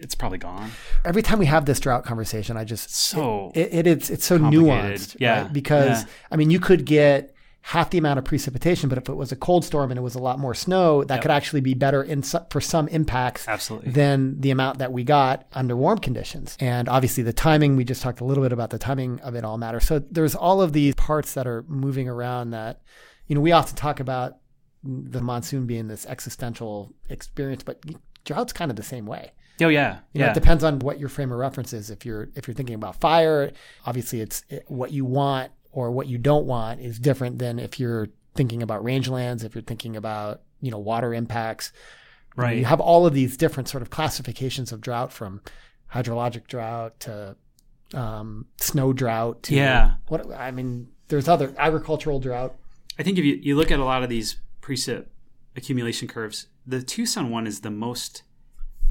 it's 0.00 0.14
probably 0.14 0.38
gone. 0.38 0.70
Every 1.04 1.22
time 1.22 1.38
we 1.38 1.46
have 1.46 1.64
this 1.64 1.80
drought 1.80 2.04
conversation, 2.04 2.56
I 2.56 2.64
just 2.64 2.94
So 2.94 3.52
it, 3.54 3.72
it 3.72 3.86
it's 3.86 4.10
it's 4.10 4.24
so 4.26 4.38
nuanced, 4.38 5.16
Yeah. 5.18 5.42
right? 5.42 5.52
Because 5.52 6.02
Yeah. 6.02 6.08
I 6.30 6.36
mean, 6.36 6.50
you 6.50 6.60
could 6.60 6.84
get 6.84 7.30
half 7.68 7.88
the 7.88 7.96
amount 7.96 8.18
of 8.18 8.26
precipitation, 8.26 8.90
but 8.90 8.98
if 8.98 9.08
it 9.08 9.14
was 9.14 9.32
a 9.32 9.36
cold 9.36 9.64
storm 9.64 9.90
and 9.90 9.96
it 9.96 10.02
was 10.02 10.14
a 10.14 10.18
lot 10.18 10.38
more 10.38 10.52
snow, 10.52 11.02
that 11.04 11.14
Yep. 11.14 11.22
could 11.22 11.30
actually 11.30 11.60
be 11.62 11.72
better 11.72 12.02
in 12.02 12.22
so, 12.22 12.44
for 12.50 12.60
some 12.60 12.86
impacts 12.88 13.48
Absolutely. 13.48 13.90
than 13.92 14.38
the 14.42 14.50
amount 14.50 14.76
that 14.80 14.92
we 14.92 15.02
got 15.02 15.46
under 15.54 15.74
warm 15.74 15.98
conditions. 15.98 16.58
And 16.60 16.90
obviously, 16.90 17.22
the 17.22 17.32
timing, 17.32 17.74
we 17.76 17.84
just 17.84 18.02
talked 18.02 18.20
a 18.20 18.24
little 18.24 18.42
bit 18.44 18.52
about 18.52 18.68
the 18.68 18.78
timing 18.78 19.18
of 19.20 19.34
it 19.34 19.44
all 19.44 19.56
matters. 19.56 19.84
So 19.86 19.98
there's 19.98 20.34
all 20.34 20.60
of 20.60 20.74
these 20.74 20.94
parts 20.96 21.32
that 21.32 21.46
are 21.46 21.64
moving 21.66 22.06
around 22.06 22.50
that, 22.50 22.82
you 23.28 23.34
know, 23.34 23.40
we 23.40 23.52
often 23.52 23.76
talk 23.76 23.98
about 23.98 24.36
the 24.82 25.22
monsoon 25.22 25.64
being 25.66 25.88
this 25.88 26.04
existential 26.04 26.92
experience, 27.08 27.62
but 27.62 27.80
drought's 28.26 28.52
kind 28.52 28.70
of 28.70 28.76
the 28.76 28.82
same 28.82 29.06
way. 29.06 29.32
Oh 29.60 29.68
yeah, 29.68 29.98
You 30.12 30.20
know, 30.20 30.26
yeah. 30.26 30.30
it 30.30 30.34
depends 30.34 30.64
on 30.64 30.78
what 30.80 30.98
your 30.98 31.08
frame 31.08 31.30
of 31.32 31.38
reference 31.38 31.72
is. 31.72 31.90
If 31.90 32.04
you're 32.04 32.28
if 32.34 32.46
you're 32.46 32.54
thinking 32.54 32.74
about 32.74 32.96
fire, 33.00 33.52
obviously 33.86 34.20
it's 34.20 34.44
it, 34.48 34.64
what 34.68 34.90
you 34.92 35.04
want 35.04 35.52
or 35.72 35.90
what 35.90 36.06
you 36.06 36.18
don't 36.18 36.46
want 36.46 36.80
is 36.80 36.98
different 36.98 37.38
than 37.38 37.58
if 37.58 37.78
you're 37.80 38.08
thinking 38.34 38.62
about 38.62 38.82
rangelands. 38.84 39.44
If 39.44 39.54
you're 39.54 39.62
thinking 39.62 39.96
about 39.96 40.42
you 40.60 40.70
know 40.70 40.78
water 40.78 41.12
impacts, 41.14 41.72
You 42.36 42.42
know, 42.42 42.46
Right. 42.48 42.58
You 42.58 42.64
have 42.64 42.80
all 42.80 43.06
of 43.06 43.14
these 43.14 43.36
different 43.36 43.68
sort 43.68 43.82
of 43.82 43.90
classifications 43.90 44.72
of 44.72 44.80
drought, 44.80 45.12
from 45.12 45.40
hydrologic 45.92 46.46
drought 46.48 46.98
to 47.00 47.36
um, 47.94 48.46
snow 48.60 48.92
drought. 48.92 49.42
To 49.44 49.54
Yeah. 49.54 49.94
what 50.08 50.32
I 50.34 50.50
mean, 50.50 50.88
there's 51.08 51.28
other 51.28 51.54
agricultural 51.58 52.18
drought. 52.18 52.54
I 52.98 53.02
think 53.04 53.18
if 53.18 53.24
you, 53.24 53.34
you 53.42 53.56
look 53.56 53.70
at 53.70 53.78
a 53.78 53.84
lot 53.84 54.02
of 54.02 54.08
these 54.08 54.36
precip 54.62 55.06
accumulation 55.56 56.08
curves, 56.08 56.48
the 56.66 56.82
Tucson 56.82 57.30
one 57.30 57.46
is 57.46 57.60
the 57.60 57.70
most 57.70 58.22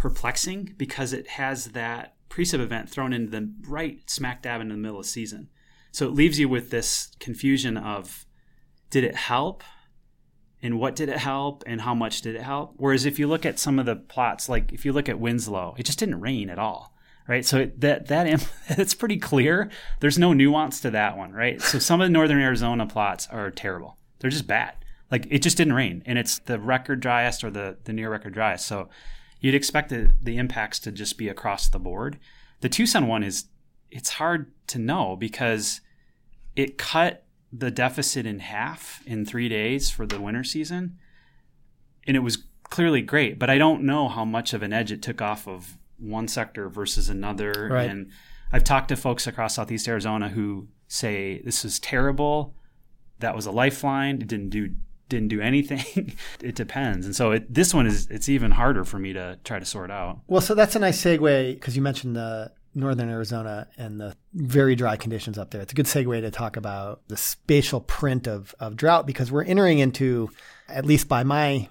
perplexing 0.03 0.73
because 0.75 1.13
it 1.13 1.25
has 1.29 1.67
that 1.67 2.13
precip 2.29 2.59
event 2.59 2.89
thrown 2.89 3.13
into 3.13 3.31
the 3.31 3.49
right 3.65 4.01
smack 4.09 4.41
dab 4.41 4.59
in 4.59 4.67
the 4.67 4.75
middle 4.75 4.99
of 4.99 5.05
season. 5.05 5.47
So 5.93 6.05
it 6.05 6.13
leaves 6.13 6.37
you 6.37 6.49
with 6.49 6.71
this 6.71 7.15
confusion 7.21 7.77
of 7.77 8.25
did 8.89 9.05
it 9.05 9.15
help? 9.15 9.63
And 10.61 10.77
what 10.77 10.97
did 10.97 11.07
it 11.07 11.19
help? 11.19 11.63
And 11.65 11.79
how 11.79 11.95
much 11.95 12.21
did 12.21 12.35
it 12.35 12.41
help? 12.41 12.73
Whereas 12.75 13.05
if 13.05 13.17
you 13.17 13.27
look 13.27 13.45
at 13.45 13.59
some 13.59 13.79
of 13.79 13.85
the 13.85 13.95
plots, 13.95 14.49
like 14.49 14.73
if 14.73 14.83
you 14.83 14.91
look 14.91 15.07
at 15.07 15.21
Winslow, 15.21 15.73
it 15.77 15.85
just 15.85 15.99
didn't 15.99 16.19
rain 16.19 16.49
at 16.49 16.59
all. 16.59 16.93
Right. 17.25 17.45
So 17.45 17.59
it, 17.59 17.79
that, 17.79 18.07
that, 18.07 18.45
it's 18.71 18.93
pretty 19.03 19.19
clear. 19.19 19.71
There's 20.01 20.19
no 20.19 20.33
nuance 20.33 20.81
to 20.81 20.91
that 20.91 21.17
one. 21.17 21.31
Right. 21.31 21.61
So 21.61 21.79
some 21.79 22.01
of 22.01 22.07
the 22.07 22.11
Northern 22.11 22.41
Arizona 22.41 22.85
plots 22.85 23.25
are 23.31 23.51
terrible. 23.51 23.97
They're 24.19 24.29
just 24.29 24.47
bad. 24.47 24.73
Like 25.09 25.27
it 25.29 25.41
just 25.41 25.55
didn't 25.55 25.73
rain 25.73 26.03
and 26.05 26.19
it's 26.19 26.39
the 26.39 26.59
record 26.59 26.99
driest 26.99 27.45
or 27.45 27.49
the, 27.51 27.77
the 27.85 27.93
near 27.93 28.11
record 28.11 28.33
driest. 28.33 28.67
So 28.67 28.89
you'd 29.43 29.53
expect 29.53 29.89
the, 29.89 30.11
the 30.21 30.37
impacts 30.37 30.79
to 30.79 30.91
just 30.91 31.17
be 31.17 31.27
across 31.27 31.67
the 31.67 31.77
board. 31.77 32.17
The 32.61 32.69
Tucson 32.69 33.07
one 33.07 33.23
is, 33.23 33.45
it's 33.91 34.11
hard 34.11 34.51
to 34.67 34.79
know 34.79 35.17
because 35.17 35.81
it 36.55 36.77
cut 36.77 37.25
the 37.51 37.69
deficit 37.69 38.25
in 38.25 38.39
half 38.39 39.03
in 39.05 39.25
three 39.25 39.49
days 39.49 39.91
for 39.91 40.07
the 40.07 40.19
winter 40.19 40.45
season. 40.45 40.97
And 42.07 42.15
it 42.15 42.21
was 42.21 42.45
clearly 42.63 43.01
great, 43.01 43.37
but 43.37 43.49
I 43.49 43.57
don't 43.57 43.83
know 43.83 44.07
how 44.07 44.23
much 44.23 44.53
of 44.53 44.63
an 44.63 44.71
edge 44.71 44.93
it 44.93 45.01
took 45.01 45.21
off 45.21 45.45
of 45.45 45.77
one 45.99 46.29
sector 46.29 46.69
versus 46.69 47.09
another. 47.09 47.67
Right. 47.69 47.89
And 47.89 48.11
I've 48.51 48.63
talked 48.63 48.87
to 48.87 48.95
folks 48.95 49.27
across 49.27 49.55
Southeast 49.55 49.89
Arizona 49.89 50.29
who 50.29 50.69
say 50.87 51.41
this 51.43 51.65
is 51.65 51.79
terrible. 51.79 52.55
That 53.19 53.35
was 53.35 53.45
a 53.45 53.51
lifeline. 53.51 54.21
It 54.21 54.27
didn't 54.27 54.51
do 54.51 54.73
didn't 55.13 55.29
do 55.29 55.41
anything. 55.41 56.15
it 56.41 56.55
depends. 56.55 57.05
And 57.05 57.15
so 57.15 57.31
it, 57.31 57.53
this 57.53 57.73
one 57.73 57.87
is 57.87 58.07
it's 58.09 58.29
even 58.29 58.51
harder 58.51 58.83
for 58.83 58.99
me 58.99 59.13
to 59.13 59.39
try 59.43 59.59
to 59.59 59.65
sort 59.65 59.91
out. 59.91 60.19
Well, 60.27 60.41
so 60.41 60.55
that's 60.55 60.75
a 60.75 60.79
nice 60.79 61.01
segue 61.01 61.53
because 61.53 61.75
you 61.75 61.81
mentioned 61.81 62.15
the 62.15 62.51
northern 62.75 63.09
Arizona 63.09 63.67
and 63.77 63.99
the 63.99 64.15
very 64.33 64.75
dry 64.75 64.97
conditions 64.97 65.37
up 65.37 65.51
there. 65.51 65.61
It's 65.61 65.71
a 65.71 65.75
good 65.75 65.85
segue 65.85 66.21
to 66.21 66.31
talk 66.31 66.57
about 66.57 67.01
the 67.07 67.17
spatial 67.17 67.81
print 67.81 68.27
of, 68.27 68.55
of 68.59 68.75
drought 68.75 69.05
because 69.05 69.31
we're 69.31 69.43
entering 69.43 69.79
into, 69.79 70.31
at 70.67 70.85
least 70.85 71.07
by 71.07 71.23
my 71.23 71.69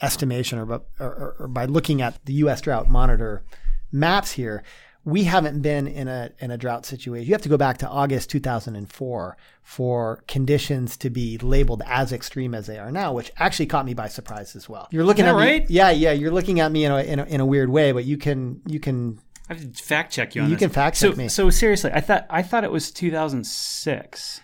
estimation 0.00 0.58
or, 0.58 0.82
or, 1.00 1.36
or 1.38 1.48
by 1.48 1.64
looking 1.64 2.02
at 2.02 2.24
the 2.24 2.34
U.S. 2.34 2.60
Drought 2.60 2.88
Monitor 2.88 3.42
maps 3.90 4.32
here, 4.32 4.62
we 5.04 5.24
haven't 5.24 5.60
been 5.60 5.86
in 5.86 6.08
a 6.08 6.30
in 6.38 6.50
a 6.50 6.56
drought 6.56 6.86
situation. 6.86 7.26
You 7.26 7.34
have 7.34 7.42
to 7.42 7.48
go 7.48 7.56
back 7.58 7.78
to 7.78 7.88
August 7.88 8.30
2004 8.30 9.36
for 9.62 10.24
conditions 10.26 10.96
to 10.98 11.10
be 11.10 11.38
labeled 11.38 11.82
as 11.86 12.12
extreme 12.12 12.54
as 12.54 12.66
they 12.66 12.78
are 12.78 12.90
now, 12.90 13.12
which 13.12 13.30
actually 13.36 13.66
caught 13.66 13.84
me 13.84 13.94
by 13.94 14.08
surprise 14.08 14.56
as 14.56 14.68
well. 14.68 14.88
You're 14.90 15.04
looking 15.04 15.26
at 15.26 15.32
that 15.32 15.38
me, 15.40 15.46
right? 15.46 15.70
yeah, 15.70 15.90
yeah. 15.90 16.12
You're 16.12 16.32
looking 16.32 16.60
at 16.60 16.72
me 16.72 16.84
in 16.84 16.92
a, 16.92 16.98
in 17.02 17.18
a 17.18 17.24
in 17.24 17.40
a 17.40 17.46
weird 17.46 17.68
way, 17.70 17.92
but 17.92 18.04
you 18.04 18.16
can 18.16 18.60
you 18.66 18.80
can 18.80 19.18
I 19.48 19.54
have 19.54 19.62
to 19.76 19.82
fact 19.82 20.12
check 20.12 20.34
you 20.34 20.40
on 20.42 20.48
You 20.48 20.56
this. 20.56 20.60
can 20.60 20.70
fact 20.70 20.96
so, 20.96 21.08
check 21.08 21.18
me. 21.18 21.28
So 21.28 21.50
seriously, 21.50 21.90
I 21.92 22.00
thought 22.00 22.24
I 22.30 22.42
thought 22.42 22.64
it 22.64 22.72
was 22.72 22.90
2006. 22.90 24.40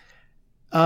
uh, 0.71 0.77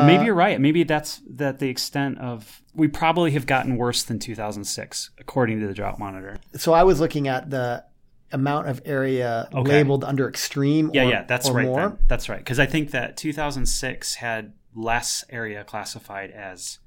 Um, 0.00 0.06
maybe 0.06 0.24
you're 0.24 0.34
right. 0.34 0.60
Maybe 0.60 0.82
that's 0.84 1.20
that 1.28 1.58
the 1.58 1.68
extent 1.68 2.18
of 2.18 2.62
we 2.74 2.88
probably 2.88 3.32
have 3.32 3.46
gotten 3.46 3.76
worse 3.76 4.02
than 4.02 4.18
2006 4.18 5.10
according 5.18 5.60
to 5.60 5.66
the 5.66 5.74
drought 5.74 5.98
monitor. 5.98 6.38
So 6.56 6.72
I 6.72 6.84
was 6.84 7.00
looking 7.00 7.28
at 7.28 7.50
the 7.50 7.84
amount 8.32 8.68
of 8.68 8.80
area 8.84 9.48
Okay. 9.52 9.70
labeled 9.70 10.04
under 10.04 10.28
extreme. 10.28 10.90
Yeah, 10.92 11.04
or, 11.04 11.10
yeah, 11.10 11.22
that's 11.24 11.50
right. 11.50 11.66
More. 11.66 11.80
Then. 11.80 11.98
That's 12.08 12.28
right. 12.28 12.38
Because 12.38 12.58
I 12.58 12.66
think 12.66 12.90
that 12.92 13.16
2006 13.16 14.16
had 14.16 14.52
less 14.74 15.24
area 15.30 15.64
classified 15.64 16.30
as 16.30 16.78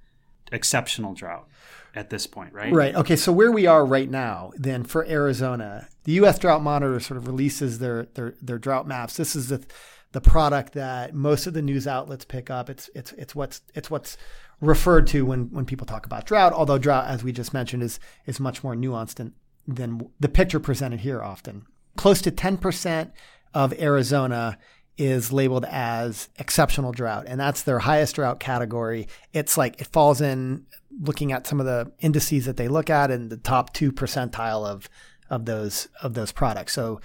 exceptional 0.51 1.13
drought 1.13 1.47
at 1.95 2.09
this 2.09 2.27
point, 2.27 2.53
right? 2.53 2.73
Right. 2.73 2.95
Okay. 2.95 3.15
So 3.15 3.31
where 3.31 3.51
we 3.51 3.67
are 3.67 3.85
right 3.85 4.09
now, 4.09 4.51
then 4.55 4.83
for 4.83 5.05
Arizona, 5.05 5.87
the 6.05 6.13
U.S. 6.13 6.39
Drought 6.39 6.63
Monitor 6.63 6.99
sort 6.99 7.17
of 7.17 7.27
releases 7.27 7.79
their 7.79 8.05
their, 8.13 8.35
their 8.41 8.57
drought 8.57 8.87
maps. 8.87 9.17
This 9.17 9.35
is 9.35 9.49
the 9.49 9.63
the 10.11 10.21
product 10.21 10.73
that 10.73 11.13
most 11.13 11.47
of 11.47 11.53
the 11.53 11.61
news 11.61 11.87
outlets 11.87 12.23
pick 12.25 12.49
up. 12.49 12.69
It's 12.69 12.89
it's 12.95 13.11
it's 13.13 13.35
what's 13.35 13.61
it's 13.73 13.89
what's 13.89 14.17
referred 14.61 15.07
to 15.07 15.25
when 15.25 15.51
when 15.51 15.65
people 15.65 15.85
talk 15.85 16.05
about 16.05 16.25
drought. 16.25 16.53
Although 16.53 16.77
drought, 16.77 17.07
as 17.07 17.23
we 17.23 17.31
just 17.31 17.53
mentioned, 17.53 17.83
is 17.83 17.99
is 18.25 18.39
much 18.39 18.63
more 18.63 18.75
nuanced 18.75 19.15
than 19.15 19.33
than 19.67 20.09
the 20.19 20.29
picture 20.29 20.59
presented 20.59 21.01
here. 21.01 21.21
Often, 21.21 21.65
close 21.95 22.21
to 22.21 22.31
ten 22.31 22.57
percent 22.57 23.11
of 23.53 23.73
Arizona 23.79 24.57
is 24.97 25.33
labeled 25.33 25.65
as 25.65 26.29
exceptional 26.37 26.91
drought, 26.91 27.25
and 27.27 27.39
that's 27.39 27.63
their 27.63 27.79
highest 27.79 28.15
drought 28.15 28.39
category. 28.39 29.07
It's 29.31 29.57
like 29.57 29.81
it 29.81 29.87
falls 29.87 30.21
in 30.21 30.65
looking 31.01 31.31
at 31.31 31.47
some 31.47 31.59
of 31.59 31.65
the 31.65 31.91
indices 31.99 32.45
that 32.45 32.57
they 32.57 32.67
look 32.67 32.89
at 32.89 33.09
in 33.09 33.29
the 33.29 33.37
top 33.37 33.73
two 33.73 33.91
percentile 33.91 34.65
of 34.65 34.89
of 35.29 35.45
those 35.45 35.87
of 36.01 36.13
those 36.13 36.31
products. 36.31 36.73
So 36.73 37.01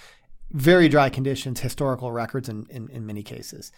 very 0.51 0.89
dry 0.89 1.11
conditions, 1.11 1.61
historical 1.61 2.11
records 2.13 2.49
in, 2.49 2.67
in, 2.71 2.89
in 2.89 3.07
many 3.07 3.23
cases. 3.23 3.71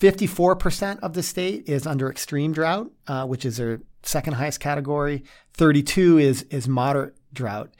54% 0.00 0.98
of 1.00 1.14
the 1.14 1.22
state 1.22 1.68
is 1.68 1.86
under 1.86 2.10
extreme 2.10 2.52
drought, 2.52 2.90
uh, 3.06 3.26
which 3.26 3.44
is 3.44 3.56
their 3.56 3.80
second 4.02 4.34
highest 4.34 4.60
category. 4.60 5.24
32 5.54 6.18
is 6.18 6.42
is 6.44 6.68
moderate 6.68 7.14
drought. 7.34 7.70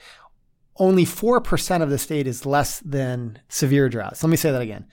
Only 0.76 1.04
4% 1.04 1.82
of 1.82 1.90
the 1.90 1.98
state 1.98 2.26
is 2.26 2.44
less 2.44 2.80
than 2.80 3.38
severe 3.48 3.88
drought. 3.88 4.16
So 4.16 4.26
let 4.26 4.30
me 4.32 4.36
say 4.36 4.50
that 4.50 4.60
again. 4.60 4.86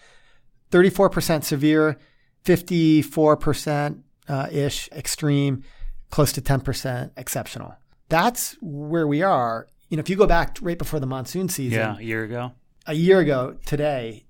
34% 0.72 1.44
severe, 1.44 1.98
54% 2.46 4.02
uh, 4.28 4.48
ish 4.52 4.90
extreme, 4.92 5.64
close 6.10 6.32
to 6.34 6.42
10% 6.42 7.12
exceptional. 7.18 7.74
That's 8.10 8.56
where 8.62 9.08
we 9.08 9.22
are. 9.22 9.68
You 9.90 9.98
know, 9.98 10.02
if 10.02 10.10
you 10.10 10.16
go 10.16 10.28
back 10.28 10.58
right 10.62 10.78
before 10.78 11.00
the 11.00 11.08
monsoon 11.08 11.50
season, 11.50 11.80
Yeah, 11.80 11.98
a 11.98 12.02
year 12.02 12.24
ago. 12.24 12.52
a 12.88 12.94
year 12.94 13.20
ago 13.20 13.58
today, 13.66 14.26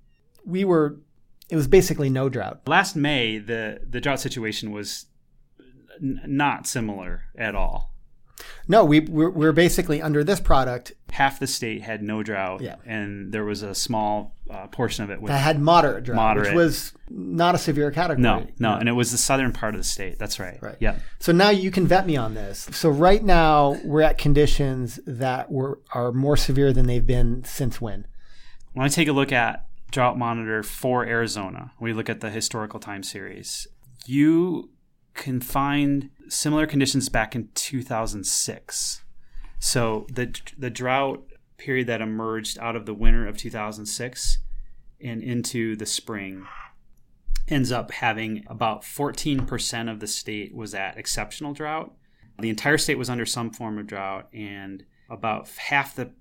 we 0.46 0.64
were, 0.64 1.00
it 1.50 1.56
was 1.56 1.68
basically 1.68 2.10
no 2.10 2.30
drought. 2.30 2.62
Last 2.68 2.96
May, 2.96 3.38
the 3.38 3.82
the 3.88 4.00
drought 4.02 4.20
situation 4.20 4.72
was 4.72 5.06
n- 6.02 6.22
not 6.26 6.66
similar 6.66 7.24
at 7.38 7.54
all. 7.56 7.91
No, 8.68 8.86
we, 8.86 9.02
we're, 9.02 9.30
we're 9.30 9.52
basically 9.52 10.02
under 10.02 10.24
this 10.24 10.40
product 10.40 10.94
Half 11.12 11.40
the 11.40 11.48
state 11.48 11.82
had 11.82 12.02
no 12.02 12.24
drought, 12.24 12.62
Yeah. 12.62 12.76
and 12.86 13.34
there 13.34 13.44
was 13.44 13.64
a 13.64 13.76
small 13.76 14.34
uh, 14.50 14.68
portion 14.68 15.04
of 15.04 15.10
it 15.10 15.22
with 15.22 15.30
that 15.30 15.40
had 15.40 15.60
moderate 15.60 16.06
drought, 16.06 16.16
Moderate. 16.16 16.48
which 16.48 16.56
was 16.56 16.94
not 17.10 17.54
a 17.54 17.58
severe 17.58 17.92
category. 17.92 18.22
no, 18.24 18.48
no, 18.60 18.78
and 18.78 18.88
it 18.88 18.94
was 18.94 19.12
the 19.12 19.18
southern 19.18 19.52
part 19.52 19.74
of 19.76 19.80
the 19.80 19.84
state. 19.84 20.18
That's 20.18 20.40
right. 20.40 20.58
Right. 20.62 20.78
Yeah. 20.80 21.00
So 21.20 21.34
now 21.34 21.50
you 21.50 21.70
can 21.70 21.86
vet 21.86 22.08
me 22.08 22.16
on 22.16 22.34
this. 22.34 22.70
So 22.72 22.90
right 22.90 23.22
now 23.24 23.78
we're 23.84 24.02
at 24.04 24.18
conditions 24.18 25.02
that 25.06 25.52
were 25.52 25.80
are 25.94 26.14
more 26.14 26.38
severe 26.38 26.72
than 26.72 26.88
they've 26.88 27.06
been 27.06 27.44
since 27.44 27.82
when? 27.82 28.08
When 28.74 28.86
I 28.86 28.90
take 28.90 29.10
a 29.10 29.14
look 29.14 29.34
at 29.34 29.66
drought 29.92 30.18
monitor 30.18 30.64
for 30.64 31.06
Arizona, 31.06 31.74
we 31.80 31.92
look 31.92 32.10
at 32.10 32.22
the 32.22 32.30
historical 32.30 32.80
time 32.80 33.04
series. 33.04 33.68
You 34.06 34.71
can 35.14 35.42
find 35.42 36.10
similar 36.30 36.66
conditions 36.66 37.10
back 37.10 37.36
in 37.36 37.50
2006. 37.54 39.04
So 39.60 40.08
the 40.12 40.40
the 40.58 40.70
drought 40.70 41.26
period 41.58 41.88
that 41.88 42.02
emerged 42.02 42.58
out 42.60 42.76
of 42.76 42.86
the 42.86 42.94
winter 42.94 43.28
of 43.28 43.38
2006 43.38 44.40
and 45.00 45.22
into 45.22 45.76
the 45.76 45.86
spring 45.86 46.48
ends 47.48 47.72
up 47.72 47.92
having 47.92 48.44
about 48.48 48.82
14% 48.82 49.92
of 49.92 50.00
the 50.00 50.08
state 50.08 50.56
was 50.56 50.74
at 50.74 50.98
exceptional 50.98 51.54
drought. 51.54 51.94
The 52.40 52.50
entire 52.50 52.78
state 52.78 52.98
was 52.98 53.10
under 53.10 53.26
some 53.26 53.52
form 53.52 53.78
of 53.78 53.88
drought 53.88 54.30
and 54.34 54.84
about 55.10 55.50
half 55.50 55.96
the 55.96 56.12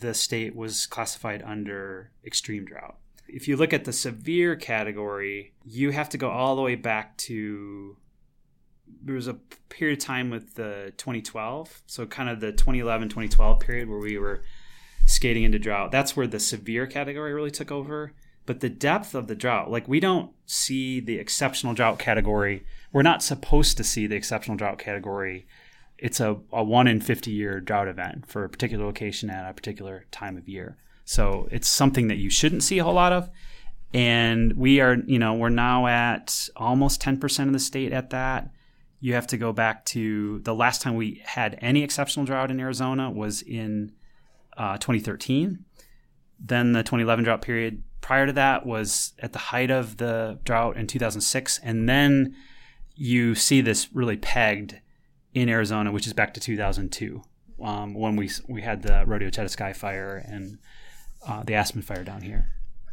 the 0.00 0.14
state 0.14 0.56
was 0.56 0.86
classified 0.86 1.42
under 1.46 2.10
extreme 2.24 2.64
drought. 2.64 2.96
if 3.28 3.46
you 3.46 3.56
look 3.56 3.72
at 3.72 3.84
the 3.84 3.92
severe 3.92 4.56
category, 4.56 5.52
you 5.64 5.90
have 5.90 6.08
to 6.08 6.18
go 6.18 6.28
all 6.28 6.56
the 6.56 6.62
way 6.62 6.74
back 6.74 7.16
to 7.16 7.96
there 9.02 9.14
was 9.14 9.28
a 9.28 9.34
period 9.68 9.98
of 9.98 10.04
time 10.04 10.30
with 10.30 10.54
the 10.54 10.92
2012, 10.96 11.82
so 11.86 12.06
kind 12.06 12.28
of 12.28 12.40
the 12.40 12.52
2011 12.52 13.08
2012 13.08 13.60
period 13.60 13.88
where 13.88 13.98
we 13.98 14.18
were 14.18 14.42
skating 15.06 15.44
into 15.44 15.58
drought. 15.58 15.90
That's 15.90 16.16
where 16.16 16.26
the 16.26 16.40
severe 16.40 16.86
category 16.86 17.32
really 17.32 17.50
took 17.50 17.70
over. 17.70 18.12
But 18.44 18.60
the 18.60 18.68
depth 18.68 19.14
of 19.14 19.28
the 19.28 19.34
drought, 19.34 19.70
like 19.70 19.86
we 19.86 20.00
don't 20.00 20.32
see 20.46 21.00
the 21.00 21.18
exceptional 21.18 21.74
drought 21.74 21.98
category. 21.98 22.64
We're 22.92 23.02
not 23.02 23.22
supposed 23.22 23.76
to 23.76 23.84
see 23.84 24.06
the 24.06 24.16
exceptional 24.16 24.56
drought 24.56 24.78
category. 24.78 25.46
It's 25.96 26.18
a, 26.18 26.38
a 26.52 26.64
one 26.64 26.88
in 26.88 27.00
50 27.00 27.30
year 27.30 27.60
drought 27.60 27.86
event 27.86 28.26
for 28.26 28.44
a 28.44 28.48
particular 28.48 28.84
location 28.84 29.30
at 29.30 29.48
a 29.48 29.54
particular 29.54 30.06
time 30.10 30.36
of 30.36 30.48
year. 30.48 30.76
So 31.04 31.48
it's 31.52 31.68
something 31.68 32.08
that 32.08 32.18
you 32.18 32.30
shouldn't 32.30 32.64
see 32.64 32.78
a 32.78 32.84
whole 32.84 32.94
lot 32.94 33.12
of. 33.12 33.30
And 33.94 34.54
we 34.54 34.80
are, 34.80 34.96
you 35.06 35.18
know, 35.18 35.34
we're 35.34 35.50
now 35.50 35.86
at 35.86 36.48
almost 36.56 37.02
10% 37.02 37.46
of 37.46 37.52
the 37.52 37.58
state 37.58 37.92
at 37.92 38.10
that. 38.10 38.50
You 39.02 39.14
have 39.14 39.26
to 39.26 39.36
go 39.36 39.52
back 39.52 39.84
to 39.86 40.38
the 40.44 40.54
last 40.54 40.80
time 40.80 40.94
we 40.94 41.20
had 41.24 41.58
any 41.60 41.82
exceptional 41.82 42.24
drought 42.24 42.52
in 42.52 42.60
Arizona 42.60 43.10
was 43.10 43.42
in 43.42 43.90
uh, 44.56 44.76
2013. 44.78 45.64
Then 46.38 46.70
the 46.70 46.84
2011 46.84 47.24
drought 47.24 47.42
period 47.42 47.82
prior 48.00 48.26
to 48.26 48.32
that 48.34 48.64
was 48.64 49.12
at 49.18 49.32
the 49.32 49.40
height 49.40 49.72
of 49.72 49.96
the 49.96 50.38
drought 50.44 50.76
in 50.76 50.86
2006. 50.86 51.58
And 51.64 51.88
then 51.88 52.36
you 52.94 53.34
see 53.34 53.60
this 53.60 53.92
really 53.92 54.16
pegged 54.16 54.78
in 55.34 55.48
Arizona, 55.48 55.90
which 55.90 56.06
is 56.06 56.12
back 56.12 56.32
to 56.34 56.40
2002 56.40 57.22
um, 57.60 57.94
when 57.94 58.14
we, 58.14 58.30
we 58.46 58.62
had 58.62 58.82
the 58.82 59.02
Rodeo 59.04 59.30
Chediski 59.30 59.74
fire 59.74 60.22
and 60.24 60.58
uh, 61.26 61.42
the 61.42 61.54
Aspen 61.54 61.82
fire 61.82 62.04
down 62.04 62.22
here. 62.22 62.50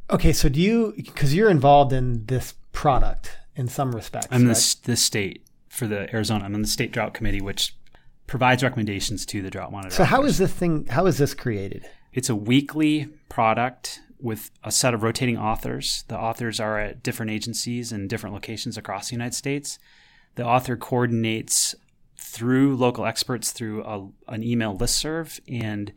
Okay, 0.09 0.33
so 0.33 0.49
do 0.49 0.59
you, 0.59 0.91
because 0.97 1.35
you're 1.35 1.51
involved 1.51 1.93
in 1.93 2.25
this 2.25 2.55
product 2.71 3.37
in 3.55 3.67
some 3.67 3.95
respects. 3.95 4.27
I'm 4.31 4.47
right? 4.47 4.55
the, 4.55 4.91
the 4.91 4.95
state 4.95 5.45
for 5.69 5.87
the 5.87 6.13
Arizona. 6.13 6.45
I'm 6.45 6.55
on 6.55 6.61
the 6.61 6.67
state 6.67 6.91
drought 6.91 7.13
committee, 7.13 7.41
which 7.41 7.75
provides 8.27 8.61
recommendations 8.61 9.25
to 9.27 9.41
the 9.41 9.49
drought 9.49 9.71
monitor. 9.71 9.95
So 9.95 10.03
how 10.03 10.23
is 10.23 10.37
this 10.37 10.51
thing? 10.51 10.87
How 10.87 11.05
is 11.05 11.17
this 11.17 11.33
created? 11.33 11.87
It's 12.11 12.29
a 12.29 12.35
weekly 12.35 13.07
product 13.29 14.01
with 14.19 14.51
a 14.63 14.71
set 14.71 14.93
of 14.93 15.03
rotating 15.03 15.37
authors. 15.37 16.03
The 16.07 16.17
authors 16.17 16.59
are 16.59 16.79
at 16.79 17.01
different 17.01 17.31
agencies 17.31 17.91
and 17.91 18.09
different 18.09 18.33
locations 18.33 18.77
across 18.77 19.09
the 19.09 19.15
United 19.15 19.33
States. 19.33 19.79
The 20.35 20.45
author 20.45 20.75
coordinates 20.75 21.75
through 22.17 22.75
local 22.75 23.05
experts 23.05 23.51
through 23.51 23.83
a, 23.83 24.09
an 24.27 24.43
email 24.43 24.77
listserv 24.77 25.39
and 25.47 25.93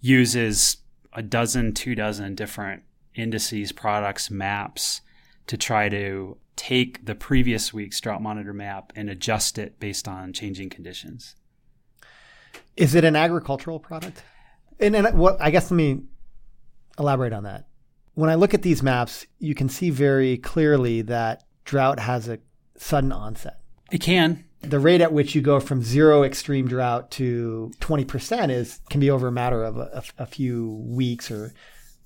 uses 0.00 0.78
a 1.12 1.22
dozen, 1.22 1.72
two 1.72 1.94
dozen 1.94 2.34
different 2.34 2.82
indices, 3.14 3.72
products, 3.72 4.30
maps 4.30 5.00
to 5.46 5.56
try 5.56 5.88
to 5.88 6.36
take 6.60 7.06
the 7.06 7.14
previous 7.14 7.72
week's 7.72 7.98
drought 8.02 8.20
monitor 8.20 8.52
map 8.52 8.92
and 8.94 9.08
adjust 9.08 9.56
it 9.56 9.80
based 9.80 10.06
on 10.06 10.30
changing 10.34 10.68
conditions. 10.68 11.34
Is 12.76 12.94
it 12.94 13.02
an 13.02 13.16
agricultural 13.16 13.80
product? 13.80 14.22
And, 14.78 14.94
and 14.94 15.18
what 15.18 15.40
I 15.40 15.50
guess 15.50 15.70
let 15.70 15.78
me 15.78 16.02
elaborate 16.98 17.32
on 17.32 17.44
that. 17.44 17.66
When 18.12 18.28
I 18.28 18.34
look 18.34 18.52
at 18.52 18.60
these 18.60 18.82
maps, 18.82 19.24
you 19.38 19.54
can 19.54 19.70
see 19.70 19.88
very 19.88 20.36
clearly 20.36 21.00
that 21.02 21.44
drought 21.64 21.98
has 21.98 22.28
a 22.28 22.40
sudden 22.76 23.10
onset. 23.10 23.60
It 23.90 24.02
can. 24.02 24.44
The 24.60 24.78
rate 24.78 25.00
at 25.00 25.14
which 25.14 25.34
you 25.34 25.40
go 25.40 25.60
from 25.60 25.82
zero 25.82 26.24
extreme 26.24 26.68
drought 26.68 27.10
to 27.12 27.72
20% 27.80 28.50
is 28.50 28.80
can 28.90 29.00
be 29.00 29.08
over 29.08 29.28
a 29.28 29.32
matter 29.32 29.64
of 29.64 29.78
a, 29.78 30.02
a 30.18 30.26
few 30.26 30.68
weeks 30.86 31.30
or 31.30 31.54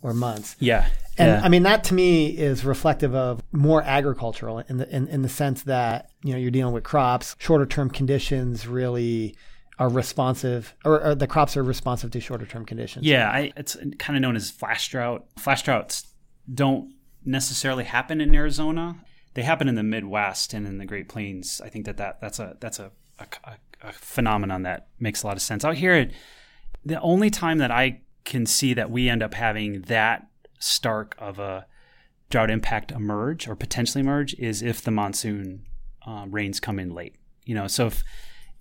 or 0.04 0.12
months. 0.12 0.54
Yeah. 0.60 0.86
And 1.16 1.30
yeah. 1.30 1.40
I 1.42 1.48
mean 1.48 1.62
that 1.64 1.82
to 1.84 1.94
me 1.94 2.26
is 2.26 2.64
reflective 2.64 3.14
of 3.14 3.42
more 3.52 3.82
agricultural 3.82 4.58
in 4.60 4.76
the 4.76 4.94
in, 4.94 5.08
in 5.08 5.22
the 5.22 5.28
sense 5.28 5.62
that, 5.62 6.10
you 6.22 6.32
know, 6.32 6.38
you're 6.38 6.50
dealing 6.50 6.74
with 6.74 6.84
crops, 6.84 7.34
shorter 7.38 7.66
term 7.66 7.90
conditions 7.90 8.68
really 8.68 9.34
are 9.78 9.88
responsive, 9.88 10.72
or, 10.84 11.02
or, 11.02 11.14
the 11.16 11.26
crops 11.26 11.56
are 11.56 11.64
responsive 11.64 12.12
to 12.12 12.20
shorter 12.20 12.46
term 12.46 12.64
conditions. 12.64 13.04
Yeah, 13.04 13.28
I, 13.28 13.52
it's 13.56 13.76
kind 13.98 14.16
of 14.16 14.20
known 14.22 14.36
as 14.36 14.48
flash 14.48 14.88
drought. 14.88 15.26
Flash 15.36 15.64
droughts 15.64 16.06
don't 16.52 16.94
necessarily 17.24 17.82
happen 17.82 18.20
in 18.20 18.32
Arizona. 18.36 18.96
They 19.32 19.42
happen 19.42 19.66
in 19.66 19.74
the 19.74 19.82
Midwest 19.82 20.54
and 20.54 20.64
in 20.64 20.78
the 20.78 20.86
Great 20.86 21.08
Plains. 21.08 21.60
I 21.64 21.70
think 21.70 21.86
that, 21.86 21.96
that 21.96 22.20
that's 22.20 22.38
a 22.38 22.56
that's 22.60 22.78
a, 22.78 22.92
a, 23.18 23.26
a 23.82 23.92
phenomenon 23.92 24.62
that 24.62 24.88
makes 25.00 25.24
a 25.24 25.26
lot 25.26 25.36
of 25.36 25.42
sense. 25.42 25.64
Out 25.64 25.74
here, 25.74 26.08
the 26.84 27.00
only 27.00 27.30
time 27.30 27.58
that 27.58 27.72
I 27.72 28.00
can 28.24 28.46
see 28.46 28.74
that 28.74 28.90
we 28.90 29.08
end 29.08 29.22
up 29.22 29.34
having 29.34 29.82
that 29.82 30.26
stark 30.58 31.14
of 31.18 31.38
a 31.38 31.66
drought 32.30 32.50
impact 32.50 32.90
emerge 32.90 33.46
or 33.46 33.54
potentially 33.54 34.00
emerge 34.00 34.34
is 34.34 34.62
if 34.62 34.82
the 34.82 34.90
monsoon 34.90 35.66
uh, 36.06 36.26
rains 36.28 36.58
come 36.58 36.78
in 36.78 36.90
late. 36.90 37.16
You 37.44 37.54
know, 37.54 37.66
so 37.66 37.86
if 37.86 38.02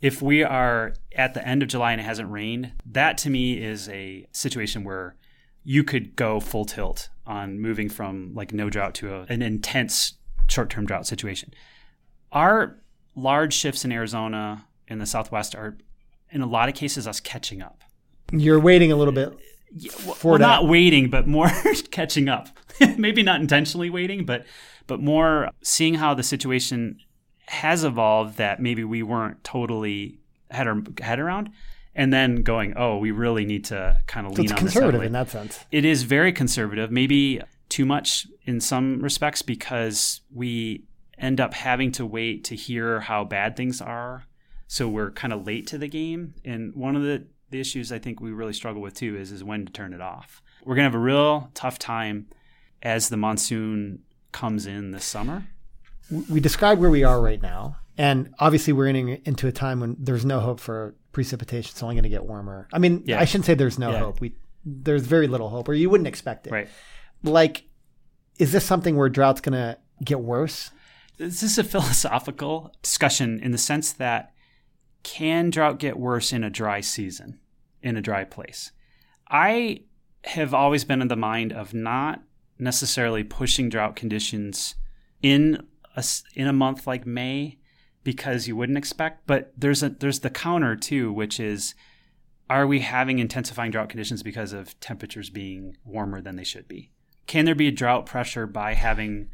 if 0.01 0.21
we 0.21 0.43
are 0.43 0.93
at 1.15 1.33
the 1.33 1.47
end 1.47 1.63
of 1.63 1.69
July 1.69 1.93
and 1.93 2.01
it 2.01 2.03
hasn't 2.03 2.29
rained, 2.29 2.73
that 2.85 3.17
to 3.19 3.29
me 3.29 3.63
is 3.63 3.87
a 3.87 4.27
situation 4.33 4.83
where 4.83 5.15
you 5.63 5.83
could 5.83 6.17
go 6.17 6.41
full 6.41 6.65
tilt 6.65 7.09
on 7.25 7.59
moving 7.59 7.87
from 7.87 8.33
like 8.35 8.51
no 8.51 8.69
drought 8.69 8.93
to 8.95 9.15
a, 9.15 9.21
an 9.29 9.41
intense 9.41 10.15
short 10.49 10.69
term 10.69 10.85
drought 10.85 11.07
situation. 11.07 11.53
Our 12.33 12.79
large 13.15 13.53
shifts 13.53 13.85
in 13.85 13.91
Arizona 13.93 14.65
in 14.89 14.99
the 14.99 15.05
Southwest 15.05 15.55
are, 15.55 15.77
in 16.31 16.41
a 16.41 16.47
lot 16.47 16.67
of 16.67 16.75
cases, 16.75 17.07
us 17.07 17.21
catching 17.21 17.61
up. 17.61 17.83
You're 18.31 18.59
waiting 18.59 18.91
a 18.91 18.95
little 18.95 19.13
bit 19.13 19.33
for 19.79 20.31
well, 20.31 20.39
that. 20.39 20.45
not 20.45 20.67
waiting, 20.67 21.09
but 21.09 21.27
more 21.27 21.49
catching 21.91 22.29
up. 22.29 22.49
Maybe 22.97 23.23
not 23.23 23.41
intentionally 23.41 23.89
waiting, 23.89 24.25
but 24.25 24.45
but 24.87 24.99
more 24.99 25.49
seeing 25.61 25.95
how 25.95 26.13
the 26.13 26.23
situation 26.23 26.99
has 27.47 27.83
evolved 27.83 28.37
that 28.37 28.59
maybe 28.59 28.83
we 28.83 29.03
weren't 29.03 29.43
totally 29.43 30.19
had 30.49 30.67
our 30.67 30.81
head 31.01 31.19
around 31.19 31.49
and 31.95 32.11
then 32.11 32.41
going, 32.41 32.73
oh, 32.75 32.97
we 32.97 33.11
really 33.11 33.45
need 33.45 33.65
to 33.65 34.01
kind 34.07 34.25
of 34.25 34.33
so 34.33 34.41
lean 34.41 34.45
it's 34.45 34.51
on 34.53 34.57
conservative 34.57 35.01
this 35.01 35.07
in 35.07 35.13
that 35.13 35.29
sense. 35.29 35.65
It 35.71 35.85
is 35.85 36.03
very 36.03 36.31
conservative, 36.31 36.91
maybe 36.91 37.41
too 37.69 37.85
much 37.85 38.27
in 38.45 38.59
some 38.59 38.99
respects 39.01 39.41
because 39.41 40.21
we 40.33 40.83
end 41.17 41.39
up 41.39 41.53
having 41.53 41.91
to 41.93 42.05
wait 42.05 42.43
to 42.45 42.55
hear 42.55 43.01
how 43.01 43.23
bad 43.23 43.55
things 43.55 43.81
are. 43.81 44.25
So 44.67 44.87
we're 44.87 45.11
kind 45.11 45.33
of 45.33 45.45
late 45.45 45.67
to 45.67 45.77
the 45.77 45.87
game. 45.87 46.33
And 46.43 46.75
one 46.75 46.95
of 46.95 47.03
the, 47.03 47.27
the 47.53 47.61
issues 47.61 47.91
I 47.91 47.99
think 47.99 48.19
we 48.19 48.31
really 48.31 48.53
struggle 48.53 48.81
with 48.81 48.95
too 48.95 49.15
is 49.15 49.31
is 49.31 49.43
when 49.43 49.65
to 49.65 49.71
turn 49.71 49.93
it 49.93 50.01
off. 50.01 50.41
We're 50.65 50.75
gonna 50.75 50.89
have 50.89 50.95
a 50.95 50.99
real 50.99 51.49
tough 51.53 51.79
time 51.79 52.27
as 52.81 53.07
the 53.07 53.17
monsoon 53.17 54.03
comes 54.33 54.65
in 54.65 54.91
this 54.91 55.05
summer 55.05 55.47
we 56.29 56.39
describe 56.39 56.79
where 56.79 56.89
we 56.89 57.03
are 57.03 57.21
right 57.21 57.41
now, 57.41 57.77
and 57.97 58.33
obviously 58.39 58.73
we're 58.73 58.87
in, 58.87 59.21
into 59.25 59.47
a 59.47 59.51
time 59.51 59.79
when 59.79 59.95
there's 59.99 60.25
no 60.25 60.39
hope 60.39 60.59
for 60.59 60.95
precipitation. 61.11 61.71
It's 61.71 61.81
only 61.83 61.95
going 61.95 62.03
to 62.03 62.09
get 62.09 62.25
warmer. 62.25 62.67
I 62.73 62.79
mean, 62.79 63.03
yeah. 63.05 63.19
I 63.19 63.25
shouldn't 63.25 63.45
say 63.45 63.53
there's 63.53 63.79
no 63.79 63.91
yeah. 63.91 63.99
hope. 63.99 64.21
We 64.21 64.35
there's 64.65 65.05
very 65.05 65.27
little 65.27 65.49
hope, 65.49 65.67
or 65.69 65.73
you 65.73 65.89
wouldn't 65.89 66.07
expect 66.07 66.47
it. 66.47 66.51
Right. 66.51 66.69
Like, 67.23 67.65
is 68.37 68.51
this 68.51 68.65
something 68.65 68.95
where 68.95 69.09
drought's 69.09 69.41
going 69.41 69.53
to 69.53 69.77
get 70.03 70.19
worse? 70.19 70.71
This 71.17 71.43
is 71.43 71.57
a 71.57 71.63
philosophical 71.63 72.73
discussion 72.81 73.39
in 73.39 73.51
the 73.51 73.57
sense 73.57 73.93
that 73.93 74.33
can 75.03 75.49
drought 75.49 75.79
get 75.79 75.97
worse 75.97 76.31
in 76.31 76.43
a 76.43 76.49
dry 76.49 76.79
season, 76.81 77.39
in 77.83 77.97
a 77.97 78.01
dry 78.01 78.23
place? 78.23 78.71
I 79.29 79.81
have 80.23 80.53
always 80.53 80.85
been 80.85 81.01
in 81.01 81.09
the 81.09 81.15
mind 81.15 81.53
of 81.53 81.73
not 81.73 82.23
necessarily 82.57 83.23
pushing 83.23 83.69
drought 83.69 83.95
conditions 83.95 84.75
in 85.21 85.67
a, 85.95 86.03
in 86.33 86.47
a 86.47 86.53
month 86.53 86.87
like 86.87 87.05
May 87.05 87.57
because 88.03 88.47
you 88.47 88.55
wouldn't 88.55 88.77
expect. 88.77 89.27
But 89.27 89.53
there's 89.57 89.83
a 89.83 89.89
there's 89.89 90.19
the 90.19 90.29
counter 90.29 90.75
too, 90.75 91.11
which 91.11 91.39
is 91.39 91.75
are 92.49 92.67
we 92.67 92.79
having 92.79 93.19
intensifying 93.19 93.71
drought 93.71 93.89
conditions 93.89 94.21
because 94.21 94.53
of 94.53 94.79
temperatures 94.79 95.29
being 95.29 95.77
warmer 95.85 96.21
than 96.21 96.35
they 96.35 96.43
should 96.43 96.67
be? 96.67 96.91
Can 97.25 97.45
there 97.45 97.55
be 97.55 97.67
a 97.67 97.71
drought 97.71 98.05
pressure 98.05 98.45
by 98.45 98.73
having 98.73 99.29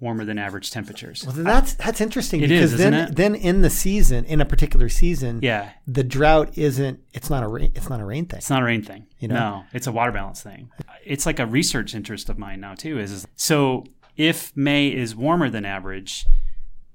warmer 0.00 0.24
than 0.24 0.38
average 0.38 0.70
temperatures? 0.70 1.24
Well, 1.24 1.34
that's 1.36 1.74
that's 1.74 2.00
interesting 2.00 2.42
it 2.42 2.48
because 2.48 2.72
is, 2.72 2.78
then 2.78 2.94
it? 2.94 3.16
then 3.16 3.34
in 3.34 3.62
the 3.62 3.70
season, 3.70 4.24
in 4.24 4.40
a 4.40 4.44
particular 4.44 4.88
season, 4.88 5.40
yeah, 5.42 5.70
the 5.86 6.04
drought 6.04 6.56
isn't 6.56 7.00
it's 7.12 7.30
not 7.30 7.42
a 7.42 7.48
rain 7.48 7.72
it's 7.74 7.88
not 7.88 8.00
a 8.00 8.04
rain 8.04 8.26
thing. 8.26 8.38
It's 8.38 8.50
not 8.50 8.62
a 8.62 8.66
rain 8.66 8.82
thing. 8.82 9.06
You 9.18 9.28
know? 9.28 9.34
No, 9.34 9.64
it's 9.72 9.86
a 9.86 9.92
water 9.92 10.12
balance 10.12 10.42
thing. 10.42 10.70
It's 11.04 11.26
like 11.26 11.38
a 11.38 11.46
research 11.46 11.94
interest 11.94 12.28
of 12.28 12.38
mine 12.38 12.60
now 12.60 12.74
too. 12.74 12.98
Is, 12.98 13.10
is 13.10 13.26
so 13.36 13.84
if 14.16 14.56
May 14.56 14.88
is 14.88 15.16
warmer 15.16 15.50
than 15.50 15.64
average, 15.64 16.26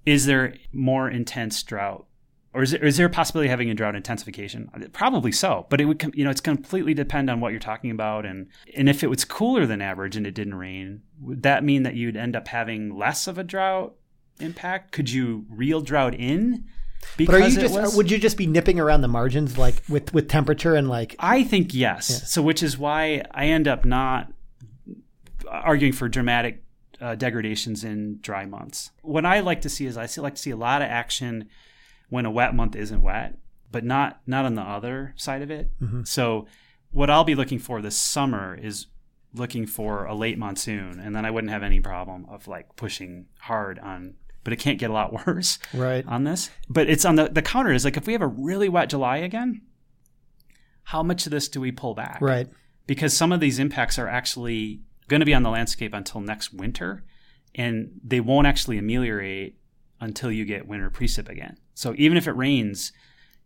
is 0.06 0.26
there 0.26 0.56
more 0.72 1.10
intense 1.10 1.62
drought? 1.64 2.06
Or 2.54 2.64
is 2.64 2.72
there, 2.72 2.84
is 2.84 2.98
there 2.98 3.06
a 3.06 3.12
possibility 3.12 3.48
of 3.48 3.52
having 3.52 3.70
a 3.70 3.76
drought 3.76 3.96
intensification? 3.96 4.70
Probably 4.92 5.32
so, 5.32 5.68
but 5.70 5.80
it 5.80 5.86
would 5.86 6.12
you 6.16 6.24
know 6.24 6.32
it's 6.32 6.42
completely 6.42 6.96
depend 6.96 7.30
on 7.30 7.40
what 7.40 7.52
you're 7.52 7.60
talking 7.60 7.92
about, 7.92 8.26
and 8.26 8.48
and 8.76 8.90
if 8.90 9.04
it 9.04 9.08
was 9.08 9.24
cooler 9.24 9.68
than 9.68 9.82
average 9.82 10.16
and 10.16 10.26
it 10.26 10.34
didn't 10.34 10.56
rain, 10.56 11.04
would 11.22 11.44
that 11.44 11.64
mean 11.64 11.84
that 11.84 11.94
you'd 11.94 12.18
end 12.18 12.36
up 12.36 12.48
having 12.48 12.98
less 12.98 13.28
of 13.28 13.38
a 13.38 13.44
drought 13.44 13.96
impact? 14.40 14.92
Could 14.92 15.12
you 15.12 15.46
reel 15.50 15.82
drought 15.82 16.16
in? 16.16 16.66
Because 17.18 17.34
but 17.34 17.42
are 17.42 17.48
you 17.48 17.56
just 17.56 17.80
was, 17.80 17.96
would 17.96 18.10
you 18.10 18.18
just 18.18 18.36
be 18.36 18.48
nipping 18.48 18.80
around 18.80 19.02
the 19.02 19.08
margins 19.08 19.58
like 19.58 19.84
with 19.88 20.12
with 20.14 20.28
temperature 20.28 20.74
and 20.74 20.90
like? 20.90 21.16
I 21.20 21.44
think 21.44 21.74
yes. 21.74 22.10
Yeah. 22.10 22.18
So 22.26 22.42
which 22.42 22.64
is 22.64 22.80
why 22.80 23.24
I 23.32 23.46
end 23.46 23.68
up 23.68 23.86
not 23.86 24.34
arguing 25.48 25.94
for 25.94 26.10
dramatic 26.10 26.64
uh, 27.00 27.16
degradations 27.16 27.84
in 27.84 28.20
dry 28.22 28.46
months. 28.46 28.92
What 29.02 29.26
I 29.26 29.40
like 29.40 29.62
to 29.62 29.70
see 29.70 29.86
is 29.86 29.98
I 29.98 30.08
like 30.18 30.36
to 30.36 30.42
see 30.42 30.52
a 30.52 30.58
lot 30.58 30.82
of 30.82 30.90
action 30.90 31.48
when 32.10 32.26
a 32.26 32.32
wet 32.32 32.54
month 32.56 32.76
isn't 32.76 33.02
wet, 33.02 33.38
but 33.72 33.84
not 33.84 34.22
not 34.28 34.46
on 34.46 34.56
the 34.56 34.62
other 34.62 35.14
side 35.16 35.42
of 35.42 35.50
it. 35.52 35.72
Mm-hmm. 35.82 36.04
So 36.04 36.48
what 36.92 37.10
I'll 37.10 37.24
be 37.24 37.36
looking 37.36 37.60
for 37.60 37.82
this 37.82 37.96
summer 37.98 38.56
is 38.56 38.88
looking 39.34 39.68
for 39.68 40.06
a 40.06 40.16
late 40.16 40.38
monsoon, 40.40 41.00
and 41.00 41.16
then 41.16 41.24
I 41.26 41.32
wouldn't 41.32 41.52
have 41.54 41.62
any 41.64 41.80
problem 41.80 42.26
of 42.30 42.48
like 42.48 42.76
pushing 42.76 43.28
hard 43.42 43.78
on. 43.80 44.16
But 44.44 44.54
it 44.54 44.58
can't 44.58 44.80
get 44.80 44.90
a 44.90 44.94
lot 44.94 45.14
worse 45.28 45.60
Right. 45.74 46.04
on 46.08 46.24
this. 46.24 46.50
But 46.70 46.90
it's 46.90 47.06
on 47.06 47.16
the 47.16 47.28
the 47.30 47.42
counter 47.42 47.72
is 47.74 47.86
like 47.86 47.98
if 47.98 48.08
we 48.08 48.14
have 48.14 48.22
a 48.22 48.28
really 48.28 48.70
wet 48.70 48.90
July 48.90 49.18
again, 49.18 49.62
how 50.84 51.04
much 51.04 51.26
of 51.26 51.32
this 51.32 51.48
do 51.50 51.62
we 51.62 51.72
pull 51.72 51.94
back? 51.94 52.20
Right. 52.22 52.48
because 52.88 53.16
some 53.16 53.32
of 53.32 53.40
these 53.40 53.60
impacts 53.60 54.00
are 54.00 54.08
actually 54.08 54.82
going 55.08 55.20
to 55.20 55.26
be 55.26 55.34
on 55.34 55.44
the 55.44 55.50
landscape 55.50 55.94
until 55.94 56.22
next 56.22 56.54
winter 56.54 57.04
and 57.56 57.92
they 58.04 58.20
won't 58.20 58.48
actually 58.48 58.78
ameliorate 58.78 59.58
until 60.00 60.32
you 60.32 60.46
get 60.46 60.68
winter 60.68 60.90
precip 60.90 61.28
again. 61.30 61.58
So 61.80 61.94
even 61.98 62.18
if 62.18 62.28
it 62.28 62.34
rains, 62.34 62.92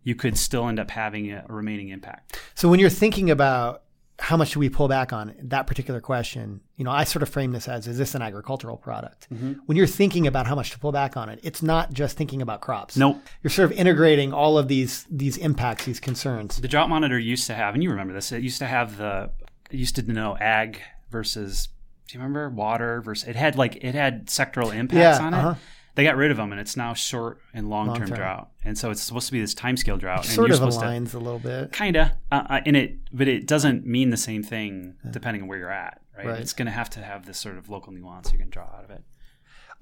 you 0.04 0.16
could 0.16 0.38
still 0.38 0.68
end 0.68 0.80
up 0.80 0.90
having 0.90 1.32
a 1.32 1.46
remaining 1.48 1.90
impact. 1.90 2.40
So 2.56 2.68
when 2.68 2.80
you're 2.80 2.90
thinking 2.90 3.30
about 3.30 3.84
how 4.20 4.38
much 4.38 4.54
do 4.54 4.60
we 4.60 4.70
pull 4.70 4.88
back 4.88 5.14
on 5.14 5.34
that 5.44 5.68
particular 5.68 6.00
question, 6.00 6.62
you 6.78 6.84
know, 6.86 6.92
I 6.92 7.04
sort 7.04 7.22
of 7.24 7.30
frame 7.30 7.52
this 7.52 7.68
as 7.68 7.88
is 7.88 7.98
this 7.98 8.16
an 8.16 8.22
agricultural 8.22 8.78
product? 8.78 9.28
When 9.66 9.78
you're 9.78 9.88
thinking 9.88 10.28
about 10.28 10.48
how 10.48 10.56
much 10.56 10.72
to 10.72 10.80
pull 10.80 10.92
back 10.92 11.16
on 11.16 11.30
it, 11.30 11.40
it's 11.44 11.62
not 11.62 11.94
just 11.94 12.18
thinking 12.18 12.42
about 12.42 12.62
crops. 12.62 12.98
Nope. 12.98 13.18
You're 13.44 13.52
sort 13.52 13.72
of 13.72 13.78
integrating 13.78 14.34
all 14.34 14.58
of 14.58 14.68
these 14.68 15.06
these 15.10 15.38
impacts, 15.38 15.86
these 15.86 16.00
concerns. 16.00 16.58
The 16.58 16.68
drought 16.68 16.90
monitor 16.90 17.20
used 17.20 17.48
to 17.48 17.54
have, 17.54 17.74
and 17.76 17.84
you 17.84 17.90
remember 17.90 18.14
this, 18.14 18.32
it 18.32 18.42
used 18.44 18.60
to 18.60 18.66
have 18.68 18.98
the, 18.98 19.30
it 19.72 19.78
used 19.78 19.96
to 19.96 20.02
know 20.12 20.38
ag 20.38 20.80
versus, 21.10 21.70
do 22.08 22.18
you 22.18 22.20
remember 22.20 22.50
water 22.50 23.02
versus, 23.02 23.28
it 23.28 23.36
had 23.36 23.58
like, 23.58 23.78
it 23.84 23.94
had 23.96 24.28
sectoral 24.28 24.74
impacts 24.74 25.20
Yeah, 25.20 25.26
on 25.26 25.34
it. 25.34 25.38
uh-huh. 25.38 25.56
They 25.96 26.04
got 26.04 26.16
rid 26.16 26.32
of 26.32 26.38
them 26.38 26.52
and 26.52 26.60
it's 26.60 26.76
now 26.76 26.94
short 26.94 27.40
and 27.54 27.70
long 27.70 27.96
term 27.96 28.10
drought. 28.10 28.50
And 28.64 28.78
so 28.78 28.90
it's 28.90 29.02
supposed 29.02 29.28
to 29.28 29.32
be 29.32 29.40
this 29.40 29.54
time 29.54 29.78
scale 29.78 29.98
drought. 29.98 30.26
and 30.26 30.34
Sort 30.34 30.48
you're 30.48 30.54
of 30.54 30.74
supposed 30.74 30.80
to, 30.80 31.18
a 31.18 31.20
little 31.20 31.40
bit. 31.40 31.72
Kinda, 31.72 32.18
uh, 32.32 32.44
uh, 32.50 32.62
in 32.66 32.76
it, 32.76 32.98
but 33.12 33.28
it 33.28 33.48
doesn't 33.48 33.86
mean 33.86 34.10
the 34.10 34.18
same 34.18 34.42
thing 34.42 34.96
depending 35.12 35.44
on 35.44 35.48
where 35.48 35.60
you're 35.60 35.72
at, 35.72 36.02
right? 36.18 36.28
Right. 36.28 36.40
It's 36.40 36.54
going 36.54 36.66
to 36.66 36.72
have 36.72 36.90
to 36.92 37.02
have 37.02 37.26
this 37.26 37.38
sort 37.38 37.58
of 37.58 37.70
local 37.70 37.94
nuance 37.94 38.32
you 38.32 38.40
can 38.40 38.50
draw 38.50 38.64
out 38.64 38.84
of 38.84 38.90
it. 38.90 39.04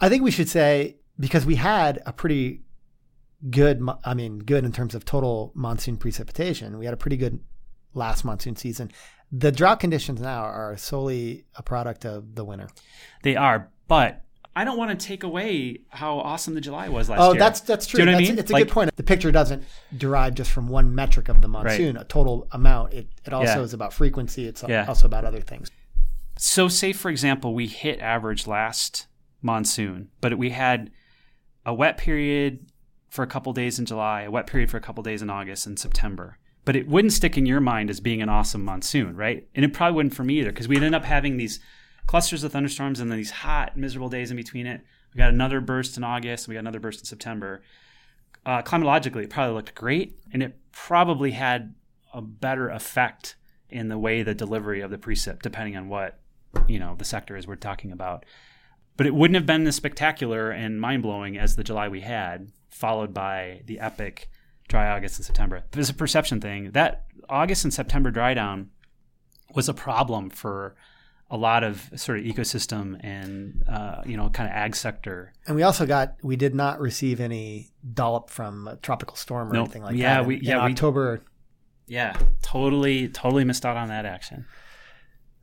I 0.01 0.09
think 0.09 0.23
we 0.23 0.31
should 0.31 0.49
say 0.49 0.97
because 1.19 1.45
we 1.45 1.55
had 1.55 2.01
a 2.05 2.11
pretty 2.11 2.63
good, 3.49 3.87
I 4.03 4.13
mean, 4.13 4.39
good 4.39 4.65
in 4.65 4.71
terms 4.71 4.95
of 4.95 5.05
total 5.05 5.51
monsoon 5.55 5.97
precipitation. 5.97 6.77
We 6.77 6.85
had 6.85 6.93
a 6.93 6.97
pretty 6.97 7.17
good 7.17 7.39
last 7.93 8.25
monsoon 8.25 8.55
season. 8.55 8.91
The 9.31 9.51
drought 9.51 9.79
conditions 9.79 10.19
now 10.19 10.43
are 10.43 10.75
solely 10.77 11.45
a 11.55 11.63
product 11.63 12.05
of 12.05 12.35
the 12.35 12.43
winter. 12.43 12.67
They 13.23 13.35
are, 13.35 13.71
but 13.87 14.23
I 14.55 14.65
don't 14.65 14.77
want 14.77 14.97
to 14.99 15.05
take 15.05 15.23
away 15.23 15.79
how 15.89 16.19
awesome 16.19 16.55
the 16.55 16.61
July 16.61 16.89
was 16.89 17.09
last 17.09 17.19
Oh, 17.21 17.31
year. 17.33 17.35
Oh, 17.41 17.43
that's 17.43 17.61
that's 17.61 17.87
true. 17.87 17.99
You 17.99 18.05
know 18.05 18.11
what 18.13 18.17
I 18.23 18.27
mean? 18.27 18.37
It's 18.39 18.51
a 18.51 18.53
Like- 18.53 18.65
good 18.67 18.73
point. 18.73 18.95
The 18.97 19.03
picture 19.03 19.31
doesn't 19.31 19.63
derive 19.97 20.35
just 20.35 20.51
from 20.51 20.67
one 20.67 20.93
metric 20.93 21.29
of 21.29 21.41
the 21.41 21.47
monsoon, 21.47 21.95
a 21.95 22.03
total 22.03 22.47
amount. 22.51 22.93
It 22.93 23.07
it 23.25 23.31
also 23.33 23.59
Yeah. 23.59 23.61
is 23.61 23.73
about 23.73 23.93
frequency. 23.93 24.47
It's 24.47 24.63
Yeah. 24.67 24.85
also 24.87 25.05
about 25.07 25.23
other 25.25 25.39
things. 25.41 25.71
So, 26.37 26.67
say 26.67 26.91
for 26.91 27.09
example, 27.09 27.53
we 27.53 27.67
hit 27.67 27.99
average 28.01 28.45
last 28.45 29.07
monsoon, 29.41 30.09
but 30.19 30.37
we 30.37 30.49
had 30.49 30.91
a 31.65 31.73
wet 31.73 31.97
period 31.97 32.65
for 33.09 33.23
a 33.23 33.27
couple 33.27 33.53
days 33.53 33.79
in 33.79 33.85
July, 33.85 34.23
a 34.23 34.31
wet 34.31 34.47
period 34.47 34.69
for 34.69 34.77
a 34.77 34.81
couple 34.81 35.01
days 35.03 35.21
in 35.21 35.29
August 35.29 35.65
and 35.67 35.77
September. 35.79 36.37
But 36.65 36.75
it 36.75 36.87
wouldn't 36.87 37.13
stick 37.13 37.37
in 37.37 37.45
your 37.45 37.59
mind 37.59 37.89
as 37.89 37.99
being 37.99 38.21
an 38.21 38.29
awesome 38.29 38.63
monsoon, 38.63 39.15
right? 39.15 39.47
And 39.55 39.63
it 39.65 39.73
probably 39.73 39.95
wouldn't 39.95 40.13
for 40.15 40.23
me 40.23 40.39
either, 40.39 40.51
because 40.51 40.67
we'd 40.67 40.83
end 40.83 40.93
up 40.95 41.05
having 41.05 41.37
these 41.37 41.59
clusters 42.07 42.43
of 42.43 42.51
thunderstorms 42.51 42.99
and 42.99 43.09
then 43.09 43.17
these 43.17 43.31
hot, 43.31 43.77
miserable 43.77 44.09
days 44.09 44.31
in 44.31 44.37
between 44.37 44.65
it. 44.65 44.81
We 45.13 45.17
got 45.17 45.29
another 45.29 45.61
burst 45.61 45.97
in 45.97 46.03
August, 46.03 46.47
we 46.47 46.55
got 46.55 46.61
another 46.61 46.79
burst 46.79 46.99
in 46.99 47.05
September. 47.05 47.61
Uh, 48.45 48.61
climatologically, 48.61 49.23
it 49.23 49.29
probably 49.29 49.53
looked 49.53 49.75
great, 49.75 50.19
and 50.33 50.41
it 50.41 50.57
probably 50.71 51.31
had 51.31 51.75
a 52.13 52.21
better 52.21 52.69
effect 52.69 53.35
in 53.69 53.87
the 53.87 53.97
way 53.97 54.23
the 54.23 54.33
delivery 54.33 54.81
of 54.81 54.91
the 54.91 54.97
precip, 54.97 55.41
depending 55.41 55.77
on 55.77 55.87
what 55.89 56.19
you 56.67 56.79
know 56.79 56.95
the 56.97 57.05
sector 57.05 57.37
is 57.37 57.47
we're 57.47 57.55
talking 57.55 57.91
about. 57.91 58.25
But 58.97 59.07
it 59.07 59.15
wouldn't 59.15 59.35
have 59.35 59.45
been 59.45 59.65
as 59.67 59.75
spectacular 59.75 60.51
and 60.51 60.81
mind 60.81 61.03
blowing 61.03 61.37
as 61.37 61.55
the 61.55 61.63
July 61.63 61.87
we 61.87 62.01
had, 62.01 62.51
followed 62.69 63.13
by 63.13 63.61
the 63.65 63.79
epic 63.79 64.29
dry 64.67 64.89
August 64.89 65.17
and 65.17 65.25
September. 65.25 65.63
There's 65.71 65.89
a 65.89 65.93
perception 65.93 66.41
thing. 66.41 66.71
That 66.71 67.05
August 67.29 67.63
and 67.63 67.73
September 67.73 68.11
dry 68.11 68.33
down 68.33 68.69
was 69.53 69.69
a 69.69 69.73
problem 69.73 70.29
for 70.29 70.75
a 71.33 71.37
lot 71.37 71.63
of 71.63 71.89
sort 71.95 72.19
of 72.19 72.25
ecosystem 72.25 72.99
and 73.03 73.63
uh, 73.67 74.01
you 74.05 74.17
know 74.17 74.29
kind 74.29 74.49
of 74.49 74.55
ag 74.55 74.75
sector. 74.75 75.33
And 75.47 75.55
we 75.55 75.63
also 75.63 75.85
got 75.85 76.15
we 76.21 76.35
did 76.35 76.53
not 76.53 76.79
receive 76.79 77.19
any 77.21 77.71
dollop 77.93 78.29
from 78.29 78.67
a 78.67 78.75
tropical 78.75 79.15
storm 79.15 79.49
or 79.49 79.53
Nope. 79.53 79.65
anything 79.67 79.83
like 79.83 79.95
Yeah, 79.95 80.15
that. 80.15 80.21
in- 80.21 80.27
we- 80.27 80.35
in 80.35 80.43
yeah, 80.43 80.65
we- 80.65 80.71
October. 80.71 81.21
Yeah, 81.87 82.15
totally, 82.41 83.09
totally 83.09 83.43
missed 83.43 83.65
out 83.65 83.75
on 83.77 83.89
that 83.89 84.05
action. 84.05 84.45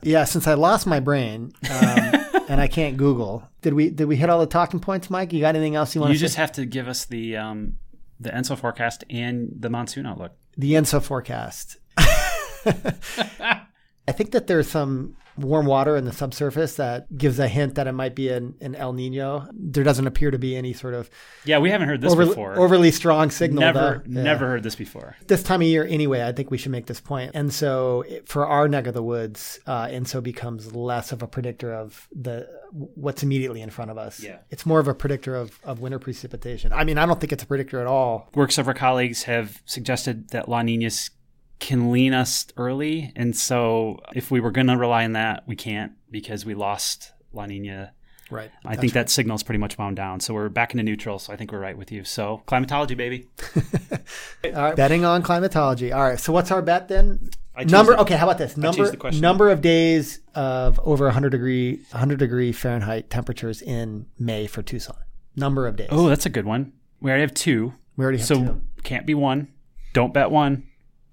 Yeah, 0.03 0.25
since 0.25 0.47
I 0.47 0.55
lost 0.55 0.87
my 0.87 1.01
brain 1.01 1.53
um, 1.71 1.79
and 2.49 2.61
I 2.61 2.69
can't 2.69 2.97
Google, 2.97 3.49
did 3.63 3.75
we 3.75 3.91
did 3.91 4.05
we 4.07 4.17
hit 4.17 4.31
all 4.31 4.39
the 4.41 4.47
talking 4.47 4.79
points, 4.81 5.11
Mike? 5.11 5.33
You 5.33 5.41
got 5.41 5.57
anything 5.57 5.75
else 5.75 5.95
you 5.95 6.01
want 6.01 6.13
You 6.13 6.19
just 6.19 6.35
say? 6.37 6.41
have 6.43 6.53
to 6.53 6.65
give 6.67 6.87
us 6.87 7.07
the 7.07 7.37
um, 7.37 7.75
the 8.21 8.31
ENSO 8.31 8.57
forecast 8.57 9.05
and 9.11 9.51
the 9.59 9.69
monsoon 9.71 10.07
outlook. 10.07 10.33
The 10.57 10.75
ENSO 10.75 11.03
forecast. 11.03 11.79
I 11.99 14.13
think 14.13 14.31
that 14.33 14.47
there's 14.47 14.69
some 14.69 15.17
warm 15.39 15.67
water 15.67 15.97
in 15.97 16.05
the 16.05 16.13
subsurface 16.13 16.77
that 16.77 17.17
gives 17.17 17.39
a 17.39 17.49
hint 17.49 17.77
that 17.77 17.87
it 17.87 17.93
might 17.93 18.15
be 18.15 18.29
an, 18.29 18.55
an 18.61 18.75
El 18.75 18.93
Nino. 18.93 19.49
There 19.53 19.85
doesn't 19.85 20.07
appear 20.07 20.31
to 20.31 20.39
be 20.39 20.57
any 20.57 20.73
sort 20.73 20.95
of 20.95 21.09
Yeah, 21.45 21.59
we 21.59 21.71
haven't 21.71 21.89
heard 21.89 22.01
this 22.01 22.13
overly, 22.13 22.29
before. 22.31 22.59
overly 22.59 22.91
strong 22.91 23.31
signal. 23.31 23.61
never. 23.61 24.03
Yeah. 24.07 24.23
never 24.23 24.49
heard 24.49 24.63
this 24.63 24.75
before. 24.75 25.17
This 25.27 25.43
time 25.43 25.63
of 25.63 25.69
year, 25.69 25.85
anyway, 25.85 26.23
I 26.23 26.33
think 26.33 26.51
we 26.51 26.59
should 26.59 26.73
make 26.73 26.87
this 26.87 27.01
point. 27.01 27.33
And 27.35 27.53
so, 27.53 28.05
for 28.27 28.47
our 28.47 28.69
neck 28.69 28.87
of 28.87 28.95
the 28.95 29.03
woods, 29.03 29.61
uh, 29.67 29.87
ENSO 29.87 30.23
becomes 30.23 30.75
less 30.75 31.13
of 31.13 31.23
a 31.23 31.27
predictor 31.27 31.73
of 31.73 32.09
the 32.15 32.49
what's 32.71 33.23
immediately 33.23 33.63
in 33.63 33.71
front 33.71 33.91
of 33.91 33.97
us. 33.97 34.21
Yeah. 34.21 34.39
it's 34.51 34.67
more 34.67 34.79
of 34.79 34.89
a 34.89 34.95
predictor 34.95 35.35
of, 35.35 35.59
of 35.65 35.81
winter 35.81 35.99
precipitation. 35.99 36.71
I 36.73 36.85
mean, 36.85 36.99
I 36.99 37.07
don't 37.07 37.19
think 37.19 37.33
it's 37.33 37.43
a 37.43 37.47
predictor 37.47 37.81
at 37.81 37.87
all. 37.87 38.29
Works 38.35 38.59
of 38.59 38.69
our 38.69 38.75
colleagues 38.75 39.23
have 39.23 39.63
suggested 39.65 40.29
that 40.31 40.49
La 40.51 40.61
Ninas 40.63 41.11
can 41.59 41.91
lean 41.91 42.15
us 42.15 42.47
early, 42.57 43.13
and 43.17 43.37
so 43.37 44.01
if 44.15 44.31
we 44.31 44.41
were 44.41 44.51
going 44.51 44.67
to 44.69 44.77
rely 44.77 45.05
on 45.05 45.13
that, 45.13 45.45
we 45.47 45.57
can't 45.57 45.93
because 46.11 46.45
we 46.45 46.55
lost 46.55 47.13
La 47.33 47.47
Nina. 47.47 47.93
Right. 48.31 48.51
I 48.65 48.77
think 48.77 48.93
that 48.93 49.09
signal's 49.09 49.43
pretty 49.43 49.59
much 49.59 49.79
wound 49.79 49.97
down, 49.97 50.21
so 50.21 50.35
we're 50.35 50.51
back 50.51 50.73
into 50.73 50.83
neutral. 50.83 51.19
So 51.19 51.33
I 51.33 51.37
think 51.37 51.51
we're 51.51 51.61
right 51.61 51.77
with 51.77 51.91
you. 51.91 52.05
So 52.05 52.43
climatology, 52.47 52.95
baby. 52.95 53.27
All 54.45 54.53
right. 54.53 54.77
Betting 54.77 55.05
on 55.05 55.23
climatology. 55.23 55.93
All 55.93 56.03
right. 56.03 56.21
So 56.21 56.33
what's 56.33 56.51
our 56.51 56.61
bet 56.61 56.89
then? 56.89 57.31
I 57.57 57.65
Number. 57.65 57.95
it. 57.95 58.01
Okay. 58.01 58.17
How 58.17 58.27
about 58.27 58.39
this? 58.39 58.57
Number. 58.57 58.89
the 58.91 58.97
question. 58.97 59.23
Number 59.23 59.51
of 59.51 59.63
days 59.63 60.21
of 60.35 60.79
over 60.85 61.07
100 61.07 61.31
degree 61.31 61.77
100 61.91 62.19
degree 62.19 62.53
Fahrenheit 62.53 63.09
temperatures 63.09 63.63
in 63.63 64.07
May 64.19 64.47
for 64.47 64.63
Tucson. 64.63 64.97
Number 65.35 65.67
of 65.67 65.77
days. 65.77 65.89
Oh, 65.91 66.09
that's 66.09 66.27
a 66.27 66.31
good 66.31 66.45
one. 66.45 66.73
We 67.01 67.11
already 67.11 67.23
have 67.23 67.35
two, 67.35 67.75
we 67.97 68.05
already 68.05 68.19
have 68.19 68.27
so 68.27 68.35
two. 68.35 68.61
can't 68.83 69.07
be 69.07 69.15
one. 69.15 69.49
Don't 69.93 70.13
bet 70.13 70.31
one. 70.31 70.68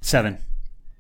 Seven. 0.06 0.38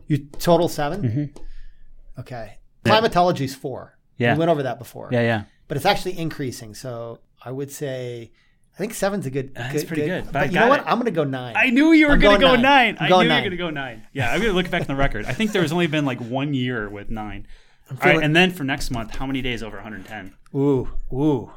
You 0.07 0.17
total 0.17 0.67
7 0.67 1.01
Mm-hmm. 1.01 2.19
Okay. 2.21 2.57
Climatology's 2.83 3.53
four. 3.53 3.97
Yeah. 4.17 4.33
We 4.33 4.39
went 4.39 4.49
over 4.51 4.63
that 4.63 4.79
before. 4.79 5.09
Yeah, 5.11 5.21
yeah. 5.21 5.43
But 5.67 5.77
it's 5.77 5.85
actually 5.85 6.17
increasing. 6.17 6.73
So 6.73 7.19
I 7.43 7.51
would 7.51 7.71
say, 7.71 8.31
I 8.73 8.77
think 8.77 8.93
seven's 8.93 9.25
a 9.25 9.29
good. 9.29 9.53
That's 9.53 9.83
pretty 9.83 10.05
good, 10.05 10.25
but 10.25 10.33
But, 10.33 10.51
you 10.51 10.59
know 10.59 10.69
what? 10.69 10.79
it. 10.79 10.85
I'm 10.87 10.95
going 10.95 11.05
to 11.05 11.11
go 11.11 11.23
nine. 11.23 11.55
I 11.55 11.69
knew 11.69 11.91
you 11.91 12.07
were 12.07 12.17
going 12.17 12.39
to 12.39 12.45
go 12.45 12.53
nine. 12.55 12.95
nine. 12.95 12.97
I 12.99 13.09
knew 13.09 13.15
nine. 13.15 13.23
you 13.25 13.33
were 13.33 13.41
going 13.41 13.51
to 13.51 13.57
go 13.57 13.69
nine. 13.69 14.07
Yeah, 14.13 14.31
I'm 14.31 14.39
going 14.39 14.51
to 14.51 14.55
look 14.55 14.69
back 14.71 14.81
in 14.81 14.87
the 14.87 14.95
record. 14.95 15.25
I 15.25 15.33
think 15.33 15.51
there's 15.51 15.71
only 15.71 15.87
been 15.87 16.05
like 16.05 16.19
one 16.19 16.53
year 16.53 16.89
with 16.89 17.09
nine. 17.09 17.47
All 17.91 17.97
right, 18.01 18.23
and 18.23 18.35
then 18.35 18.51
for 18.51 18.63
next 18.63 18.89
month, 18.89 19.15
how 19.15 19.27
many 19.27 19.41
days 19.41 19.61
over 19.61 19.77
110? 19.77 20.33
Ooh, 20.55 20.89
ooh. 21.13 21.51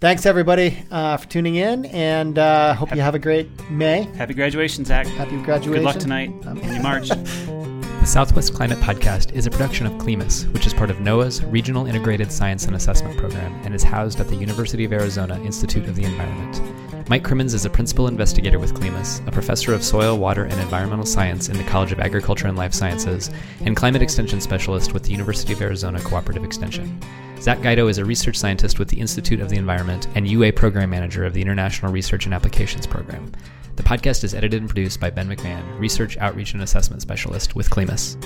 Thanks 0.00 0.26
everybody 0.26 0.84
uh, 0.90 1.16
for 1.16 1.26
tuning 1.28 1.54
in, 1.54 1.86
and 1.86 2.38
uh, 2.38 2.74
hope 2.74 2.94
you 2.94 3.00
have 3.00 3.14
a 3.14 3.18
great 3.18 3.48
May. 3.70 4.02
Happy 4.16 4.34
graduation, 4.34 4.84
Zach. 4.84 5.06
Happy 5.06 5.40
graduation. 5.42 5.72
Good 5.72 5.82
luck 5.82 5.98
tonight 5.98 6.30
Um, 6.46 6.58
in 6.58 6.82
March. 6.82 7.10
The 8.04 8.10
Southwest 8.10 8.52
Climate 8.52 8.76
Podcast 8.80 9.32
is 9.32 9.46
a 9.46 9.50
production 9.50 9.86
of 9.86 9.96
CLIMAS, 9.96 10.46
which 10.52 10.66
is 10.66 10.74
part 10.74 10.90
of 10.90 10.98
NOAA's 10.98 11.42
Regional 11.42 11.86
Integrated 11.86 12.30
Science 12.30 12.66
and 12.66 12.76
Assessment 12.76 13.16
Program 13.16 13.50
and 13.64 13.74
is 13.74 13.82
housed 13.82 14.20
at 14.20 14.28
the 14.28 14.36
University 14.36 14.84
of 14.84 14.92
Arizona 14.92 15.42
Institute 15.42 15.88
of 15.88 15.96
the 15.96 16.04
Environment. 16.04 17.08
Mike 17.08 17.24
Crimmins 17.24 17.54
is 17.54 17.64
a 17.64 17.70
principal 17.70 18.06
investigator 18.06 18.58
with 18.58 18.74
CLIMAS, 18.74 19.22
a 19.26 19.30
professor 19.32 19.72
of 19.72 19.82
soil, 19.82 20.18
water, 20.18 20.44
and 20.44 20.60
environmental 20.60 21.06
science 21.06 21.48
in 21.48 21.56
the 21.56 21.64
College 21.64 21.92
of 21.92 21.98
Agriculture 21.98 22.46
and 22.46 22.58
Life 22.58 22.74
Sciences, 22.74 23.30
and 23.62 23.74
climate 23.74 24.02
extension 24.02 24.38
specialist 24.38 24.92
with 24.92 25.04
the 25.04 25.12
University 25.12 25.54
of 25.54 25.62
Arizona 25.62 25.98
Cooperative 26.02 26.44
Extension. 26.44 27.00
Zach 27.40 27.62
Guido 27.62 27.88
is 27.88 27.96
a 27.96 28.04
research 28.04 28.36
scientist 28.36 28.78
with 28.78 28.88
the 28.88 29.00
Institute 29.00 29.40
of 29.40 29.48
the 29.48 29.56
Environment 29.56 30.08
and 30.14 30.28
UA 30.28 30.52
program 30.52 30.90
manager 30.90 31.24
of 31.24 31.32
the 31.32 31.40
International 31.40 31.90
Research 31.90 32.26
and 32.26 32.34
Applications 32.34 32.86
Program. 32.86 33.32
The 33.76 33.82
podcast 33.82 34.22
is 34.24 34.34
edited 34.34 34.60
and 34.60 34.68
produced 34.68 35.00
by 35.00 35.10
Ben 35.10 35.28
McMahon, 35.28 35.78
Research, 35.78 36.16
Outreach, 36.18 36.52
and 36.54 36.62
Assessment 36.62 37.02
Specialist 37.02 37.54
with 37.56 37.70
CLIMAS. 37.70 38.16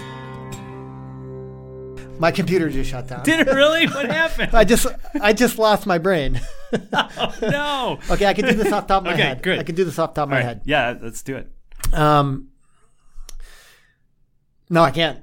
My 2.21 2.33
computer 2.33 2.69
just 2.69 2.91
shut 2.91 3.07
down. 3.07 3.23
Did 3.23 3.47
it 3.47 3.53
really? 3.53 3.87
What 3.87 4.07
happened? 4.11 4.53
I 4.55 4.65
just 4.65 4.87
I 5.23 5.33
just 5.33 5.57
lost 5.57 5.87
my 5.87 5.99
brain. 5.99 6.41
oh, 6.93 7.35
no. 7.43 7.99
Okay, 8.11 8.27
I 8.27 8.35
can 8.35 8.45
do 8.45 8.55
this 8.55 8.73
off 8.73 8.89
the 8.89 8.95
top 8.95 9.03
of 9.03 9.07
my 9.07 9.13
Okay, 9.15 9.23
head. 9.23 9.43
good. 9.43 9.59
I 9.59 9.63
can 9.63 9.75
do 9.77 9.85
this 9.85 9.99
off 9.99 10.15
the 10.15 10.21
top 10.21 10.25
of 10.25 10.31
my 10.31 10.41
All 10.41 10.47
right. 10.47 10.57
head. 10.57 10.63
Yeah, 10.65 10.97
let's 11.01 11.23
do 11.23 11.37
it. 11.37 11.49
Um, 11.95 12.49
no, 14.69 14.83
I 14.83 14.91
can't. 14.91 15.17